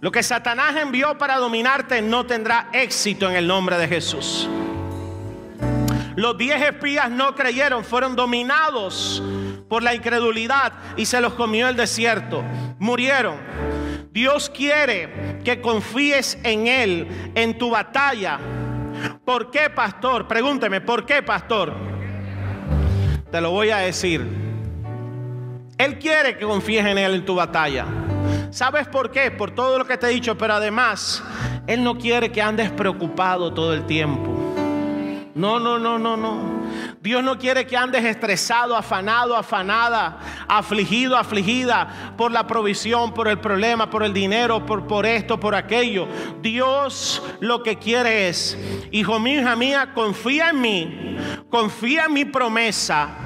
Lo 0.01 0.11
que 0.11 0.23
Satanás 0.23 0.75
envió 0.75 1.17
para 1.17 1.37
dominarte 1.37 2.01
no 2.01 2.25
tendrá 2.25 2.69
éxito 2.73 3.29
en 3.29 3.35
el 3.35 3.47
nombre 3.47 3.77
de 3.77 3.87
Jesús. 3.87 4.49
Los 6.15 6.37
diez 6.37 6.61
espías 6.61 7.09
no 7.09 7.35
creyeron, 7.35 7.83
fueron 7.83 8.15
dominados 8.15 9.21
por 9.67 9.83
la 9.83 9.93
incredulidad 9.93 10.73
y 10.95 11.05
se 11.05 11.19
los 11.19 11.33
comió 11.33 11.67
el 11.67 11.75
desierto. 11.75 12.43
Murieron. 12.79 13.37
Dios 14.11 14.49
quiere 14.49 15.41
que 15.43 15.59
confíes 15.59 16.37
en 16.43 16.67
Él, 16.67 17.31
en 17.35 17.57
tu 17.57 17.69
batalla. 17.69 18.39
¿Por 19.25 19.51
qué, 19.51 19.69
pastor? 19.69 20.27
Pregúnteme, 20.27 20.79
¿por 20.79 21.05
qué, 21.05 21.21
pastor? 21.21 21.73
Te 23.29 23.41
lo 23.41 23.51
voy 23.51 23.71
a 23.71 23.77
decir. 23.77 24.25
Él 25.77 25.99
quiere 25.99 26.37
que 26.37 26.45
confíes 26.45 26.85
en 26.85 26.97
Él 26.97 27.15
en 27.15 27.25
tu 27.25 27.35
batalla. 27.35 27.85
¿Sabes 28.55 28.87
por 28.87 29.11
qué? 29.11 29.31
Por 29.31 29.51
todo 29.51 29.77
lo 29.77 29.85
que 29.85 29.97
te 29.97 30.07
he 30.07 30.11
dicho, 30.11 30.37
pero 30.37 30.53
además, 30.53 31.21
Él 31.67 31.83
no 31.83 31.97
quiere 31.97 32.31
que 32.31 32.41
andes 32.41 32.71
preocupado 32.71 33.53
todo 33.53 33.73
el 33.73 33.85
tiempo. 33.85 34.55
No, 35.35 35.59
no, 35.59 35.77
no, 35.77 35.99
no, 35.99 36.15
no. 36.15 36.54
Dios 37.05 37.23
no 37.23 37.37
quiere 37.37 37.67
que 37.67 37.77
andes 37.77 38.03
estresado, 38.03 38.75
afanado, 38.75 39.37
afanada, 39.37 40.17
afligido, 40.47 41.15
afligida 41.15 42.15
por 42.17 42.31
la 42.31 42.47
provisión, 42.47 43.13
por 43.13 43.27
el 43.27 43.37
problema, 43.37 43.91
por 43.91 44.01
el 44.01 44.11
dinero, 44.11 44.65
por, 44.65 45.05
esto, 45.05 45.39
por 45.39 45.53
aquello. 45.53 46.07
Dios 46.41 47.21
lo 47.41 47.61
que 47.61 47.77
quiere 47.77 48.27
es, 48.27 48.57
hijo 48.89 49.19
mío, 49.19 49.41
hija 49.41 49.55
mía, 49.55 49.91
confía 49.93 50.49
en 50.49 50.61
mí, 50.61 51.17
confía 51.51 52.05
en 52.05 52.13
mi 52.13 52.25
promesa 52.25 53.19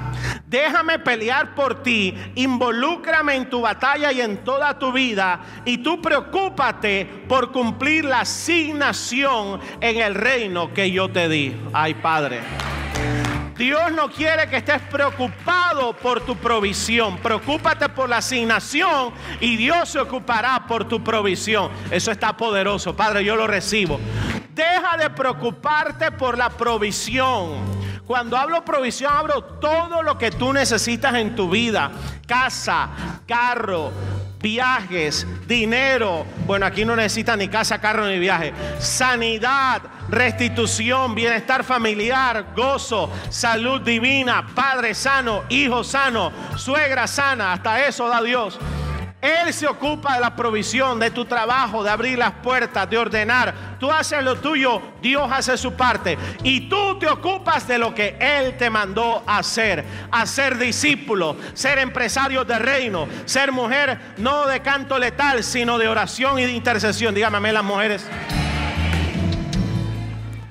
Déjame 0.46 0.98
pelear 0.98 1.54
por 1.54 1.82
ti, 1.82 2.14
involúcrame 2.34 3.36
en 3.36 3.48
tu 3.48 3.62
batalla 3.62 4.12
y 4.12 4.20
en 4.20 4.44
toda 4.44 4.78
tu 4.78 4.92
vida 4.92 5.40
y 5.64 5.78
tú 5.78 6.02
preocúpate 6.02 7.06
por 7.26 7.50
cumplir 7.52 8.04
la 8.04 8.20
asignación 8.20 9.60
en 9.80 9.96
el 9.98 10.14
reino 10.14 10.74
que 10.74 10.90
yo 10.90 11.08
te 11.08 11.28
di. 11.28 11.56
Ay, 11.72 11.94
Padre. 11.94 12.40
Dios 13.60 13.92
no 13.92 14.08
quiere 14.10 14.48
que 14.48 14.56
estés 14.56 14.80
preocupado 14.90 15.92
por 15.92 16.22
tu 16.22 16.34
provisión. 16.34 17.18
Preocúpate 17.18 17.90
por 17.90 18.08
la 18.08 18.16
asignación 18.16 19.12
y 19.38 19.54
Dios 19.56 19.90
se 19.90 19.98
ocupará 19.98 20.64
por 20.66 20.88
tu 20.88 21.04
provisión. 21.04 21.70
Eso 21.90 22.10
está 22.10 22.34
poderoso, 22.34 22.96
Padre, 22.96 23.22
yo 23.22 23.36
lo 23.36 23.46
recibo. 23.46 24.00
Deja 24.54 24.96
de 24.96 25.10
preocuparte 25.10 26.10
por 26.10 26.38
la 26.38 26.48
provisión. 26.48 27.60
Cuando 28.06 28.38
hablo 28.38 28.64
provisión, 28.64 29.12
hablo 29.12 29.44
todo 29.44 30.02
lo 30.02 30.16
que 30.16 30.30
tú 30.30 30.54
necesitas 30.54 31.14
en 31.16 31.36
tu 31.36 31.50
vida. 31.50 31.90
Casa, 32.26 32.88
carro, 33.26 33.92
viajes, 34.40 35.26
dinero. 35.46 36.26
Bueno, 36.46 36.66
aquí 36.66 36.84
no 36.84 36.96
necesita 36.96 37.36
ni 37.36 37.48
casa, 37.48 37.80
carro 37.80 38.06
ni 38.06 38.18
viaje. 38.18 38.52
Sanidad, 38.78 39.82
restitución, 40.08 41.14
bienestar 41.14 41.64
familiar, 41.64 42.52
gozo, 42.56 43.10
salud 43.28 43.80
divina, 43.82 44.46
padre 44.54 44.94
sano, 44.94 45.44
hijo 45.48 45.84
sano, 45.84 46.32
suegra 46.56 47.06
sana. 47.06 47.52
Hasta 47.52 47.86
eso 47.86 48.08
da 48.08 48.22
Dios. 48.22 48.58
Él 49.20 49.52
se 49.52 49.66
ocupa 49.66 50.14
de 50.14 50.20
la 50.20 50.34
provisión, 50.34 50.98
de 50.98 51.10
tu 51.10 51.26
trabajo, 51.26 51.84
de 51.84 51.90
abrir 51.90 52.18
las 52.18 52.32
puertas, 52.32 52.88
de 52.88 52.96
ordenar. 52.96 53.76
Tú 53.78 53.90
haces 53.90 54.22
lo 54.24 54.36
tuyo, 54.36 54.80
Dios 55.02 55.30
hace 55.30 55.58
su 55.58 55.74
parte. 55.74 56.16
Y 56.42 56.68
tú 56.68 56.98
te 56.98 57.06
ocupas 57.06 57.68
de 57.68 57.78
lo 57.78 57.94
que 57.94 58.16
Él 58.18 58.56
te 58.56 58.70
mandó 58.70 59.22
hacer. 59.26 59.84
Hacer 60.10 60.56
discípulo, 60.56 61.36
ser 61.52 61.78
empresario 61.78 62.44
de 62.44 62.58
reino, 62.58 63.06
ser 63.26 63.52
mujer 63.52 63.98
no 64.16 64.46
de 64.46 64.60
canto 64.60 64.98
letal, 64.98 65.44
sino 65.44 65.76
de 65.76 65.88
oración 65.88 66.38
y 66.38 66.44
de 66.44 66.52
intercesión. 66.52 67.14
Dígame 67.14 67.52
las 67.52 67.64
mujeres 67.64 68.06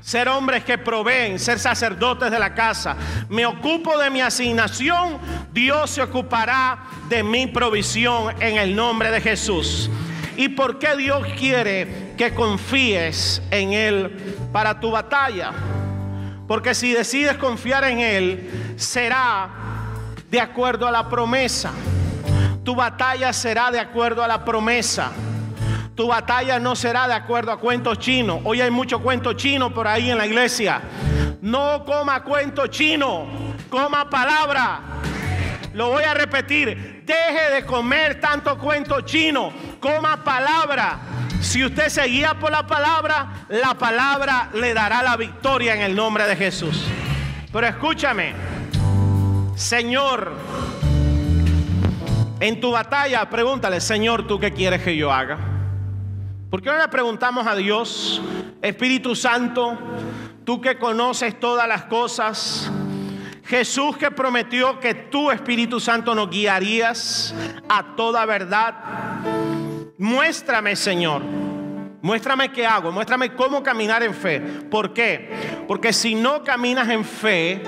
ser 0.09 0.27
hombres 0.27 0.63
que 0.63 0.79
proveen, 0.79 1.37
ser 1.37 1.59
sacerdotes 1.59 2.31
de 2.31 2.39
la 2.39 2.55
casa. 2.55 2.97
Me 3.29 3.45
ocupo 3.45 3.95
de 3.95 4.09
mi 4.09 4.21
asignación, 4.21 5.19
Dios 5.53 5.91
se 5.91 6.01
ocupará 6.01 6.79
de 7.09 7.21
mi 7.21 7.45
provisión 7.45 8.33
en 8.41 8.57
el 8.57 8.75
nombre 8.75 9.11
de 9.11 9.21
Jesús. 9.21 9.87
¿Y 10.35 10.49
por 10.49 10.79
qué 10.79 10.95
Dios 10.97 11.27
quiere 11.37 12.15
que 12.17 12.33
confíes 12.33 13.39
en 13.51 13.73
Él 13.73 14.35
para 14.51 14.79
tu 14.79 14.89
batalla? 14.89 15.51
Porque 16.47 16.73
si 16.73 16.91
decides 16.91 17.37
confiar 17.37 17.83
en 17.83 17.99
Él, 17.99 18.73
será 18.77 19.47
de 20.31 20.41
acuerdo 20.41 20.87
a 20.87 20.91
la 20.91 21.07
promesa. 21.07 21.71
Tu 22.63 22.73
batalla 22.73 23.31
será 23.31 23.69
de 23.69 23.79
acuerdo 23.79 24.23
a 24.23 24.27
la 24.27 24.43
promesa. 24.43 25.11
Tu 25.99 26.07
batalla 26.07 26.59
no 26.59 26.77
será 26.77 27.09
de 27.09 27.13
acuerdo 27.13 27.51
a 27.51 27.59
cuentos 27.59 27.99
chinos. 27.99 28.39
Hoy 28.45 28.61
hay 28.61 28.71
mucho 28.71 29.01
cuento 29.01 29.33
chino 29.33 29.73
por 29.73 29.85
ahí 29.85 30.09
en 30.09 30.17
la 30.17 30.25
iglesia. 30.25 30.79
No 31.41 31.83
coma 31.83 32.23
cuento 32.23 32.67
chino, 32.67 33.27
coma 33.69 34.09
palabra. 34.09 34.79
Lo 35.73 35.89
voy 35.89 36.05
a 36.05 36.13
repetir. 36.13 37.03
Deje 37.05 37.53
de 37.53 37.65
comer 37.65 38.17
tanto 38.21 38.57
cuento 38.57 39.01
chino, 39.01 39.51
coma 39.81 40.23
palabra. 40.23 40.99
Si 41.41 41.65
usted 41.65 41.89
se 41.89 42.05
guía 42.05 42.33
por 42.35 42.49
la 42.49 42.65
palabra, 42.65 43.45
la 43.49 43.73
palabra 43.73 44.51
le 44.53 44.73
dará 44.73 45.03
la 45.03 45.17
victoria 45.17 45.75
en 45.75 45.81
el 45.81 45.93
nombre 45.97 46.25
de 46.27 46.37
Jesús. 46.37 46.81
Pero 47.51 47.67
escúchame, 47.67 48.35
Señor, 49.57 50.31
en 52.39 52.61
tu 52.61 52.71
batalla 52.71 53.29
pregúntale, 53.29 53.81
Señor, 53.81 54.25
¿tú 54.25 54.39
qué 54.39 54.53
quieres 54.53 54.81
que 54.81 54.95
yo 54.95 55.11
haga? 55.11 55.58
¿Por 56.49 56.63
qué 56.63 56.71
no 56.71 56.79
le 56.79 56.87
preguntamos 56.87 57.45
a 57.45 57.55
Dios, 57.55 58.19
Espíritu 58.63 59.15
Santo, 59.15 59.77
tú 60.43 60.59
que 60.59 60.79
conoces 60.79 61.39
todas 61.39 61.67
las 61.67 61.83
cosas, 61.83 62.71
Jesús 63.45 63.95
que 63.97 64.09
prometió 64.09 64.79
que 64.79 64.95
tú, 64.95 65.29
Espíritu 65.29 65.79
Santo, 65.79 66.15
nos 66.15 66.31
guiarías 66.31 67.35
a 67.69 67.95
toda 67.95 68.25
verdad? 68.25 68.73
Muéstrame, 69.99 70.75
Señor. 70.75 71.21
Muéstrame 72.01 72.51
qué 72.51 72.65
hago, 72.65 72.91
muéstrame 72.91 73.35
cómo 73.35 73.61
caminar 73.61 74.01
en 74.01 74.15
fe. 74.15 74.39
¿Por 74.39 74.91
qué? 74.91 75.65
Porque 75.67 75.93
si 75.93 76.15
no 76.15 76.43
caminas 76.43 76.89
en 76.89 77.05
fe, 77.05 77.61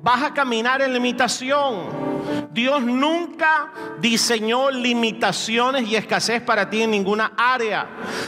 vas 0.00 0.22
a 0.22 0.32
caminar 0.32 0.82
en 0.82 0.92
limitación. 0.92 2.23
Dios 2.52 2.82
nunca 2.82 3.72
diseñó 4.00 4.70
limitaciones 4.70 5.88
y 5.88 5.96
escasez 5.96 6.42
para 6.42 6.70
ti 6.70 6.82
en 6.82 6.90
ninguna 6.92 7.32
área. 7.36 7.86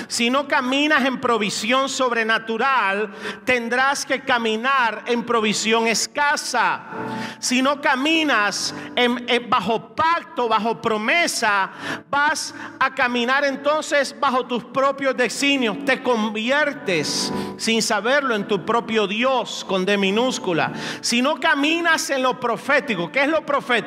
Si 0.08 0.30
no 0.30 0.48
caminas 0.48 1.04
en 1.04 1.20
provisión 1.20 1.88
sobrenatural, 1.88 3.12
tendrás 3.44 4.04
que 4.04 4.20
caminar 4.20 5.04
en 5.06 5.24
provisión 5.24 5.86
escasa. 5.86 6.82
Si 7.38 7.62
no 7.62 7.80
caminas 7.80 8.74
bajo 9.48 9.94
pacto, 9.94 10.48
bajo 10.48 10.80
promesa, 10.80 11.70
vas 12.10 12.54
a 12.80 12.94
caminar 12.94 13.44
entonces 13.44 14.14
bajo 14.18 14.46
tus 14.46 14.64
propios 14.64 15.16
designios. 15.16 15.84
Te 15.84 16.02
conviertes 16.02 17.32
sin 17.56 17.82
saberlo 17.82 18.34
en 18.34 18.48
tu 18.48 18.64
propio 18.64 19.06
Dios 19.06 19.64
con 19.64 19.84
D 19.84 19.96
minúscula. 19.96 20.72
Si 21.00 21.22
no 21.22 21.38
caminas 21.38 22.10
en 22.10 22.22
lo 22.22 22.40
profético, 22.40 23.12
¿qué 23.12 23.22
es 23.22 23.28
lo 23.28 23.44
profético? 23.44 23.85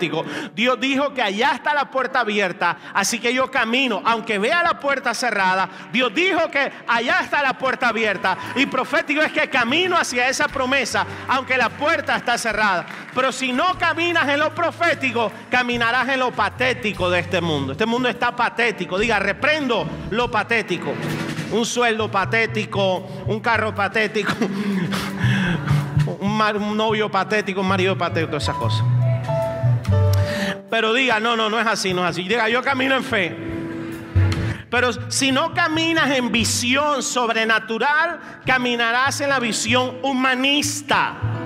Dios 0.55 0.79
dijo 0.79 1.13
que 1.13 1.21
allá 1.21 1.51
está 1.53 1.73
la 1.73 1.89
puerta 1.91 2.21
abierta, 2.21 2.77
así 2.93 3.19
que 3.19 3.33
yo 3.33 3.51
camino, 3.51 4.01
aunque 4.05 4.39
vea 4.39 4.63
la 4.63 4.79
puerta 4.79 5.13
cerrada. 5.13 5.69
Dios 5.91 6.13
dijo 6.13 6.49
que 6.49 6.71
allá 6.87 7.19
está 7.21 7.41
la 7.41 7.57
puerta 7.57 7.89
abierta 7.89 8.37
y 8.55 8.65
profético 8.65 9.21
es 9.21 9.31
que 9.31 9.49
camino 9.49 9.97
hacia 9.97 10.27
esa 10.27 10.47
promesa, 10.47 11.05
aunque 11.27 11.57
la 11.57 11.69
puerta 11.69 12.15
está 12.15 12.37
cerrada. 12.37 12.85
Pero 13.13 13.31
si 13.31 13.51
no 13.51 13.77
caminas 13.77 14.27
en 14.29 14.39
lo 14.39 14.53
profético, 14.53 15.31
caminarás 15.49 16.07
en 16.09 16.19
lo 16.19 16.31
patético 16.31 17.09
de 17.09 17.19
este 17.19 17.41
mundo. 17.41 17.73
Este 17.73 17.85
mundo 17.85 18.07
está 18.09 18.35
patético. 18.35 18.97
Diga, 18.97 19.19
reprendo 19.19 19.87
lo 20.11 20.29
patético. 20.29 20.93
Un 21.51 21.65
sueldo 21.65 22.11
patético, 22.11 22.97
un 23.25 23.39
carro 23.39 23.73
patético, 23.73 24.31
un, 26.19 26.77
novio 26.77 27.09
patético, 27.09 27.61
un 27.61 27.67
marido 27.67 27.97
patético, 27.97 28.37
esas 28.37 28.55
cosas. 28.55 28.83
Pero 30.69 30.93
diga, 30.93 31.19
no, 31.19 31.35
no, 31.35 31.49
no 31.49 31.59
es 31.59 31.67
así, 31.67 31.93
no 31.93 32.03
es 32.03 32.11
así. 32.11 32.23
Diga, 32.23 32.49
yo 32.49 32.61
camino 32.61 32.95
en 32.95 33.03
fe. 33.03 33.35
Pero 34.69 34.91
si 35.09 35.31
no 35.31 35.53
caminas 35.53 36.11
en 36.11 36.31
visión 36.31 37.01
sobrenatural, 37.01 38.19
caminarás 38.45 39.19
en 39.21 39.29
la 39.29 39.39
visión 39.39 39.97
humanista. 40.03 41.38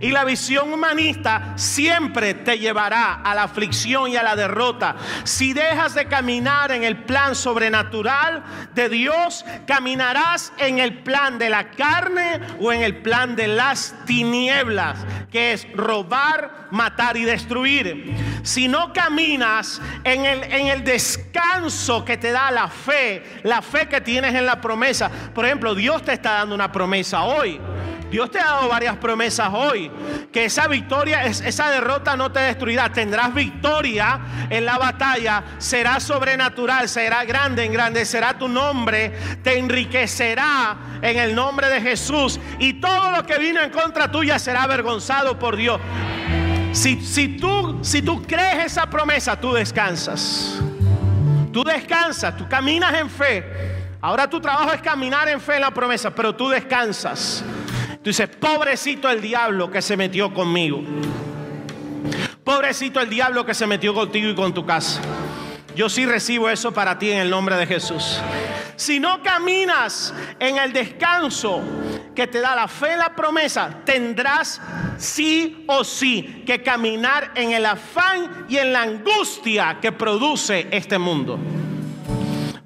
Y 0.00 0.12
la 0.12 0.24
visión 0.24 0.72
humanista 0.72 1.54
siempre 1.56 2.34
te 2.34 2.58
llevará 2.58 3.14
a 3.14 3.34
la 3.34 3.44
aflicción 3.44 4.10
y 4.10 4.16
a 4.16 4.22
la 4.22 4.36
derrota. 4.36 4.94
Si 5.24 5.52
dejas 5.52 5.94
de 5.94 6.06
caminar 6.06 6.70
en 6.70 6.84
el 6.84 7.04
plan 7.04 7.34
sobrenatural 7.34 8.44
de 8.74 8.88
Dios, 8.88 9.44
caminarás 9.66 10.52
en 10.58 10.78
el 10.78 10.98
plan 11.02 11.38
de 11.38 11.50
la 11.50 11.70
carne 11.70 12.40
o 12.60 12.72
en 12.72 12.82
el 12.82 12.98
plan 12.98 13.34
de 13.34 13.48
las 13.48 13.94
tinieblas, 14.06 15.04
que 15.32 15.52
es 15.52 15.66
robar, 15.72 16.68
matar 16.70 17.16
y 17.16 17.24
destruir. 17.24 18.14
Si 18.44 18.68
no 18.68 18.92
caminas 18.92 19.80
en 20.04 20.24
el, 20.24 20.44
en 20.44 20.68
el 20.68 20.84
descanso 20.84 22.04
que 22.04 22.16
te 22.16 22.30
da 22.30 22.52
la 22.52 22.68
fe, 22.68 23.40
la 23.42 23.62
fe 23.62 23.88
que 23.88 24.00
tienes 24.00 24.32
en 24.34 24.46
la 24.46 24.60
promesa. 24.60 25.10
Por 25.34 25.44
ejemplo, 25.44 25.74
Dios 25.74 26.02
te 26.02 26.12
está 26.12 26.34
dando 26.34 26.54
una 26.54 26.70
promesa 26.70 27.24
hoy. 27.24 27.60
Dios 28.10 28.30
te 28.30 28.38
ha 28.40 28.44
dado 28.44 28.68
varias 28.68 28.96
promesas 28.96 29.50
hoy. 29.52 29.90
Que 30.32 30.46
esa 30.46 30.66
victoria, 30.66 31.24
esa 31.24 31.70
derrota 31.70 32.16
no 32.16 32.32
te 32.32 32.40
destruirá. 32.40 32.90
Tendrás 32.92 33.34
victoria 33.34 34.20
en 34.50 34.64
la 34.64 34.78
batalla. 34.78 35.44
Será 35.58 36.00
sobrenatural, 36.00 36.88
será 36.88 37.24
grande, 37.24 37.64
engrandecerá 37.64 38.38
tu 38.38 38.48
nombre. 38.48 39.10
Te 39.42 39.58
enriquecerá 39.58 40.76
en 41.02 41.18
el 41.18 41.34
nombre 41.34 41.68
de 41.68 41.80
Jesús. 41.80 42.40
Y 42.58 42.74
todo 42.74 43.10
lo 43.10 43.26
que 43.26 43.38
vino 43.38 43.60
en 43.60 43.70
contra 43.70 44.10
tuya 44.10 44.38
será 44.38 44.62
avergonzado 44.62 45.38
por 45.38 45.56
Dios. 45.56 45.80
Si, 46.72 47.36
tú, 47.38 47.80
tú 48.04 48.22
crees 48.22 48.66
esa 48.66 48.88
promesa, 48.88 49.38
tú 49.40 49.52
descansas. 49.52 50.58
Tú 51.52 51.64
descansas, 51.64 52.36
tú 52.36 52.48
caminas 52.48 52.94
en 52.94 53.10
fe. 53.10 53.44
Ahora 54.00 54.30
tu 54.30 54.40
trabajo 54.40 54.72
es 54.72 54.80
caminar 54.80 55.28
en 55.28 55.40
fe 55.40 55.56
en 55.56 55.62
la 55.62 55.72
promesa, 55.72 56.14
pero 56.14 56.34
tú 56.34 56.48
descansas. 56.48 57.42
Tú 58.08 58.10
dices, 58.10 58.30
pobrecito 58.40 59.10
el 59.10 59.20
diablo 59.20 59.70
que 59.70 59.82
se 59.82 59.94
metió 59.94 60.32
conmigo. 60.32 60.82
Pobrecito 62.42 63.00
el 63.00 63.10
diablo 63.10 63.44
que 63.44 63.52
se 63.52 63.66
metió 63.66 63.92
contigo 63.92 64.30
y 64.30 64.34
con 64.34 64.54
tu 64.54 64.64
casa. 64.64 65.02
Yo 65.76 65.90
sí 65.90 66.06
recibo 66.06 66.48
eso 66.48 66.72
para 66.72 66.98
ti 66.98 67.10
en 67.10 67.18
el 67.18 67.28
nombre 67.28 67.54
de 67.56 67.66
Jesús. 67.66 68.18
Si 68.76 68.98
no 68.98 69.22
caminas 69.22 70.14
en 70.40 70.56
el 70.56 70.72
descanso 70.72 71.60
que 72.16 72.26
te 72.26 72.40
da 72.40 72.56
la 72.56 72.66
fe, 72.66 72.96
la 72.96 73.14
promesa, 73.14 73.82
tendrás 73.84 74.58
sí 74.96 75.66
o 75.66 75.84
sí 75.84 76.44
que 76.46 76.62
caminar 76.62 77.32
en 77.34 77.52
el 77.52 77.66
afán 77.66 78.46
y 78.48 78.56
en 78.56 78.72
la 78.72 78.84
angustia 78.84 79.80
que 79.82 79.92
produce 79.92 80.66
este 80.70 80.96
mundo. 80.96 81.38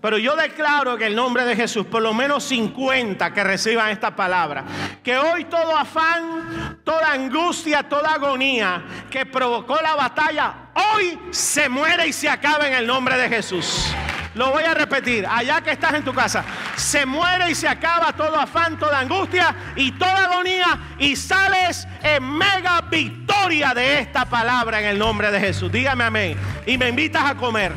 Pero 0.03 0.19
yo 0.19 0.35
declaro 0.35 0.99
que 0.99 1.07
el 1.07 1.15
nombre 1.15 1.45
de 1.45 1.55
Jesús, 1.55 1.87
por 1.87 2.03
lo 2.03 2.13
menos 2.13 2.43
50 2.45 3.33
que 3.33 3.45
reciban 3.45 3.91
esta 3.91 4.17
palabra, 4.17 4.65
que 5.01 5.17
hoy 5.17 5.45
todo 5.45 5.77
afán, 5.77 6.81
toda 6.83 7.13
angustia, 7.13 7.89
toda 7.89 8.15
agonía 8.15 8.83
que 9.09 9.25
provocó 9.25 9.79
la 9.81 9.95
batalla, 9.95 10.55
hoy 10.75 11.17
se 11.31 11.69
muere 11.69 12.09
y 12.09 12.13
se 12.13 12.29
acaba 12.29 12.67
en 12.67 12.75
el 12.75 12.85
nombre 12.85 13.17
de 13.17 13.29
Jesús. 13.29 13.95
Lo 14.35 14.51
voy 14.51 14.65
a 14.65 14.75
repetir, 14.75 15.25
allá 15.25 15.61
que 15.61 15.71
estás 15.71 15.95
en 15.95 16.03
tu 16.03 16.13
casa, 16.13 16.45
se 16.75 17.07
muere 17.07 17.53
y 17.53 17.55
se 17.55 17.69
acaba 17.69 18.13
todo 18.13 18.37
afán, 18.41 18.77
toda 18.79 18.99
angustia 18.99 19.55
y 19.77 19.93
toda 19.93 20.25
agonía 20.25 20.81
y 20.99 21.15
sales 21.15 21.87
en 22.03 22.29
mega 22.29 22.81
victoria 22.91 23.73
de 23.73 24.01
esta 24.01 24.25
palabra 24.25 24.81
en 24.81 24.87
el 24.87 24.99
nombre 24.99 25.31
de 25.31 25.39
Jesús. 25.39 25.71
Dígame 25.71 26.03
amén. 26.03 26.37
Y 26.67 26.77
me 26.77 26.89
invitas 26.89 27.25
a 27.25 27.37
comer. 27.37 27.73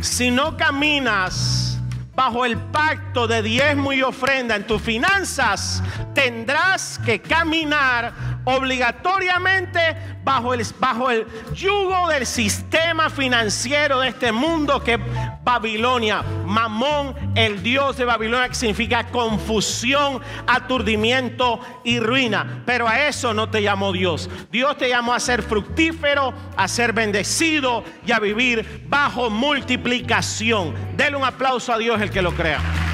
Si 0.00 0.30
no 0.30 0.56
caminas 0.56 1.78
bajo 2.14 2.44
el 2.44 2.56
pacto 2.56 3.26
de 3.26 3.42
diezmo 3.42 3.92
y 3.92 4.02
ofrenda 4.02 4.56
en 4.56 4.66
tus 4.66 4.82
finanzas, 4.82 5.82
tendrás 6.14 7.00
que 7.04 7.20
caminar 7.20 8.37
obligatoriamente 8.56 9.80
bajo 10.24 10.54
el, 10.54 10.64
bajo 10.78 11.10
el 11.10 11.26
yugo 11.54 12.08
del 12.08 12.26
sistema 12.26 13.10
financiero 13.10 14.00
de 14.00 14.08
este 14.08 14.32
mundo 14.32 14.82
que 14.82 14.94
es 14.94 15.00
Babilonia. 15.44 16.22
Mamón, 16.46 17.14
el 17.34 17.62
dios 17.62 17.98
de 17.98 18.04
Babilonia, 18.06 18.48
que 18.48 18.54
significa 18.54 19.08
confusión, 19.08 20.20
aturdimiento 20.46 21.60
y 21.84 22.00
ruina. 22.00 22.62
Pero 22.64 22.88
a 22.88 23.06
eso 23.06 23.34
no 23.34 23.50
te 23.50 23.62
llamó 23.62 23.92
Dios. 23.92 24.30
Dios 24.50 24.76
te 24.78 24.88
llamó 24.88 25.12
a 25.12 25.20
ser 25.20 25.42
fructífero, 25.42 26.32
a 26.56 26.68
ser 26.68 26.92
bendecido 26.92 27.84
y 28.06 28.12
a 28.12 28.18
vivir 28.18 28.86
bajo 28.88 29.28
multiplicación. 29.28 30.74
Dele 30.96 31.16
un 31.16 31.24
aplauso 31.24 31.72
a 31.72 31.78
Dios 31.78 32.00
el 32.00 32.10
que 32.10 32.22
lo 32.22 32.32
crea. 32.32 32.87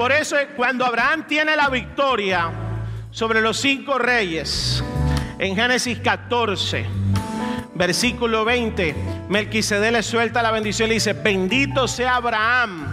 Por 0.00 0.12
eso 0.12 0.34
cuando 0.56 0.86
Abraham 0.86 1.26
tiene 1.28 1.54
la 1.54 1.68
victoria 1.68 2.50
sobre 3.10 3.42
los 3.42 3.60
cinco 3.60 3.98
reyes, 3.98 4.82
en 5.38 5.54
Génesis 5.54 5.98
14, 5.98 6.86
versículo 7.74 8.46
20, 8.46 8.94
Melquisedec 9.28 9.92
le 9.92 10.02
suelta 10.02 10.40
la 10.40 10.52
bendición 10.52 10.86
y 10.86 10.88
le 10.88 10.94
dice, 10.94 11.12
bendito 11.12 11.86
sea 11.86 12.16
Abraham, 12.16 12.86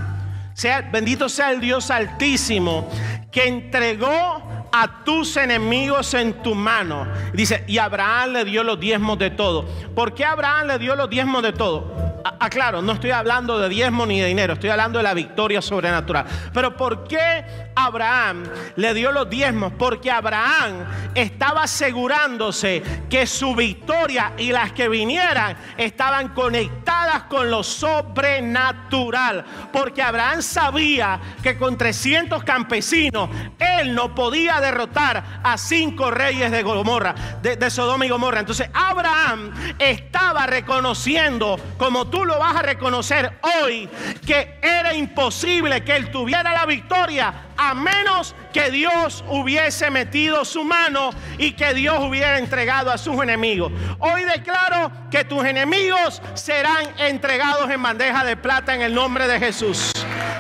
sea, 0.54 0.82
bendito 0.82 1.30
sea 1.30 1.52
el 1.52 1.62
Dios 1.62 1.92
altísimo, 1.92 2.90
que 3.32 3.48
entregó 3.48 4.46
a 4.72 5.04
tus 5.04 5.38
enemigos 5.38 6.14
en 6.14 6.42
tu 6.42 6.56
mano. 6.56 7.08
Dice, 7.34 7.64
y 7.68 7.78
Abraham 7.78 8.32
le 8.32 8.46
dio 8.46 8.64
los 8.64 8.80
diezmos 8.80 9.18
de 9.20 9.32
todo. 9.32 9.66
¿Por 9.96 10.14
qué 10.14 10.26
Abraham 10.26 10.68
le 10.68 10.80
dio 10.80 10.96
los 10.96 11.10
diezmos 11.10 11.44
de 11.44 11.54
todo? 11.54 12.08
aclaro, 12.40 12.82
no 12.82 12.94
estoy 12.94 13.12
hablando 13.12 13.60
de 13.60 13.70
diezmo 13.70 14.06
ni 14.06 14.20
de 14.20 14.28
dinero, 14.28 14.54
estoy 14.54 14.70
hablando 14.70 15.00
de 15.00 15.04
la 15.04 15.14
victoria 15.14 15.62
sobrenatural. 15.62 16.26
Pero 16.54 16.76
¿por 16.76 17.08
qué 17.08 17.72
Abraham 17.76 18.44
le 18.76 18.94
dio 18.94 19.12
los 19.12 19.30
diezmos? 19.30 19.74
Porque 19.78 20.12
Abraham 20.12 20.86
estaba 21.16 21.64
asegurándose 21.64 22.84
que 23.10 23.26
su 23.28 23.56
victoria 23.56 24.34
y 24.38 24.52
las 24.52 24.72
que 24.72 24.90
vinieran 24.90 25.58
estaban 25.78 26.30
conectadas 26.30 27.24
con 27.24 27.50
lo 27.50 27.64
sobrenatural. 27.64 29.46
Porque 29.72 30.02
Abraham 30.02 30.42
sabía 30.42 31.20
que 31.42 31.58
con 31.58 31.78
300 31.78 32.44
campesinos 32.44 33.30
él 33.60 33.94
no 33.94 34.14
podía 34.14 34.57
derrotar 34.60 35.42
a 35.44 35.58
cinco 35.58 36.12
reyes 36.12 36.52
de 36.52 36.64
Gomorra, 36.64 37.16
de, 37.42 37.70
Sodoma 37.70 38.06
y 38.06 38.10
Gomorra. 38.10 38.42
Entonces 38.42 38.70
Abraham 38.74 39.54
estaba 39.80 40.46
reconociendo 40.46 41.58
como 41.78 42.08
tú 42.08 42.18
tú 42.18 42.26
lo 42.26 42.40
vas 42.40 42.56
a 42.56 42.64
reconocer 42.64 43.32
hoy 43.62 43.88
que 44.26 44.58
era 44.60 44.92
imposible 44.96 45.84
que 45.84 45.96
él 45.96 46.10
tuviera 46.10 46.52
la 46.52 46.66
victoria 46.66 47.32
a 47.56 47.76
menos 47.76 48.34
que 48.52 48.72
Dios 48.72 49.24
hubiese 49.28 49.92
metido 49.92 50.44
su 50.44 50.64
mano 50.64 51.12
y 51.38 51.52
que 51.52 51.76
Dios 51.76 52.00
hubiera 52.00 52.40
entregado 52.40 52.92
a 52.92 52.98
sus 52.98 53.22
enemigos. 53.22 53.72
Hoy 54.00 54.24
declaro 54.24 54.92
que 55.12 55.26
tus 55.26 55.46
enemigos 55.46 56.24
serán 56.34 56.88
entregados 56.98 57.70
en 57.70 57.84
bandeja 57.84 58.24
de 58.24 58.36
plata 58.36 58.74
en 58.74 58.82
el 58.82 58.96
nombre 58.96 59.28
de 59.28 59.40
Jesús. 59.40 59.92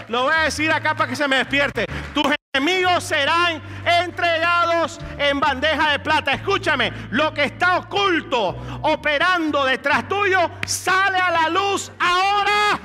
Lo 0.07 0.23
voy 0.23 0.33
a 0.35 0.45
decir 0.45 0.71
acá 0.71 0.95
para 0.95 1.11
que 1.11 1.15
se 1.15 1.27
me 1.27 1.35
despierte. 1.35 1.85
Tus 2.15 2.36
enemigos 2.57 3.03
serán 3.03 3.61
entregados 3.85 4.99
en 5.17 5.39
bandeja 5.39 5.91
de 5.91 5.99
plata. 5.99 6.33
Escúchame, 6.33 6.91
lo 7.11 7.33
que 7.33 7.43
está 7.45 7.77
oculto, 7.77 8.57
operando 8.81 9.63
detrás 9.63 10.07
tuyo, 10.07 10.49
sale 10.65 11.17
a 11.17 11.31
la 11.31 11.49
luz 11.49 11.91
ahora. 11.99 12.79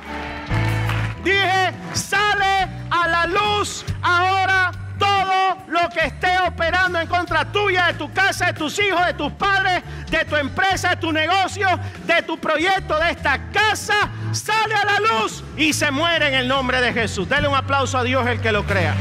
Dije, 1.25 1.73
sale 1.95 2.69
a 2.91 3.09
la 3.09 3.27
luz 3.27 3.85
ahora 4.03 4.73
todo 4.99 5.57
lo 5.69 5.89
que 5.89 6.07
esté 6.07 6.39
operando 6.47 7.01
en 7.01 7.07
contra 7.07 7.51
tuya, 7.51 7.87
de 7.87 7.95
tu 7.95 8.13
casa, 8.13 8.47
de 8.47 8.53
tus 8.53 8.79
hijos, 8.79 9.07
de 9.07 9.15
tus 9.15 9.33
padres, 9.33 9.83
de 10.11 10.25
tu 10.25 10.37
empresa, 10.37 10.91
de 10.91 10.97
tu 10.97 11.13
negocio, 11.13 11.69
de 12.05 12.23
tu 12.23 12.39
proyecto, 12.39 12.99
de 12.99 13.11
esta 13.11 13.51
casa, 13.51 14.11
sale 14.33 14.75
a 14.75 14.85
la 14.85 15.01
luz 15.01 15.43
y 15.57 15.73
se 15.73 15.91
muere 15.91 16.29
en 16.29 16.35
el 16.35 16.49
nombre 16.49 16.81
de 16.81 16.93
Jesús. 16.93 17.29
Dale 17.29 17.49
un 17.49 17.55
aplauso 17.55 17.97
a 17.97 18.05
Dios 18.05 18.27
el 18.27 18.41
que 18.41 18.53
lo 18.53 18.65
crea. 18.65 18.95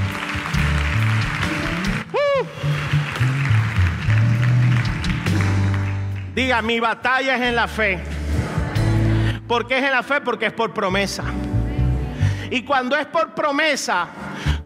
Diga, 6.41 6.59
mi 6.63 6.79
batalla 6.79 7.35
es 7.35 7.41
en 7.43 7.55
la 7.55 7.67
fe. 7.67 7.99
¿Por 9.47 9.67
qué 9.67 9.77
es 9.77 9.83
en 9.83 9.91
la 9.91 10.01
fe? 10.01 10.21
Porque 10.21 10.47
es 10.47 10.53
por 10.53 10.73
promesa. 10.73 11.23
Y 12.49 12.63
cuando 12.63 12.97
es 12.97 13.05
por 13.05 13.35
promesa, 13.35 14.07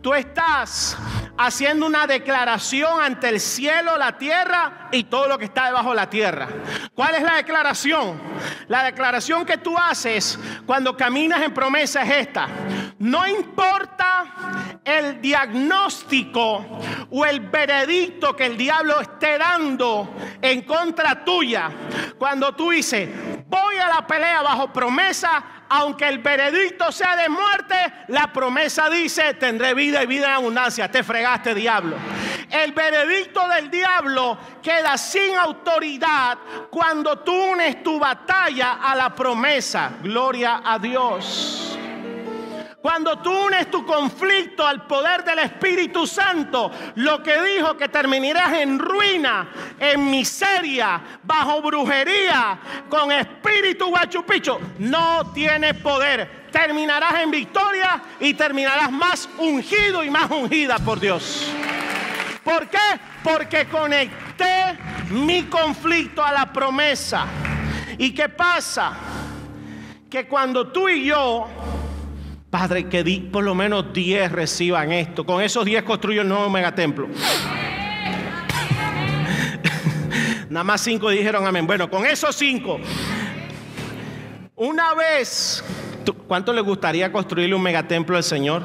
tú 0.02 0.14
estás 0.14 0.98
haciendo 1.38 1.86
una 1.86 2.08
declaración 2.08 3.02
ante 3.02 3.30
el 3.30 3.40
cielo, 3.40 3.98
la 3.98 4.18
tierra 4.18 4.90
y 4.92 5.06
todo 5.06 5.28
lo 5.28 5.38
que 5.38 5.46
está 5.46 5.66
debajo 5.66 5.90
de 5.90 5.96
la 5.96 6.10
tierra. 6.10 6.48
¿Cuál 6.94 7.16
es 7.16 7.24
la 7.24 7.36
declaración? 7.36 8.22
La 8.68 8.84
declaración 8.84 9.46
que 9.46 9.58
tú 9.58 9.78
haces 9.78 10.40
cuando 10.66 10.96
caminas 10.96 11.42
en 11.42 11.54
promesa 11.54 12.04
es 12.04 12.28
esta. 12.28 12.48
No 13.00 13.28
importa 13.28 14.80
el 14.84 15.20
diagnóstico 15.20 16.80
o 17.10 17.26
el 17.26 17.40
veredicto 17.40 18.36
que 18.36 18.46
el 18.46 18.56
diablo 18.56 19.02
esté 19.02 19.38
dando 19.38 20.16
en 20.42 20.62
contra 20.62 21.26
tuya. 21.26 21.70
Cuando 22.18 22.54
tú 22.56 22.70
dices, 22.70 23.10
voy 23.48 23.78
a 23.78 23.88
la 23.88 24.08
pelea 24.08 24.42
bajo 24.42 24.72
promesa, 24.72 25.44
aunque 25.70 26.08
el 26.08 26.20
veredicto 26.20 26.92
sea 26.92 27.16
de 27.16 27.30
muerte, 27.30 27.76
la 28.08 28.32
promesa 28.32 28.90
dice, 28.90 29.34
tendré 29.36 29.74
vida 29.74 30.04
y 30.04 30.06
vida 30.06 30.28
en 30.28 30.34
abundancia. 30.34 30.90
Te 30.90 31.04
fregaste, 31.04 31.54
diablo. 31.54 31.98
El 32.50 32.72
veredicto 32.74 33.48
del 33.50 33.70
diablo 33.70 34.38
queda 34.62 34.98
sin 34.98 35.36
autoridad 35.36 36.38
cuando 36.70 37.20
tú 37.20 37.34
unes 37.34 37.84
tu 37.84 38.00
batalla 38.00 38.80
a 38.82 38.96
la 38.96 39.14
promesa. 39.14 39.92
Gloria 40.02 40.62
a 40.64 40.78
Dios. 40.80 41.75
Cuando 42.86 43.18
tú 43.18 43.32
unes 43.32 43.72
tu 43.72 43.84
conflicto 43.84 44.64
al 44.64 44.86
poder 44.86 45.24
del 45.24 45.40
Espíritu 45.40 46.06
Santo, 46.06 46.70
lo 46.94 47.24
que 47.24 47.42
dijo 47.42 47.76
que 47.76 47.90
terminarás 47.90 48.60
en 48.60 48.78
ruina, 48.78 49.50
en 49.80 50.12
miseria, 50.12 51.02
bajo 51.24 51.64
brujería, 51.64 52.60
con 52.88 53.12
espíritu 53.12 53.88
guachupicho, 53.88 54.60
no 54.78 55.32
tiene 55.34 55.74
poder. 55.74 56.46
Terminarás 56.52 57.24
en 57.24 57.32
victoria 57.32 58.04
y 58.20 58.36
terminarás 58.36 58.92
más 58.92 59.28
ungido 59.40 60.04
y 60.04 60.12
más 60.12 60.30
ungida 60.30 60.78
por 60.78 61.00
Dios. 61.00 61.52
¿Por 62.44 62.68
qué? 62.68 63.00
Porque 63.24 63.66
conecté 63.66 64.78
mi 65.10 65.46
conflicto 65.46 66.24
a 66.24 66.32
la 66.32 66.54
promesa. 66.54 67.26
¿Y 67.98 68.14
qué 68.14 68.30
pasa? 68.30 68.94
Que 70.08 70.28
cuando 70.28 70.68
tú 70.68 70.88
y 70.88 71.06
yo 71.06 71.48
Padre, 72.58 72.88
que 72.88 73.04
por 73.34 73.44
lo 73.44 73.54
menos 73.54 73.92
10 73.92 74.32
reciban 74.32 74.94
esto. 74.94 75.26
Con 75.26 75.42
esos 75.42 75.66
10 75.66 75.84
construyo 75.84 76.22
el 76.22 76.30
nuevo 76.30 76.50
megatemplo. 76.50 77.06
Nada 80.50 80.64
más 80.64 80.80
5 80.80 81.10
dijeron 81.10 81.46
amén. 81.46 81.68
Bueno, 81.68 81.90
con 81.90 82.06
esos 82.06 82.34
5, 82.38 82.80
una 84.56 84.94
vez, 84.94 85.66
¿cuánto 86.30 86.54
le 86.54 86.62
gustaría 86.62 87.12
construirle 87.12 87.56
un 87.56 87.62
megatemplo 87.62 88.16
al 88.16 88.24
Señor? 88.24 88.64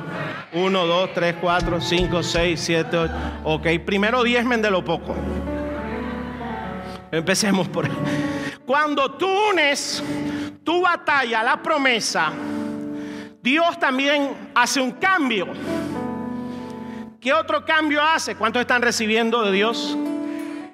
1, 0.53 0.87
2, 0.87 1.11
3, 1.13 1.35
4, 1.41 1.81
5, 1.81 2.23
6, 2.23 2.61
7, 2.61 2.97
8. 2.97 3.13
Ok, 3.43 3.67
primero 3.85 4.23
10 4.23 4.63
de 4.63 4.71
lo 4.71 4.85
poco. 4.85 5.17
Empecemos 7.11 7.67
por 7.67 7.87
ahí. 7.87 7.93
Cuando 8.65 9.11
tú 9.15 9.27
unes 9.51 10.01
tu 10.63 10.81
batalla, 10.81 11.43
la 11.43 11.61
promesa, 11.61 12.33
Dios 13.43 13.79
también 13.79 14.51
hace 14.55 14.81
un 14.81 14.93
cambio. 14.93 15.47
¿Qué 17.21 17.33
otro 17.33 17.65
cambio 17.65 18.03
hace? 18.03 18.35
¿Cuántos 18.35 18.61
están 18.61 18.83
recibiendo 18.83 19.43
de 19.43 19.53
Dios? 19.53 19.97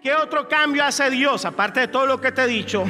¿Qué 0.03 0.14
otro 0.14 0.49
cambio 0.49 0.84
hace 0.84 1.11
Dios? 1.11 1.45
Aparte 1.45 1.80
de 1.80 1.88
todo 1.88 2.07
lo 2.07 2.20
que 2.20 2.32
te 2.32 2.43
he 2.43 2.47
dicho, 2.47 2.84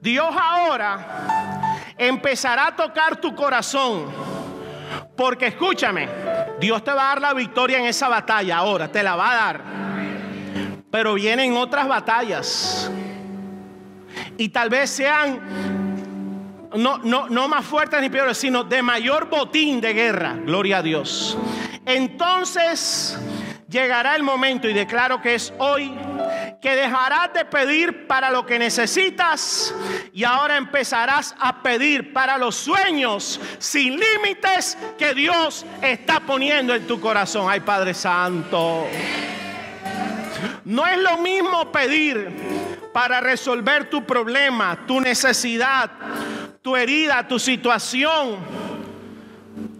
Dios 0.00 0.34
ahora 0.40 1.74
empezará 1.96 2.68
a 2.68 2.76
tocar 2.76 3.16
tu 3.16 3.34
corazón. 3.34 4.06
Porque 5.16 5.48
escúchame, 5.48 6.08
Dios 6.60 6.82
te 6.82 6.92
va 6.92 7.04
a 7.04 7.08
dar 7.10 7.20
la 7.20 7.34
victoria 7.34 7.78
en 7.78 7.86
esa 7.86 8.08
batalla 8.08 8.58
ahora, 8.58 8.88
te 8.88 9.02
la 9.02 9.16
va 9.16 9.30
a 9.30 9.34
dar. 9.34 9.60
Pero 10.90 11.14
vienen 11.14 11.56
otras 11.56 11.86
batallas. 11.88 12.90
y 14.38 14.48
tal 14.48 14.68
vez 14.70 14.90
sean 14.90 15.83
no, 16.76 16.98
no, 16.98 17.28
no 17.28 17.48
más 17.48 17.64
fuertes 17.64 18.00
ni 18.00 18.10
peores, 18.10 18.38
sino 18.38 18.64
de 18.64 18.82
mayor 18.82 19.28
botín 19.28 19.80
de 19.80 19.92
guerra. 19.92 20.36
Gloria 20.44 20.78
a 20.78 20.82
Dios. 20.82 21.36
Entonces 21.86 23.18
llegará 23.68 24.14
el 24.14 24.22
momento, 24.22 24.68
y 24.68 24.72
declaro 24.72 25.20
que 25.20 25.34
es 25.34 25.52
hoy, 25.58 25.92
que 26.62 26.76
dejarás 26.76 27.32
de 27.34 27.44
pedir 27.44 28.06
para 28.06 28.30
lo 28.30 28.46
que 28.46 28.58
necesitas 28.58 29.74
y 30.12 30.24
ahora 30.24 30.56
empezarás 30.56 31.34
a 31.38 31.60
pedir 31.62 32.12
para 32.12 32.38
los 32.38 32.54
sueños 32.54 33.40
sin 33.58 33.98
límites 33.98 34.78
que 34.96 35.12
Dios 35.12 35.66
está 35.82 36.20
poniendo 36.20 36.74
en 36.74 36.86
tu 36.86 37.00
corazón. 37.00 37.50
Ay 37.50 37.60
Padre 37.60 37.92
Santo. 37.92 38.86
No 40.64 40.86
es 40.86 40.98
lo 40.98 41.18
mismo 41.18 41.70
pedir 41.70 42.30
para 42.94 43.20
resolver 43.20 43.90
tu 43.90 44.06
problema, 44.06 44.86
tu 44.86 45.00
necesidad, 45.00 45.90
tu 46.64 46.74
herida, 46.74 47.28
tu 47.28 47.38
situación 47.38 48.38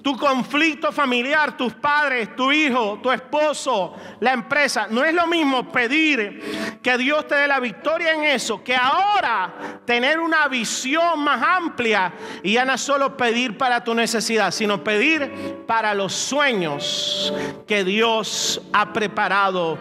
tu 0.05 0.19
conflicto 0.19 0.93
familiar, 0.93 1.57
tus 1.57 1.73
padres, 1.73 2.37
tu 2.37 2.53
hijo, 2.53 3.01
tu 3.03 3.11
esposo, 3.11 3.95
la 4.21 4.35
empresa. 4.35 4.87
No 4.91 5.03
es 5.03 5.15
lo 5.15 5.27
mismo 5.27 5.73
pedir 5.73 6.79
que 6.83 6.99
Dios 6.99 7.27
te 7.27 7.37
dé 7.37 7.49
la 7.49 7.59
victoria 7.59 8.13
en 8.13 8.25
eso, 8.25 8.63
que 8.63 8.77
ahora 8.77 9.81
tener 9.87 10.21
una 10.21 10.47
visión 10.47 11.21
más 11.21 11.43
amplia 11.43 12.13
y 12.43 12.53
ya 12.53 12.67
no 12.67 12.77
solo 12.77 13.17
pedir 13.17 13.57
para 13.57 13.83
tu 13.83 13.95
necesidad, 13.95 14.51
sino 14.51 14.85
pedir 14.85 15.65
para 15.67 15.95
los 15.95 16.13
sueños 16.13 17.33
que 17.67 17.83
Dios 17.83 18.61
ha 18.75 18.93
preparado 18.93 19.79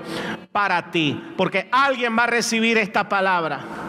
para 0.53 0.89
ti. 0.89 1.21
Porque 1.35 1.67
alguien 1.69 2.17
va 2.17 2.23
a 2.23 2.27
recibir 2.27 2.77
esta 2.77 3.09
palabra. 3.09 3.82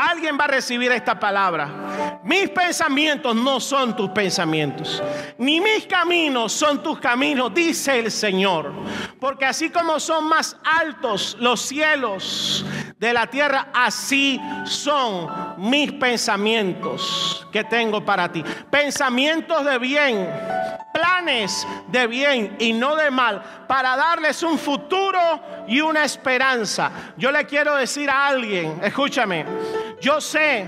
Alguien 0.00 0.38
va 0.40 0.44
a 0.44 0.48
recibir 0.48 0.90
esta 0.92 1.20
palabra. 1.20 2.20
Mis 2.24 2.48
pensamientos 2.48 3.36
no 3.36 3.60
son 3.60 3.94
tus 3.94 4.08
pensamientos, 4.10 5.02
ni 5.36 5.60
mis 5.60 5.84
caminos 5.86 6.52
son 6.52 6.82
tus 6.82 6.98
caminos, 6.98 7.52
dice 7.52 7.98
el 7.98 8.10
Señor. 8.10 8.72
Porque 9.20 9.44
así 9.44 9.68
como 9.68 10.00
son 10.00 10.24
más 10.24 10.56
altos 10.64 11.36
los 11.38 11.60
cielos 11.60 12.64
de 12.96 13.12
la 13.12 13.26
tierra, 13.26 13.68
así 13.74 14.40
son 14.64 15.28
mis 15.58 15.92
pensamientos 15.92 17.46
que 17.52 17.64
tengo 17.64 18.02
para 18.02 18.32
ti. 18.32 18.42
Pensamientos 18.70 19.66
de 19.66 19.78
bien, 19.78 20.30
planes 20.94 21.66
de 21.88 22.06
bien 22.06 22.56
y 22.58 22.72
no 22.72 22.96
de 22.96 23.10
mal, 23.10 23.42
para 23.68 23.96
darles 23.96 24.42
un 24.42 24.58
futuro 24.58 25.18
y 25.68 25.80
una 25.82 26.04
esperanza. 26.04 26.90
Yo 27.18 27.30
le 27.30 27.44
quiero 27.44 27.76
decir 27.76 28.08
a 28.08 28.28
alguien, 28.28 28.80
escúchame, 28.82 29.44
yo 30.00 30.20
sé, 30.20 30.66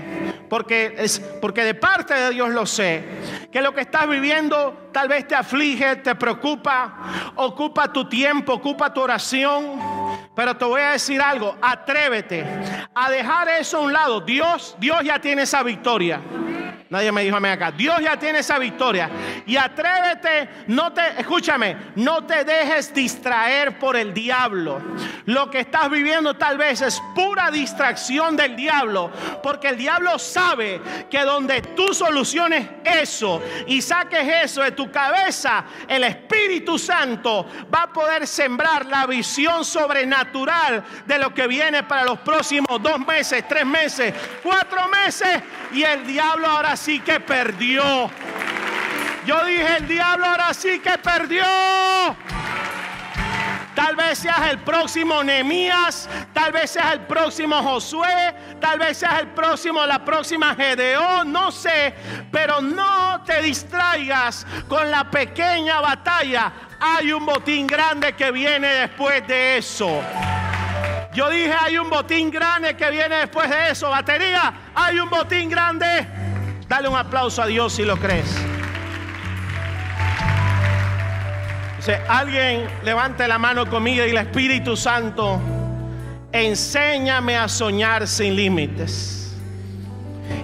porque, 0.49 0.95
es, 0.97 1.19
porque 1.41 1.63
de 1.63 1.73
parte 1.73 2.13
de 2.13 2.29
Dios 2.31 2.49
lo 2.49 2.65
sé, 2.65 3.03
que 3.51 3.61
lo 3.61 3.73
que 3.73 3.81
estás 3.81 4.07
viviendo 4.07 4.89
tal 4.91 5.07
vez 5.07 5.27
te 5.27 5.35
aflige, 5.35 5.97
te 5.97 6.15
preocupa, 6.15 7.31
ocupa 7.35 7.91
tu 7.91 8.07
tiempo, 8.07 8.53
ocupa 8.53 8.93
tu 8.93 9.01
oración. 9.01 10.03
Pero 10.35 10.57
te 10.57 10.65
voy 10.65 10.81
a 10.81 10.91
decir 10.91 11.21
algo, 11.21 11.55
atrévete 11.61 12.43
a 12.93 13.09
dejar 13.11 13.49
eso 13.49 13.77
a 13.77 13.81
un 13.81 13.93
lado. 13.93 14.21
Dios, 14.21 14.75
Dios 14.79 15.03
ya 15.03 15.19
tiene 15.19 15.43
esa 15.43 15.61
victoria. 15.61 16.19
Nadie 16.93 17.11
me 17.11 17.23
dijo 17.23 17.37
a 17.37 17.39
mí 17.39 17.49
acá. 17.49 17.71
Dios 17.71 17.99
ya 18.01 18.17
tiene 18.17 18.37
esa 18.37 18.59
victoria. 18.59 19.09
Y 19.47 19.57
atrévete, 19.57 20.47
no 20.67 20.93
te, 20.93 21.01
escúchame, 21.17 21.75
no 21.95 22.23
te 22.23 22.43
dejes 22.43 22.93
distraer 22.93 23.79
por 23.79 23.95
el 23.95 24.13
diablo. 24.13 24.79
Lo 25.25 25.49
que 25.49 25.61
estás 25.61 25.89
viviendo 25.89 26.35
tal 26.35 26.59
vez 26.59 26.81
es 26.81 27.01
pura 27.15 27.49
distracción 27.49 28.37
del 28.37 28.55
diablo. 28.55 29.09
Porque 29.41 29.69
el 29.69 29.77
diablo 29.77 30.19
sabe 30.19 30.79
que 31.09 31.21
donde 31.21 31.63
tú 31.63 31.95
soluciones 31.95 32.69
eso 32.85 33.41
y 33.65 33.81
saques 33.81 34.43
eso 34.43 34.61
de 34.61 34.73
tu 34.73 34.91
cabeza, 34.91 35.65
el 35.87 36.03
Espíritu 36.03 36.77
Santo 36.77 37.47
va 37.73 37.83
a 37.83 37.91
poder 37.91 38.27
sembrar 38.27 38.85
la 38.85 39.07
visión 39.07 39.65
sobrenatural 39.65 40.83
de 41.07 41.17
lo 41.17 41.33
que 41.33 41.47
viene 41.47 41.81
para 41.81 42.03
los 42.03 42.19
próximos 42.19 42.83
dos 42.83 42.99
meses, 42.99 43.43
tres 43.47 43.65
meses, 43.65 44.13
cuatro 44.43 44.87
meses. 44.89 45.41
Y 45.71 45.81
el 45.81 46.05
diablo 46.05 46.45
ahora 46.45 46.77
sí 46.83 46.99
que 46.99 47.19
perdió. 47.21 48.11
Yo 49.25 49.45
dije, 49.45 49.77
el 49.77 49.87
diablo 49.87 50.25
ahora 50.25 50.53
sí 50.53 50.79
que 50.79 50.97
perdió. 50.97 51.45
Tal 53.73 53.95
vez 53.95 54.19
seas 54.19 54.51
el 54.51 54.59
próximo 54.59 55.23
Nehemías, 55.23 56.09
tal 56.33 56.51
vez 56.51 56.71
seas 56.71 56.93
el 56.93 57.01
próximo 57.01 57.63
Josué, 57.63 58.35
tal 58.59 58.79
vez 58.79 58.97
seas 58.97 59.21
el 59.21 59.29
próximo, 59.29 59.85
la 59.85 60.03
próxima 60.03 60.53
Gedeón, 60.55 61.31
no 61.31 61.51
sé, 61.51 61.95
pero 62.31 62.61
no 62.61 63.23
te 63.23 63.41
distraigas 63.41 64.45
con 64.67 64.91
la 64.91 65.09
pequeña 65.09 65.79
batalla. 65.79 66.51
Hay 66.79 67.13
un 67.13 67.25
botín 67.25 67.65
grande 67.65 68.13
que 68.13 68.29
viene 68.31 68.67
después 68.67 69.25
de 69.25 69.57
eso. 69.57 70.01
Yo 71.13 71.29
dije, 71.29 71.53
hay 71.53 71.77
un 71.77 71.89
botín 71.89 72.29
grande 72.29 72.75
que 72.75 72.91
viene 72.91 73.15
después 73.15 73.49
de 73.49 73.69
eso. 73.69 73.89
Batería, 73.89 74.53
hay 74.75 74.99
un 74.99 75.09
botín 75.09 75.49
grande. 75.49 76.32
Dale 76.73 76.87
un 76.87 76.95
aplauso 76.95 77.39
a 77.39 77.45
Dios 77.45 77.73
si 77.73 77.85
lo 77.85 77.95
crees. 77.97 78.35
Dice, 81.77 82.01
alguien 82.07 82.67
levante 82.83 83.27
la 83.27 83.37
mano 83.37 83.69
conmigo 83.69 84.03
y 84.03 84.09
el 84.09 84.17
Espíritu 84.17 84.75
Santo, 84.75 85.39
enséñame 86.31 87.37
a 87.37 87.47
soñar 87.47 88.07
sin 88.07 88.35
límites. 88.35 89.35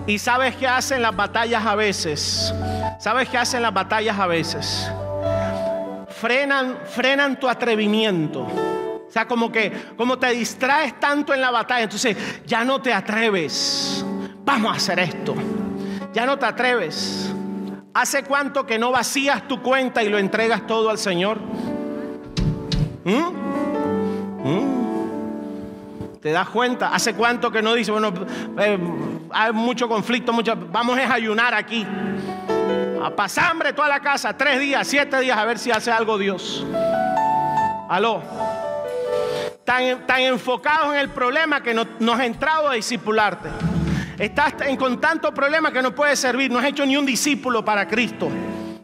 Y 0.06 0.20
sabes 0.20 0.56
qué 0.56 0.68
hacen 0.68 1.02
las 1.02 1.16
batallas 1.16 1.66
a 1.66 1.74
veces. 1.74 2.54
¿Sabes 3.00 3.28
qué 3.28 3.40
hacen 3.40 3.64
las 3.64 3.74
batallas 3.74 4.20
a 4.20 4.28
veces? 4.28 4.88
Frenan, 6.10 6.78
frenan 6.86 7.40
tu 7.40 7.50
atrevimiento. 7.50 8.42
O 8.42 9.12
sea, 9.12 9.28
como 9.28 9.52
que 9.52 9.72
como 9.98 10.20
te 10.20 10.30
distraes 10.30 11.00
tanto 11.00 11.34
en 11.34 11.42
la 11.42 11.50
batalla, 11.50 11.86
entonces 11.86 12.16
ya 12.46 12.64
no 12.64 12.80
te 12.80 12.94
atreves. 12.94 14.06
Vamos 14.46 14.72
a 14.72 14.76
hacer 14.76 15.00
esto. 15.00 15.34
Ya 16.14 16.26
no 16.26 16.38
te 16.38 16.46
atreves. 16.46 17.32
¿Hace 17.94 18.24
cuánto 18.24 18.66
que 18.66 18.80
no 18.80 18.92
vacías 18.92 19.48
tu 19.48 19.62
cuenta 19.62 20.04
y 20.04 20.10
lo 20.10 20.18
entregas 20.18 20.66
todo 20.66 20.90
al 20.90 20.98
Señor? 20.98 21.38
¿Mm? 23.04 23.40
¿Mm? 24.44 24.80
¿Te 26.22 26.32
das 26.32 26.50
cuenta? 26.50 26.94
¿Hace 26.94 27.14
cuánto 27.14 27.52
que 27.52 27.62
no 27.62 27.74
dice, 27.74 27.92
bueno, 27.92 28.14
eh, 28.60 28.78
hay 29.32 29.52
mucho 29.54 29.88
conflicto, 29.88 30.34
mucho, 30.34 30.56
vamos 30.56 30.98
a 31.00 31.14
ayunar 31.14 31.54
aquí? 31.54 31.86
A 33.02 33.10
pasar 33.12 33.52
hambre 33.52 33.74
toda 33.74 33.88
la 33.88 34.02
casa, 34.02 34.36
tres 34.36 34.60
días, 34.60 34.86
siete 34.88 35.20
días, 35.20 35.38
a 35.38 35.46
ver 35.46 35.58
si 35.58 35.72
hace 35.72 35.92
algo 35.92 36.18
Dios. 36.18 36.66
Aló. 37.90 38.22
Tan, 39.64 40.06
tan 40.06 40.22
enfocados 40.22 40.94
en 40.94 41.00
el 41.00 41.10
problema 41.10 41.62
que 41.62 41.74
no, 41.74 41.86
nos 42.00 42.20
has 42.20 42.26
entrado 42.26 42.68
a 42.68 42.74
discipularte. 42.74 43.50
Estás 44.20 44.54
con 44.78 45.00
tanto 45.00 45.34
problema 45.34 45.72
que 45.72 45.82
no 45.82 45.96
puedes 45.96 46.20
servir. 46.20 46.52
No 46.52 46.60
has 46.60 46.66
hecho 46.66 46.86
ni 46.86 46.98
un 46.98 47.06
discípulo 47.06 47.64
para 47.64 47.88
Cristo. 47.88 48.30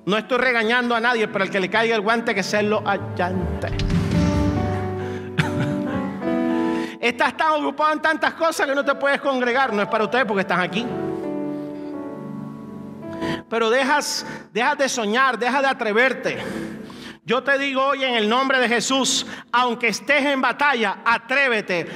No 0.05 0.17
estoy 0.17 0.37
regañando 0.37 0.95
a 0.95 1.01
nadie, 1.01 1.27
pero 1.27 1.43
el 1.43 1.51
que 1.51 1.59
le 1.59 1.69
caiga 1.69 1.93
el 1.93 2.01
guante 2.01 2.33
que 2.33 2.41
sea 2.41 2.61
lo 2.61 2.81
allante. 2.87 3.67
Estás 7.01 7.35
tan 7.35 7.51
ocupado 7.51 7.91
en 7.93 8.01
tantas 8.01 8.33
cosas 8.35 8.65
que 8.65 8.73
no 8.73 8.85
te 8.85 8.95
puedes 8.95 9.19
congregar. 9.19 9.73
No 9.73 9.81
es 9.81 9.89
para 9.89 10.05
ustedes 10.05 10.23
porque 10.23 10.41
están 10.41 10.61
aquí. 10.61 10.85
Pero 13.49 13.69
dejas 13.69 14.25
de 14.53 14.87
soñar, 14.87 15.37
dejas 15.37 15.63
de 15.63 15.67
atreverte. 15.67 16.37
Yo 17.27 17.41
te 17.41 17.57
digo 17.57 17.83
hoy 17.83 18.03
en 18.03 18.13
el 18.13 18.29
nombre 18.29 18.59
de 18.59 18.69
Jesús, 18.69 19.25
aunque 19.51 19.87
estés 19.87 20.23
en 20.25 20.41
batalla, 20.41 20.99
atrévete, 21.03 21.87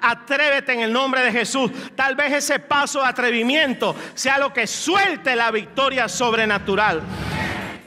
atrévete 0.00 0.72
en 0.72 0.82
el 0.82 0.92
nombre 0.92 1.20
de 1.22 1.32
Jesús. 1.32 1.68
Tal 1.96 2.14
vez 2.14 2.32
ese 2.32 2.60
paso 2.60 3.00
de 3.00 3.06
atrevimiento 3.06 3.96
sea 4.14 4.38
lo 4.38 4.52
que 4.52 4.68
suelte 4.68 5.34
la 5.34 5.50
victoria 5.50 6.08
sobrenatural. 6.08 7.02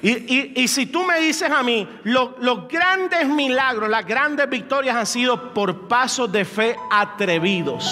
Y, 0.07 0.67
si 0.67 0.85
tú 0.85 1.03
me 1.03 1.19
dices 1.19 1.49
a 1.49 1.63
mí, 1.63 1.87
los 2.03 2.67
grandes 2.67 3.27
milagros, 3.27 3.89
las 3.89 4.05
grandes 4.05 4.47
victorias 4.47 4.95
han 4.95 5.07
sido 5.07 5.51
por 5.51 5.87
pasos 5.87 6.31
de 6.31 6.45
fe 6.45 6.75
atrevidos. 6.91 7.89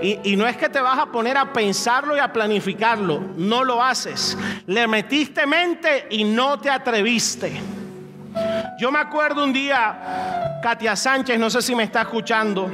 Y, 0.00 0.36
no 0.36 0.46
es 0.46 0.56
que 0.56 0.70
te 0.70 0.80
vas 0.80 0.98
a 0.98 1.04
poner 1.04 1.36
a 1.36 1.52
pensarlo 1.52 2.16
y 2.16 2.18
a 2.18 2.32
planificarlo, 2.32 3.20
no 3.36 3.62
lo 3.62 3.82
haces. 3.82 4.38
Le 4.66 4.86
metiste 4.86 5.46
mente 5.46 6.06
y 6.08 6.24
no 6.24 6.58
te 6.58 6.70
atreviste. 6.70 7.60
Yo 8.78 8.90
me 8.90 8.98
acuerdo 8.98 9.44
un 9.44 9.52
día, 9.52 10.60
Katia 10.62 10.96
Sánchez, 10.96 11.38
no 11.38 11.50
sé 11.50 11.60
si 11.60 11.74
me 11.74 11.82
está 11.82 12.00
escuchando, 12.00 12.70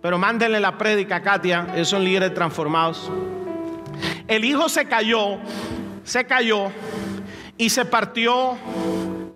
pero 0.00 0.16
mándenle 0.16 0.60
la 0.60 0.78
prédica 0.78 1.20
Katia, 1.20 1.66
ellos 1.74 1.88
son 1.88 2.04
líderes 2.04 2.32
transformados. 2.34 3.10
El 4.28 4.44
hijo 4.44 4.68
se 4.68 4.86
cayó, 4.86 5.38
se 6.04 6.24
cayó 6.24 6.70
y 7.58 7.70
se 7.70 7.84
partió 7.84 8.56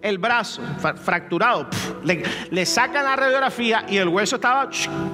el 0.02 0.18
brazo 0.18 0.62
fracturado. 1.04 1.68
le, 2.02 2.66
sacan 2.66 3.04
la 3.04 3.16
radiografía 3.16 3.84
y 3.88 3.96
el 3.96 4.08
hueso 4.08 4.36
estaba 4.36 4.68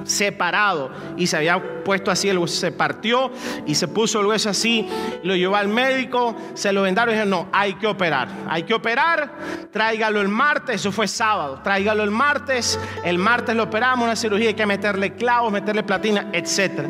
separado 0.05 0.91
y 1.17 1.27
se 1.27 1.37
había 1.37 1.83
puesto 1.85 2.11
así, 2.11 2.29
el 2.29 2.39
hueso 2.39 2.57
se 2.57 2.73
partió 2.73 3.31
y 3.67 3.75
se 3.75 3.87
puso 3.87 4.21
el 4.21 4.27
hueso 4.27 4.51
así. 4.51 4.89
Lo 5.23 5.37
llevó 5.37 5.57
al 5.57 5.69
médico, 5.69 6.35
se 6.55 6.73
lo 6.73 6.83
vendaron 6.83 7.11
y 7.11 7.17
dijeron, 7.17 7.31
no, 7.31 7.49
hay 7.53 7.75
que 7.75 7.87
operar. 7.87 8.29
Hay 8.49 8.63
que 8.63 8.75
operar, 8.75 9.31
tráigalo 9.71 10.21
el 10.21 10.29
martes, 10.29 10.77
eso 10.77 10.91
fue 10.91 11.07
sábado, 11.07 11.61
tráigalo 11.63 12.03
el 12.03 12.11
martes, 12.11 12.79
el 13.05 13.19
martes 13.19 13.55
lo 13.55 13.65
operamos, 13.65 14.05
una 14.05 14.17
cirugía, 14.17 14.49
hay 14.49 14.55
que 14.55 14.67
meterle 14.67 15.15
clavos, 15.15 15.53
meterle 15.53 15.83
platina, 15.83 16.29
etc. 16.33 16.87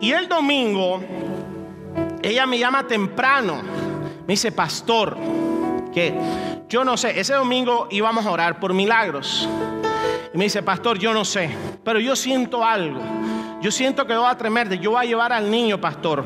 Y 0.00 0.12
el 0.12 0.28
domingo, 0.28 1.02
ella 2.22 2.46
me 2.46 2.58
llama 2.58 2.86
temprano, 2.86 3.62
me 4.26 4.32
dice, 4.32 4.52
pastor, 4.52 5.16
que 5.92 6.14
yo 6.68 6.84
no 6.84 6.96
sé, 6.96 7.18
ese 7.20 7.34
domingo 7.34 7.88
íbamos 7.90 8.24
a 8.24 8.30
orar 8.30 8.58
por 8.58 8.72
milagros. 8.72 9.48
Y 10.32 10.38
me 10.38 10.44
dice, 10.44 10.62
pastor, 10.62 10.98
yo 10.98 11.12
no 11.12 11.24
sé, 11.24 11.50
pero 11.84 12.00
yo 12.00 12.16
siento 12.16 12.64
algo. 12.64 13.00
Yo 13.64 13.70
siento 13.70 14.06
que 14.06 14.14
voy 14.14 14.28
a 14.28 14.36
tremerte. 14.36 14.78
Yo 14.78 14.90
voy 14.90 15.06
a 15.06 15.08
llevar 15.08 15.32
al 15.32 15.50
niño, 15.50 15.80
pastor. 15.80 16.22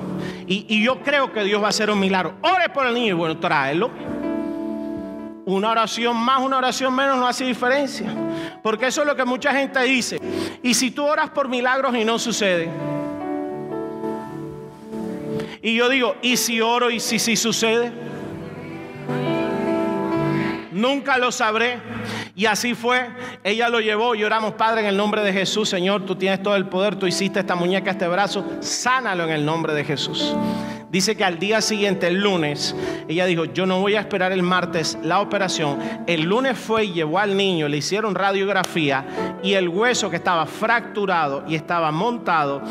Y, 0.47 0.83
yo 0.83 1.01
creo 1.03 1.33
que 1.33 1.45
Dios 1.45 1.63
va 1.63 1.67
a 1.67 1.71
hacer 1.71 1.89
un 1.89 2.01
milagro. 2.01 2.35
Ore 2.43 2.69
por 2.71 2.85
el 2.85 2.95
niño 2.95 3.11
y 3.11 3.13
bueno, 3.13 3.39
tráelo. 3.39 3.91
Una 5.45 5.71
oración 5.71 6.17
más, 6.17 6.41
una 6.41 6.59
oración 6.59 6.93
menos 6.93 7.17
no 7.17 7.29
hace 7.29 7.45
diferencia. 7.45 8.13
Porque 8.61 8.89
eso 8.89 9.03
es 9.03 9.07
lo 9.07 9.15
que 9.15 9.25
mucha 9.25 9.53
gente 9.53 9.81
dice. 9.85 10.21
Y 10.65 10.75
si 10.75 10.91
tú 10.91 11.07
oras 11.07 11.31
por 11.31 11.49
milagros 11.49 11.95
y 11.95 12.05
no 12.05 12.19
sucede. 12.19 12.69
Y 15.63 15.75
yo 15.75 15.89
digo, 15.89 16.17
¿y 16.23 16.37
si 16.37 16.61
oro 16.61 16.91
y 16.91 17.01
si 17.01 17.19
sí 17.19 17.37
sucede? 17.37 17.93
Nunca 20.73 21.19
lo 21.19 21.33
sabré. 21.33 21.79
Y 22.37 22.47
así 22.47 22.75
fue. 22.75 23.09
Ella 23.43 23.69
lo 23.69 23.81
llevó 23.81 24.15
y 24.15 24.23
oramos, 24.23 24.55
Padre, 24.55 24.83
en 24.83 24.87
el 24.87 24.97
nombre 24.97 25.23
de 25.23 25.33
Jesús. 25.33 25.69
Señor, 25.69 26.07
tú 26.07 26.15
tienes 26.15 26.43
todo 26.43 26.55
el 26.55 26.67
poder. 26.69 26.97
Tú 26.97 27.07
hiciste 27.07 27.41
esta 27.41 27.57
muñeca, 27.57 27.91
este 27.91 28.07
brazo. 28.07 28.45
Sánalo 28.61 29.25
en 29.25 29.31
el 29.31 29.45
nombre 29.45 29.75
de 29.75 29.85
Jesús. 29.85 30.37
Dice 30.91 31.17
que 31.17 31.25
al 31.25 31.39
día 31.39 31.61
siguiente, 31.61 32.07
el 32.07 32.23
lunes, 32.23 32.75
ella 33.09 33.27
dijo, 33.27 33.45
yo 33.45 33.67
no 33.67 33.81
voy 33.81 33.97
a 33.97 34.01
esperar 34.01 34.33
el 34.33 34.43
martes 34.43 34.97
la 35.03 35.21
operación. 35.21 35.79
El 36.07 36.23
lunes 36.23 36.57
fue 36.57 36.87
y 36.87 36.93
llevó 36.93 37.19
al 37.19 37.37
niño, 37.37 37.69
le 37.69 37.77
hicieron 37.77 38.15
radiografía 38.15 39.05
y 39.43 39.53
el 39.53 39.69
hueso 39.69 40.09
que 40.09 40.17
estaba 40.17 40.47
fracturado 40.47 41.45
y 41.47 41.57
estaba 41.57 41.91
montado, 41.91 42.63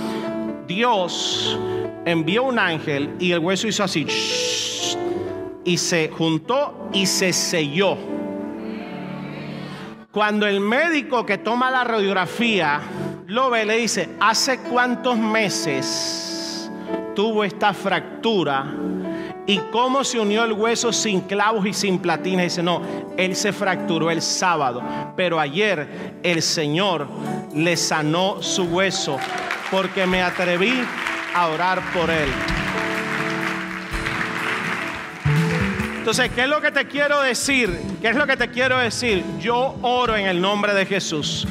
Dios 0.67 1.57
envió 2.05 2.43
un 2.43 2.59
ángel 2.59 3.15
y 3.19 3.31
el 3.31 3.39
hueso 3.39 3.67
hizo 3.67 3.83
así 3.83 4.05
y 5.63 5.77
se 5.77 6.09
juntó 6.09 6.89
y 6.93 7.05
se 7.05 7.33
selló. 7.33 7.97
Cuando 10.11 10.47
el 10.47 10.59
médico 10.59 11.25
que 11.25 11.37
toma 11.37 11.69
la 11.69 11.83
radiografía 11.83 12.81
lo 13.27 13.49
ve, 13.49 13.65
le 13.65 13.77
dice, 13.77 14.09
¿hace 14.19 14.59
cuántos 14.59 15.17
meses 15.17 16.71
tuvo 17.15 17.43
esta 17.43 17.73
fractura? 17.73 18.73
¿Y 19.45 19.57
cómo 19.71 20.03
se 20.03 20.19
unió 20.19 20.45
el 20.45 20.53
hueso 20.53 20.93
sin 20.93 21.21
clavos 21.21 21.65
y 21.65 21.73
sin 21.73 21.99
platina? 21.99 22.43
Dice, 22.43 22.63
no, 22.63 22.81
él 23.17 23.35
se 23.35 23.51
fracturó 23.51 24.09
el 24.09 24.21
sábado, 24.21 24.81
pero 25.15 25.39
ayer 25.39 26.19
el 26.23 26.41
Señor 26.41 27.07
le 27.53 27.75
sanó 27.75 28.41
su 28.41 28.63
hueso 28.63 29.17
porque 29.71 30.05
me 30.05 30.21
atreví 30.21 30.83
a 31.33 31.47
orar 31.47 31.81
por 31.93 32.09
él. 32.09 32.29
Entonces, 35.97 36.31
¿qué 36.33 36.43
es 36.43 36.47
lo 36.47 36.61
que 36.61 36.71
te 36.71 36.87
quiero 36.87 37.21
decir? 37.21 37.77
¿Qué 38.01 38.09
es 38.09 38.15
lo 38.15 38.25
que 38.25 38.37
te 38.37 38.49
quiero 38.49 38.77
decir? 38.77 39.23
Yo 39.39 39.75
oro 39.81 40.15
en 40.15 40.25
el 40.25 40.39
nombre 40.39 40.73
de 40.73 40.85
Jesús 40.85 41.45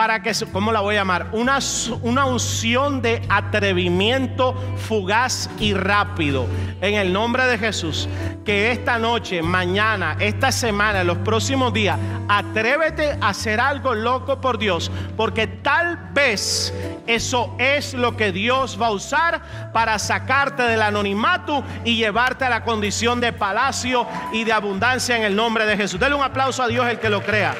para 0.00 0.22
que, 0.22 0.32
¿cómo 0.50 0.72
la 0.72 0.80
voy 0.80 0.94
a 0.94 1.00
llamar? 1.00 1.26
Una, 1.32 1.58
una 2.00 2.24
unción 2.24 3.02
de 3.02 3.20
atrevimiento 3.28 4.54
fugaz 4.88 5.50
y 5.58 5.74
rápido. 5.74 6.46
En 6.80 6.94
el 6.94 7.12
nombre 7.12 7.44
de 7.44 7.58
Jesús. 7.58 8.08
Que 8.42 8.72
esta 8.72 8.98
noche, 8.98 9.42
mañana, 9.42 10.16
esta 10.18 10.52
semana, 10.52 11.04
los 11.04 11.18
próximos 11.18 11.74
días, 11.74 11.98
atrévete 12.28 13.18
a 13.20 13.28
hacer 13.28 13.60
algo 13.60 13.94
loco 13.94 14.40
por 14.40 14.56
Dios. 14.56 14.90
Porque 15.18 15.46
tal 15.46 15.98
vez 16.14 16.72
eso 17.06 17.54
es 17.58 17.92
lo 17.92 18.16
que 18.16 18.32
Dios 18.32 18.80
va 18.80 18.86
a 18.86 18.92
usar 18.92 19.70
para 19.74 19.98
sacarte 19.98 20.62
del 20.62 20.80
anonimato 20.80 21.62
y 21.84 21.96
llevarte 21.96 22.46
a 22.46 22.48
la 22.48 22.64
condición 22.64 23.20
de 23.20 23.34
palacio 23.34 24.06
y 24.32 24.44
de 24.44 24.52
abundancia 24.54 25.14
en 25.14 25.24
el 25.24 25.36
nombre 25.36 25.66
de 25.66 25.76
Jesús. 25.76 26.00
Dele 26.00 26.14
un 26.14 26.22
aplauso 26.22 26.62
a 26.62 26.68
Dios 26.68 26.86
el 26.86 26.98
que 26.98 27.10
lo 27.10 27.22
crea. 27.22 27.54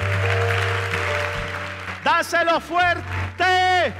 Dáselo 2.05 2.61
fuerte. 2.61 3.95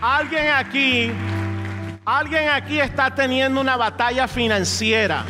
Alguien 0.00 0.50
aquí, 0.50 1.12
alguien 2.04 2.48
aquí 2.48 2.80
está 2.80 3.14
teniendo 3.14 3.60
una 3.60 3.76
batalla 3.76 4.26
financiera. 4.28 5.24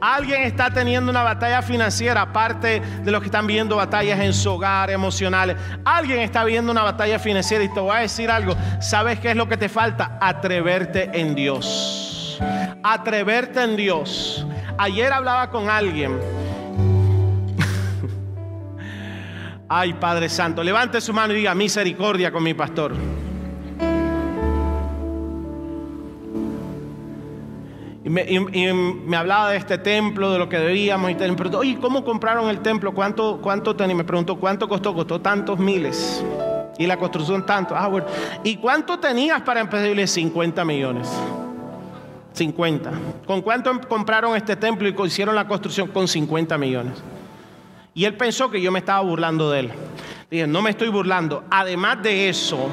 Alguien 0.00 0.42
está 0.42 0.70
teniendo 0.70 1.10
una 1.10 1.22
batalla 1.22 1.62
financiera, 1.62 2.20
aparte 2.20 2.80
de 2.80 3.10
los 3.10 3.20
que 3.22 3.26
están 3.26 3.46
viendo 3.46 3.76
batallas 3.76 4.20
en 4.20 4.34
su 4.34 4.52
hogar, 4.52 4.90
emocionales. 4.90 5.56
Alguien 5.84 6.20
está 6.20 6.44
viendo 6.44 6.70
una 6.70 6.82
batalla 6.82 7.18
financiera 7.18 7.64
y 7.64 7.72
te 7.72 7.80
voy 7.80 7.96
a 7.96 8.00
decir 8.00 8.30
algo. 8.30 8.54
¿Sabes 8.80 9.18
qué 9.18 9.30
es 9.30 9.36
lo 9.36 9.48
que 9.48 9.56
te 9.56 9.70
falta? 9.70 10.18
Atreverte 10.20 11.10
en 11.14 11.34
Dios. 11.34 12.38
Atreverte 12.82 13.62
en 13.62 13.76
Dios. 13.76 14.46
Ayer 14.78 15.10
hablaba 15.12 15.50
con 15.50 15.70
alguien 15.70 16.20
Ay, 19.68 19.94
Padre 19.94 20.28
Santo, 20.28 20.62
levante 20.62 21.00
su 21.00 21.12
mano 21.12 21.32
y 21.32 21.36
diga 21.36 21.54
misericordia 21.54 22.30
con 22.30 22.42
mi 22.42 22.54
pastor. 22.54 22.94
Y 28.04 28.08
me, 28.08 29.16
hablaba 29.16 29.50
de 29.50 29.56
este 29.56 29.78
templo, 29.78 30.30
de 30.32 30.38
lo 30.38 30.48
que 30.48 30.58
debíamos. 30.58 31.10
Y 31.10 31.14
me 31.14 31.32
preguntó, 31.32 31.58
oye, 31.58 31.76
¿cómo 31.80 32.04
compraron 32.04 32.48
el 32.48 32.60
templo? 32.60 32.94
¿Cuánto, 32.94 33.40
cuánto 33.42 33.74
tenía? 33.74 33.96
Me 33.96 34.04
preguntó, 34.04 34.36
¿cuánto 34.36 34.68
costó? 34.68 34.94
Costó 34.94 35.20
tantos 35.20 35.58
miles. 35.58 36.24
Y 36.78 36.86
la 36.86 36.96
construcción 36.96 37.44
tanto. 37.44 37.74
Ah, 37.74 37.88
bueno. 37.88 38.06
¿Y 38.44 38.58
cuánto 38.58 39.00
tenías 39.00 39.42
para 39.42 39.58
empezar? 39.60 39.98
Y 39.98 40.06
50 40.06 40.64
millones. 40.64 41.10
50. 42.34 42.92
¿Con 43.26 43.42
cuánto 43.42 43.80
compraron 43.88 44.36
este 44.36 44.54
templo 44.54 44.86
y 44.86 44.94
hicieron 45.06 45.34
la 45.34 45.48
construcción? 45.48 45.88
Con 45.88 46.06
50 46.06 46.56
millones. 46.56 47.02
Y 47.96 48.04
él 48.04 48.14
pensó 48.14 48.50
que 48.50 48.60
yo 48.60 48.70
me 48.70 48.80
estaba 48.80 49.00
burlando 49.00 49.50
de 49.50 49.60
él. 49.60 49.72
Dije, 50.30 50.46
no 50.46 50.60
me 50.60 50.68
estoy 50.68 50.90
burlando. 50.90 51.44
Además 51.50 52.02
de 52.02 52.28
eso, 52.28 52.68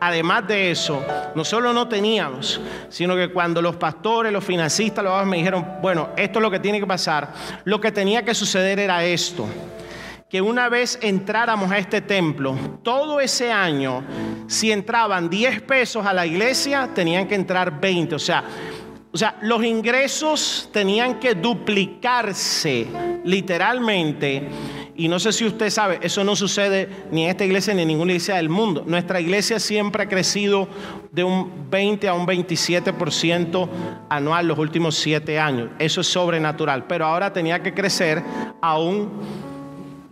además 0.00 0.48
de 0.48 0.72
eso, 0.72 1.00
no 1.36 1.44
solo 1.44 1.72
no 1.72 1.86
teníamos, 1.86 2.60
sino 2.88 3.14
que 3.14 3.28
cuando 3.28 3.62
los 3.62 3.76
pastores, 3.76 4.32
los 4.32 4.42
financistas, 4.42 5.04
los 5.04 5.24
me 5.26 5.36
dijeron, 5.36 5.64
bueno, 5.80 6.08
esto 6.16 6.40
es 6.40 6.42
lo 6.42 6.50
que 6.50 6.58
tiene 6.58 6.80
que 6.80 6.88
pasar, 6.88 7.32
lo 7.62 7.80
que 7.80 7.92
tenía 7.92 8.24
que 8.24 8.34
suceder 8.34 8.80
era 8.80 9.04
esto 9.04 9.46
que 10.28 10.40
una 10.40 10.68
vez 10.68 10.96
entráramos 11.02 11.72
a 11.72 11.78
este 11.78 12.00
templo, 12.00 12.56
todo 12.84 13.20
ese 13.20 13.50
año, 13.50 14.04
si 14.46 14.70
entraban 14.70 15.28
10 15.28 15.62
pesos 15.62 16.06
a 16.06 16.12
la 16.12 16.24
iglesia, 16.24 16.88
tenían 16.94 17.26
que 17.26 17.34
entrar 17.34 17.80
20. 17.80 18.14
O 18.14 18.18
sea, 18.20 18.44
o 19.12 19.18
sea, 19.18 19.36
los 19.42 19.64
ingresos 19.64 20.68
tenían 20.72 21.18
que 21.18 21.34
duplicarse 21.34 22.86
literalmente. 23.24 24.48
Y 24.94 25.08
no 25.08 25.18
sé 25.18 25.32
si 25.32 25.46
usted 25.46 25.70
sabe, 25.70 25.98
eso 26.02 26.22
no 26.22 26.36
sucede 26.36 26.88
ni 27.10 27.24
en 27.24 27.30
esta 27.30 27.44
iglesia 27.44 27.74
ni 27.74 27.82
en 27.82 27.88
ninguna 27.88 28.12
iglesia 28.12 28.36
del 28.36 28.48
mundo. 28.48 28.84
Nuestra 28.86 29.20
iglesia 29.20 29.58
siempre 29.58 30.04
ha 30.04 30.08
crecido 30.08 30.68
de 31.10 31.24
un 31.24 31.68
20 31.70 32.06
a 32.06 32.14
un 32.14 32.24
27% 32.24 33.68
anual 34.08 34.46
los 34.46 34.58
últimos 34.58 34.94
siete 34.96 35.40
años. 35.40 35.70
Eso 35.80 36.02
es 36.02 36.06
sobrenatural. 36.06 36.86
Pero 36.86 37.06
ahora 37.06 37.32
tenía 37.32 37.62
que 37.62 37.74
crecer 37.74 38.22
aún 38.60 39.10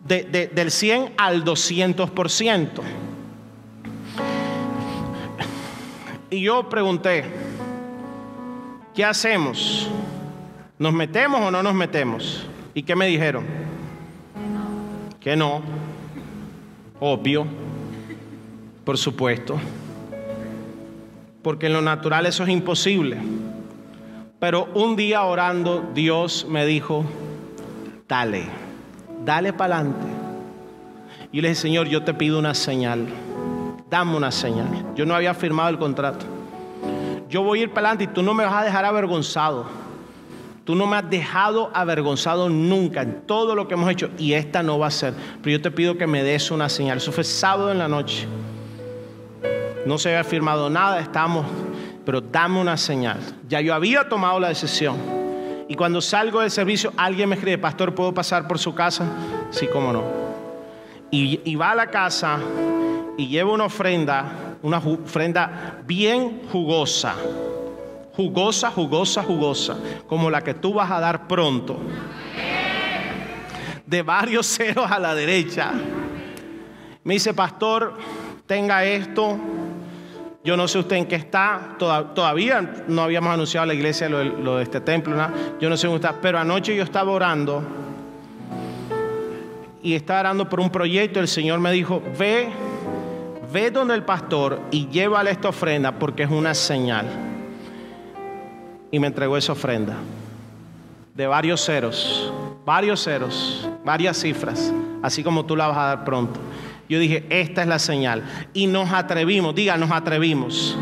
del 0.08 0.70
100 0.70 1.12
al 1.18 1.44
200%. 1.44 2.68
Y 6.30 6.42
yo 6.42 6.68
pregunté, 6.68 7.24
¿qué 8.98 9.04
hacemos? 9.04 9.88
¿Nos 10.76 10.92
metemos 10.92 11.40
o 11.40 11.52
no 11.52 11.62
nos 11.62 11.72
metemos? 11.72 12.44
¿Y 12.74 12.82
qué 12.82 12.96
me 12.96 13.06
dijeron? 13.06 13.44
Que 15.20 15.36
no. 15.36 15.62
Obvio. 16.98 17.46
Por 18.84 18.98
supuesto. 18.98 19.56
Porque 21.42 21.66
en 21.66 21.74
lo 21.74 21.80
natural 21.80 22.26
eso 22.26 22.42
es 22.42 22.48
imposible. 22.48 23.18
Pero 24.40 24.64
un 24.74 24.96
día 24.96 25.22
orando, 25.22 25.92
Dios 25.94 26.44
me 26.50 26.66
dijo, 26.66 27.04
dale, 28.08 28.46
dale 29.24 29.52
para 29.52 29.76
adelante. 29.76 30.06
Y 31.30 31.40
le 31.40 31.50
dije, 31.50 31.60
Señor, 31.60 31.86
yo 31.86 32.02
te 32.02 32.14
pido 32.14 32.36
una 32.36 32.52
señal. 32.52 33.06
Dame 33.88 34.16
una 34.16 34.32
señal. 34.32 34.86
Yo 34.96 35.06
no 35.06 35.14
había 35.14 35.34
firmado 35.34 35.68
el 35.68 35.78
contrato 35.78 36.37
yo 37.28 37.42
voy 37.42 37.60
a 37.60 37.62
ir 37.64 37.70
para 37.70 37.88
adelante 37.88 38.04
y 38.04 38.14
tú 38.14 38.22
no 38.22 38.34
me 38.34 38.44
vas 38.44 38.54
a 38.54 38.64
dejar 38.64 38.84
avergonzado. 38.84 39.66
Tú 40.64 40.74
no 40.74 40.86
me 40.86 40.96
has 40.96 41.08
dejado 41.08 41.70
avergonzado 41.72 42.50
nunca 42.50 43.02
en 43.02 43.22
todo 43.22 43.54
lo 43.54 43.68
que 43.68 43.74
hemos 43.74 43.90
hecho 43.90 44.10
y 44.18 44.34
esta 44.34 44.62
no 44.62 44.78
va 44.78 44.88
a 44.88 44.90
ser. 44.90 45.14
Pero 45.42 45.56
yo 45.56 45.62
te 45.62 45.70
pido 45.70 45.96
que 45.96 46.06
me 46.06 46.22
des 46.22 46.50
una 46.50 46.68
señal. 46.68 46.98
Eso 46.98 47.10
fue 47.10 47.24
sábado 47.24 47.72
en 47.72 47.78
la 47.78 47.88
noche. 47.88 48.26
No 49.86 49.96
se 49.96 50.10
había 50.10 50.24
firmado 50.24 50.68
nada, 50.68 51.00
estamos, 51.00 51.46
pero 52.04 52.20
dame 52.20 52.60
una 52.60 52.76
señal. 52.76 53.18
Ya 53.48 53.62
yo 53.62 53.74
había 53.74 54.08
tomado 54.08 54.38
la 54.40 54.48
decisión. 54.48 54.96
Y 55.68 55.74
cuando 55.74 56.00
salgo 56.00 56.40
del 56.40 56.50
servicio, 56.50 56.92
alguien 56.96 57.28
me 57.30 57.36
escribe, 57.36 57.58
pastor, 57.58 57.94
¿puedo 57.94 58.12
pasar 58.12 58.46
por 58.46 58.58
su 58.58 58.74
casa? 58.74 59.06
Sí, 59.50 59.66
cómo 59.72 59.92
no. 59.92 60.02
Y, 61.10 61.40
y 61.44 61.56
va 61.56 61.70
a 61.70 61.74
la 61.74 61.86
casa 61.86 62.38
y 63.16 63.28
lleva 63.28 63.52
una 63.52 63.64
ofrenda, 63.64 64.47
una 64.62 64.78
ofrenda 64.78 65.82
bien 65.86 66.42
jugosa 66.50 67.14
jugosa, 68.18 68.72
jugosa, 68.72 69.22
jugosa, 69.22 69.76
como 70.08 70.28
la 70.28 70.42
que 70.42 70.52
tú 70.52 70.74
vas 70.74 70.90
a 70.90 70.98
dar 70.98 71.28
pronto. 71.28 71.78
De 73.86 74.02
varios 74.02 74.44
ceros 74.56 74.90
a 74.90 74.98
la 74.98 75.14
derecha. 75.14 75.70
Me 77.04 77.14
dice, 77.14 77.32
pastor, 77.32 77.96
tenga 78.44 78.84
esto. 78.84 79.38
Yo 80.42 80.56
no 80.56 80.66
sé 80.66 80.80
usted 80.80 80.96
en 80.96 81.06
qué 81.06 81.14
está. 81.14 81.76
Todavía 81.78 82.84
no 82.88 83.02
habíamos 83.02 83.32
anunciado 83.32 83.62
a 83.62 83.66
la 83.66 83.74
iglesia 83.74 84.08
lo, 84.08 84.56
de 84.56 84.64
este 84.64 84.80
templo. 84.80 85.14
Yo 85.60 85.70
no 85.70 85.76
sé 85.76 85.86
dónde 85.86 86.04
está. 86.04 86.20
Pero 86.20 86.40
anoche 86.40 86.74
yo 86.74 86.82
estaba 86.82 87.12
orando. 87.12 87.62
Y 89.80 89.94
estaba 89.94 90.20
orando 90.20 90.48
por 90.48 90.58
un 90.58 90.70
proyecto. 90.70 91.20
El 91.20 91.28
Señor 91.28 91.60
me 91.60 91.70
dijo, 91.70 92.02
ve, 92.18 92.48
ve 93.52 93.70
donde 93.70 93.94
el 93.94 94.04
pastor 94.04 94.60
y 94.70 94.88
llévale 94.88 95.30
esta 95.30 95.48
ofrenda 95.48 95.98
porque 95.98 96.24
es 96.24 96.30
una 96.30 96.54
señal 96.54 97.06
y 98.90 98.98
me 98.98 99.06
entregó 99.06 99.36
esa 99.36 99.52
ofrenda 99.52 99.96
de 101.14 101.26
varios 101.26 101.64
ceros, 101.64 102.32
varios 102.64 103.02
ceros, 103.02 103.68
varias 103.84 104.16
cifras, 104.18 104.72
así 105.02 105.22
como 105.22 105.44
tú 105.44 105.56
la 105.56 105.66
vas 105.66 105.78
a 105.78 105.86
dar 105.86 106.04
pronto. 106.04 106.38
Yo 106.88 106.98
dije, 106.98 107.26
esta 107.28 107.62
es 107.62 107.68
la 107.68 107.78
señal. 107.78 108.22
Y 108.54 108.66
nos 108.66 108.92
atrevimos, 108.92 109.54
diga, 109.54 109.76
nos 109.76 109.90
atrevimos. 109.90 110.76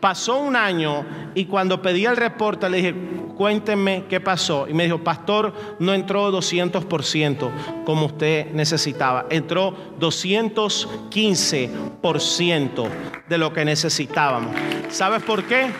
Pasó 0.00 0.38
un 0.38 0.56
año 0.56 1.04
y 1.34 1.44
cuando 1.44 1.82
pedí 1.82 2.06
el 2.06 2.16
reporte 2.16 2.70
le 2.70 2.76
dije, 2.78 2.94
cuéntenme 3.34 4.04
qué 4.08 4.20
pasó. 4.20 4.68
Y 4.68 4.74
me 4.74 4.84
dijo, 4.84 4.98
pastor, 4.98 5.52
no 5.78 5.94
entró 5.94 6.30
200% 6.32 7.84
como 7.84 8.06
usted 8.06 8.52
necesitaba. 8.52 9.26
Entró 9.30 9.76
215% 9.98 12.88
de 13.28 13.38
lo 13.38 13.52
que 13.52 13.64
necesitábamos. 13.64 14.54
¿Sabes 14.90 15.22
por 15.22 15.44
qué? 15.44 15.70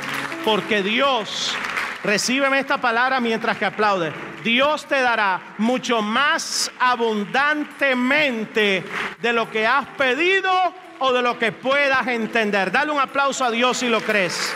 Porque 0.45 0.83
Dios, 0.83 1.55
recíbeme 2.03 2.59
esta 2.59 2.81
palabra 2.81 3.21
mientras 3.21 3.57
que 3.57 3.65
aplaude. 3.65 4.13
Dios 4.43 4.87
te 4.87 5.01
dará 5.01 5.55
mucho 5.59 6.03
más 6.03 6.73
abundantemente 6.79 8.85
de 9.21 9.33
lo 9.33 9.51
que 9.51 9.67
has 9.67 9.87
pedido 9.97 10.51
o 10.99 11.13
de 11.13 11.23
lo 11.23 11.39
que 11.39 11.53
puedas 11.53 12.07
entender. 12.09 12.73
Dale 12.73 12.93
un 12.93 13.01
aplauso 13.01 13.45
a 13.45 13.51
Dios 13.51 13.79
si 13.79 13.89
lo 13.89 14.01
crees. 14.01 14.53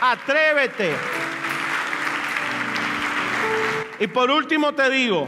Atrévete. 0.00 0.94
Y 4.00 4.06
por 4.06 4.30
último 4.30 4.74
te 4.74 4.88
digo, 4.90 5.26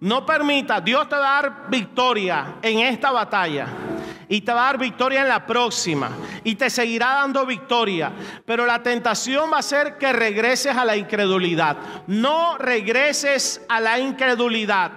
no 0.00 0.24
permita, 0.24 0.80
Dios 0.80 1.08
te 1.08 1.16
va 1.16 1.38
a 1.38 1.42
dar 1.42 1.70
victoria 1.70 2.54
en 2.62 2.80
esta 2.80 3.10
batalla 3.10 3.66
y 4.28 4.42
te 4.42 4.52
va 4.52 4.62
a 4.62 4.64
dar 4.66 4.78
victoria 4.78 5.22
en 5.22 5.28
la 5.28 5.46
próxima 5.46 6.10
y 6.44 6.54
te 6.54 6.70
seguirá 6.70 7.14
dando 7.14 7.46
victoria. 7.46 8.12
Pero 8.44 8.66
la 8.66 8.82
tentación 8.82 9.50
va 9.52 9.58
a 9.58 9.62
ser 9.62 9.96
que 9.96 10.12
regreses 10.12 10.76
a 10.76 10.84
la 10.84 10.96
incredulidad. 10.96 11.76
No 12.06 12.58
regreses 12.58 13.64
a 13.68 13.80
la 13.80 13.98
incredulidad. 13.98 14.92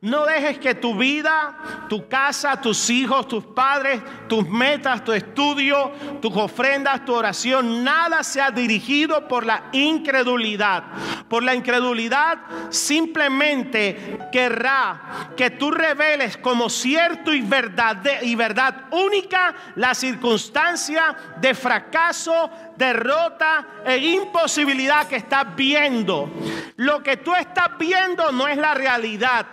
No 0.00 0.26
dejes 0.26 0.60
que 0.60 0.76
tu 0.76 0.96
vida, 0.96 1.86
tu 1.88 2.06
casa, 2.06 2.60
tus 2.60 2.88
hijos, 2.88 3.26
tus 3.26 3.44
padres, 3.44 4.00
tus 4.28 4.48
metas, 4.48 5.02
tu 5.02 5.12
estudio, 5.12 5.90
tus 6.22 6.36
ofrendas, 6.36 7.04
tu 7.04 7.12
oración, 7.12 7.82
nada 7.82 8.22
sea 8.22 8.52
dirigido 8.52 9.26
por 9.26 9.44
la 9.44 9.64
incredulidad. 9.72 10.84
Por 11.28 11.42
la 11.42 11.52
incredulidad 11.56 12.38
simplemente 12.70 14.20
querrá 14.30 15.32
que 15.36 15.50
tú 15.50 15.72
reveles 15.72 16.36
como 16.36 16.70
cierto 16.70 17.34
y 17.34 17.40
verdad, 17.40 18.22
y 18.22 18.36
verdad 18.36 18.84
única 18.92 19.52
la 19.74 19.96
circunstancia 19.96 21.16
de 21.40 21.54
fracaso, 21.54 22.50
derrota 22.78 23.82
e 23.84 23.98
imposibilidad 23.98 25.08
que 25.08 25.16
estás 25.16 25.54
viendo. 25.56 26.30
Lo 26.76 27.02
que 27.02 27.16
tú 27.18 27.34
estás 27.34 27.76
viendo 27.76 28.30
no 28.30 28.46
es 28.46 28.56
la 28.56 28.72
realidad. 28.72 29.46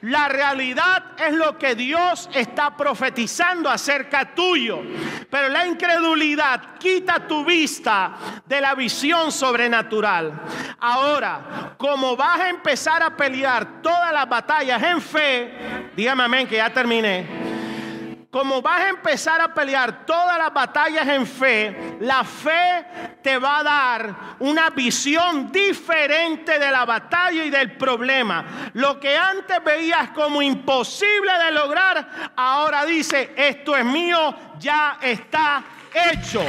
La 0.00 0.28
realidad 0.28 1.04
es 1.18 1.34
lo 1.34 1.58
que 1.58 1.74
Dios 1.74 2.30
está 2.32 2.74
profetizando 2.74 3.68
acerca 3.68 4.34
tuyo. 4.34 4.80
Pero 5.30 5.48
la 5.50 5.66
incredulidad 5.66 6.78
quita 6.78 7.28
tu 7.28 7.44
vista 7.44 8.14
de 8.46 8.60
la 8.60 8.74
visión 8.74 9.30
sobrenatural. 9.30 10.32
Ahora, 10.80 11.74
como 11.76 12.16
vas 12.16 12.40
a 12.40 12.48
empezar 12.48 13.02
a 13.02 13.14
pelear 13.14 13.82
todas 13.82 14.12
las 14.12 14.28
batallas 14.28 14.82
en 14.82 15.00
fe, 15.00 15.90
dígame 15.94 16.24
amén 16.24 16.46
que 16.46 16.56
ya 16.56 16.72
terminé 16.72 17.41
como 18.32 18.62
vas 18.62 18.80
a 18.80 18.88
empezar 18.88 19.42
a 19.42 19.52
pelear 19.52 20.06
todas 20.06 20.38
las 20.38 20.54
batallas 20.54 21.06
en 21.06 21.26
fe, 21.26 21.98
la 22.00 22.24
fe 22.24 22.86
te 23.22 23.36
va 23.36 23.58
a 23.58 23.62
dar 23.62 24.14
una 24.38 24.70
visión 24.70 25.52
diferente 25.52 26.58
de 26.58 26.70
la 26.70 26.86
batalla 26.86 27.44
y 27.44 27.50
del 27.50 27.76
problema. 27.76 28.70
Lo 28.72 28.98
que 28.98 29.18
antes 29.18 29.62
veías 29.62 30.12
como 30.12 30.40
imposible 30.40 31.30
de 31.44 31.50
lograr, 31.50 32.32
ahora 32.34 32.86
dice, 32.86 33.34
esto 33.36 33.76
es 33.76 33.84
mío, 33.84 34.34
ya 34.58 34.96
está 35.02 35.62
hecho. 35.92 36.42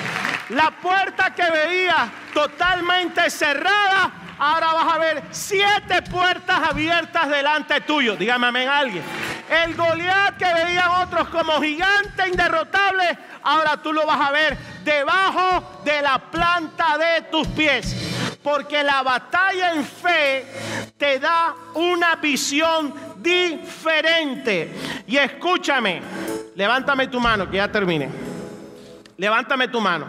La 0.51 0.71
puerta 0.71 1.35
que 1.35 1.51
veías 1.51 2.09
totalmente 2.33 3.29
cerrada, 3.29 4.09
ahora 4.43 4.73
vas 4.73 4.93
a 4.93 4.97
ver 4.97 5.23
siete 5.31 6.01
puertas 6.01 6.69
abiertas 6.69 7.29
delante 7.29 7.79
tuyo. 7.81 8.17
Dígame 8.17 8.47
amén 8.47 8.67
alguien. 8.67 9.03
El 9.49 9.75
Goliat 9.75 10.37
que 10.37 10.53
veían 10.53 10.89
otros 11.01 11.29
como 11.29 11.61
gigante 11.61 12.27
inderrotable, 12.27 13.17
ahora 13.43 13.77
tú 13.77 13.93
lo 13.93 14.05
vas 14.05 14.19
a 14.19 14.31
ver 14.31 14.57
debajo 14.83 15.81
de 15.85 16.01
la 16.01 16.19
planta 16.19 16.97
de 16.97 17.21
tus 17.23 17.47
pies. 17.49 17.95
Porque 18.43 18.83
la 18.83 19.01
batalla 19.03 19.73
en 19.73 19.85
fe 19.85 20.45
te 20.97 21.19
da 21.19 21.55
una 21.75 22.17
visión 22.17 22.93
diferente. 23.19 24.73
Y 25.07 25.15
escúchame, 25.15 26.01
levántame 26.55 27.07
tu 27.07 27.21
mano 27.21 27.49
que 27.49 27.57
ya 27.57 27.71
termine. 27.71 28.09
Levántame 29.15 29.69
tu 29.69 29.79
mano. 29.79 30.07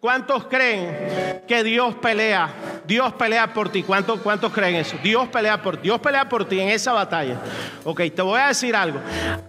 ¿Cuántos 0.00 0.46
creen 0.46 1.44
que 1.46 1.62
Dios 1.62 1.94
pelea? 1.96 2.48
Dios 2.86 3.12
pelea 3.14 3.52
por 3.52 3.68
ti. 3.68 3.82
¿Cuántos, 3.82 4.20
¿Cuántos 4.20 4.52
creen 4.52 4.76
eso? 4.76 4.96
Dios 5.02 5.28
pelea 5.28 5.60
por 5.60 5.76
ti. 5.76 5.84
Dios 5.84 6.00
pelea 6.00 6.28
por 6.28 6.44
ti 6.48 6.60
en 6.60 6.68
esa 6.68 6.92
batalla. 6.92 7.36
Ok, 7.84 8.02
te 8.14 8.22
voy 8.22 8.40
a 8.40 8.48
decir 8.48 8.76
algo. 8.76 9.00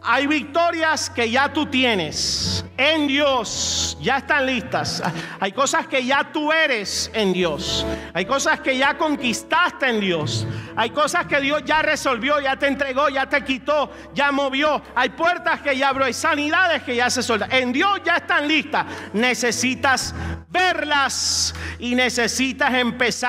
Hay 0.01 0.27
victorias 0.27 1.09
que 1.09 1.29
ya 1.29 1.51
tú 1.51 1.65
tienes 1.67 2.65
en 2.77 3.07
Dios. 3.07 3.97
Ya 4.01 4.17
están 4.17 4.45
listas. 4.45 5.03
Hay 5.39 5.51
cosas 5.51 5.87
que 5.87 6.03
ya 6.05 6.31
tú 6.31 6.51
eres 6.51 7.11
en 7.13 7.33
Dios. 7.33 7.85
Hay 8.13 8.25
cosas 8.25 8.59
que 8.61 8.77
ya 8.77 8.97
conquistaste 8.97 9.89
en 9.89 9.99
Dios. 9.99 10.47
Hay 10.75 10.89
cosas 10.91 11.25
que 11.25 11.39
Dios 11.39 11.63
ya 11.65 11.81
resolvió, 11.81 12.39
ya 12.39 12.55
te 12.55 12.67
entregó, 12.67 13.09
ya 13.09 13.27
te 13.27 13.43
quitó, 13.43 13.91
ya 14.13 14.31
movió. 14.31 14.81
Hay 14.95 15.09
puertas 15.09 15.61
que 15.61 15.77
ya 15.77 15.89
abrió. 15.89 16.05
Hay 16.05 16.13
sanidades 16.13 16.83
que 16.83 16.95
ya 16.95 17.09
se 17.09 17.21
soltan. 17.21 17.51
En 17.51 17.71
Dios 17.71 18.01
ya 18.03 18.17
están 18.17 18.47
listas. 18.47 18.85
Necesitas 19.13 20.13
verlas 20.49 21.53
y 21.77 21.93
necesitas 21.93 22.73
empezar 22.73 23.26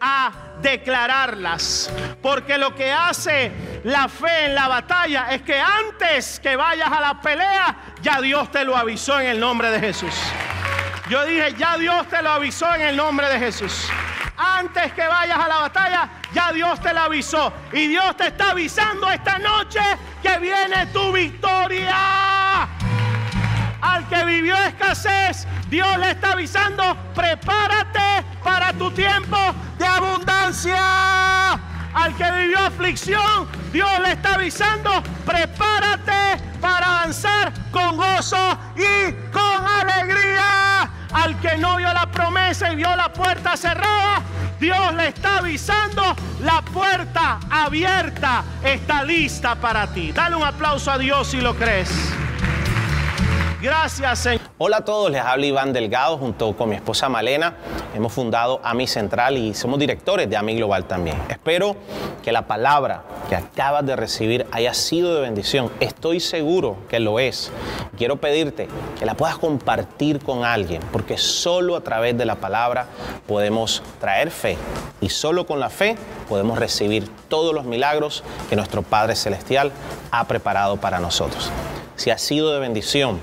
a 0.00 0.32
declararlas. 0.60 1.90
Porque 2.22 2.58
lo 2.58 2.74
que 2.74 2.92
hace 2.92 3.52
la 3.84 4.08
fe 4.08 4.46
en 4.46 4.54
la 4.54 4.68
batalla 4.68 5.28
es 5.30 5.42
que 5.42 5.58
antes 5.58 6.40
que 6.40 6.56
vayas 6.56 6.90
a 6.90 7.00
la 7.00 7.20
pelea, 7.20 7.76
ya 8.00 8.20
Dios 8.20 8.50
te 8.50 8.64
lo 8.64 8.76
avisó 8.76 9.20
en 9.20 9.28
el 9.28 9.40
nombre 9.40 9.70
de 9.70 9.80
Jesús. 9.80 10.14
Yo 11.08 11.24
dije, 11.26 11.54
ya 11.58 11.76
Dios 11.76 12.06
te 12.08 12.22
lo 12.22 12.30
avisó 12.30 12.74
en 12.74 12.82
el 12.82 12.96
nombre 12.96 13.28
de 13.28 13.38
Jesús. 13.38 13.88
Antes 14.36 14.92
que 14.92 15.06
vayas 15.06 15.38
a 15.38 15.48
la 15.48 15.58
batalla, 15.58 16.08
ya 16.32 16.52
Dios 16.52 16.80
te 16.80 16.92
lo 16.92 17.00
avisó. 17.00 17.52
Y 17.72 17.88
Dios 17.88 18.16
te 18.16 18.28
está 18.28 18.50
avisando 18.52 19.10
esta 19.10 19.38
noche 19.38 19.80
que 20.22 20.38
viene 20.38 20.86
tu 20.86 21.12
victoria. 21.12 22.68
Al 23.80 24.08
que 24.08 24.24
vivió 24.24 24.56
escasez, 24.56 25.46
Dios 25.68 25.98
le 25.98 26.12
está 26.12 26.32
avisando, 26.32 26.96
prepárate 27.14 28.11
para 28.42 28.72
tu 28.72 28.90
tiempo 28.90 29.36
de 29.78 29.86
abundancia. 29.86 31.52
Al 31.94 32.16
que 32.16 32.30
vivió 32.32 32.58
aflicción, 32.58 33.48
Dios 33.72 33.90
le 34.02 34.12
está 34.12 34.34
avisando, 34.34 35.02
prepárate 35.26 36.42
para 36.60 37.00
avanzar 37.00 37.52
con 37.70 37.96
gozo 37.96 38.58
y 38.76 39.12
con 39.30 39.66
alegría. 39.66 40.90
Al 41.12 41.38
que 41.40 41.58
no 41.58 41.76
vio 41.76 41.92
la 41.92 42.10
promesa 42.10 42.72
y 42.72 42.76
vio 42.76 42.94
la 42.96 43.12
puerta 43.12 43.56
cerrada, 43.56 44.22
Dios 44.58 44.94
le 44.94 45.08
está 45.08 45.38
avisando, 45.38 46.16
la 46.40 46.62
puerta 46.62 47.40
abierta 47.50 48.42
está 48.64 49.04
lista 49.04 49.54
para 49.56 49.86
ti. 49.88 50.12
Dale 50.12 50.36
un 50.36 50.44
aplauso 50.44 50.90
a 50.90 50.98
Dios 50.98 51.28
si 51.28 51.40
lo 51.40 51.54
crees. 51.54 51.90
Gracias, 53.62 54.18
Señor. 54.18 54.40
Hola 54.58 54.78
a 54.78 54.84
todos, 54.84 55.08
les 55.08 55.20
habla 55.20 55.46
Iván 55.46 55.72
Delgado 55.72 56.18
junto 56.18 56.56
con 56.56 56.68
mi 56.68 56.74
esposa 56.74 57.08
Malena. 57.08 57.54
Hemos 57.94 58.12
fundado 58.12 58.60
AMI 58.64 58.88
Central 58.88 59.38
y 59.38 59.54
somos 59.54 59.78
directores 59.78 60.28
de 60.28 60.36
AMI 60.36 60.56
Global 60.56 60.86
también. 60.86 61.16
Espero 61.28 61.76
que 62.24 62.32
la 62.32 62.48
palabra 62.48 63.04
que 63.28 63.36
acabas 63.36 63.86
de 63.86 63.94
recibir 63.94 64.48
haya 64.50 64.74
sido 64.74 65.14
de 65.14 65.20
bendición. 65.20 65.70
Estoy 65.78 66.18
seguro 66.18 66.76
que 66.88 66.98
lo 66.98 67.20
es. 67.20 67.52
Quiero 67.96 68.16
pedirte 68.16 68.66
que 68.98 69.06
la 69.06 69.14
puedas 69.14 69.38
compartir 69.38 70.18
con 70.18 70.44
alguien, 70.44 70.82
porque 70.90 71.16
solo 71.16 71.76
a 71.76 71.82
través 71.82 72.18
de 72.18 72.24
la 72.24 72.34
palabra 72.34 72.86
podemos 73.28 73.84
traer 74.00 74.32
fe 74.32 74.58
y 75.00 75.08
solo 75.08 75.46
con 75.46 75.60
la 75.60 75.70
fe 75.70 75.96
podemos 76.28 76.58
recibir 76.58 77.08
todos 77.28 77.54
los 77.54 77.64
milagros 77.64 78.24
que 78.50 78.56
nuestro 78.56 78.82
Padre 78.82 79.14
Celestial 79.14 79.70
ha 80.10 80.24
preparado 80.26 80.78
para 80.78 80.98
nosotros. 80.98 81.52
Si 82.02 82.10
ha 82.10 82.18
sido 82.18 82.52
de 82.52 82.58
bendición, 82.58 83.20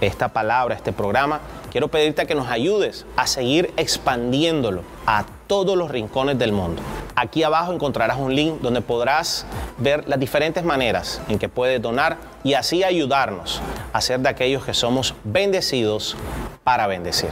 esta 0.00 0.28
palabra, 0.28 0.76
este 0.76 0.92
programa, 0.92 1.40
quiero 1.72 1.88
pedirte 1.88 2.28
que 2.28 2.36
nos 2.36 2.46
ayudes 2.46 3.04
a 3.16 3.26
seguir 3.26 3.72
expandiéndolo 3.76 4.84
a 5.04 5.24
todos 5.48 5.76
los 5.76 5.90
rincones 5.90 6.38
del 6.38 6.52
mundo. 6.52 6.80
Aquí 7.16 7.42
abajo 7.42 7.72
encontrarás 7.72 8.18
un 8.18 8.32
link 8.32 8.60
donde 8.60 8.82
podrás 8.82 9.46
ver 9.78 10.08
las 10.08 10.20
diferentes 10.20 10.62
maneras 10.62 11.20
en 11.28 11.40
que 11.40 11.48
puedes 11.48 11.82
donar 11.82 12.18
y 12.44 12.54
así 12.54 12.84
ayudarnos 12.84 13.60
a 13.92 14.00
ser 14.00 14.20
de 14.20 14.28
aquellos 14.28 14.64
que 14.64 14.74
somos 14.74 15.12
bendecidos 15.24 16.16
para 16.62 16.86
bendecir. 16.86 17.30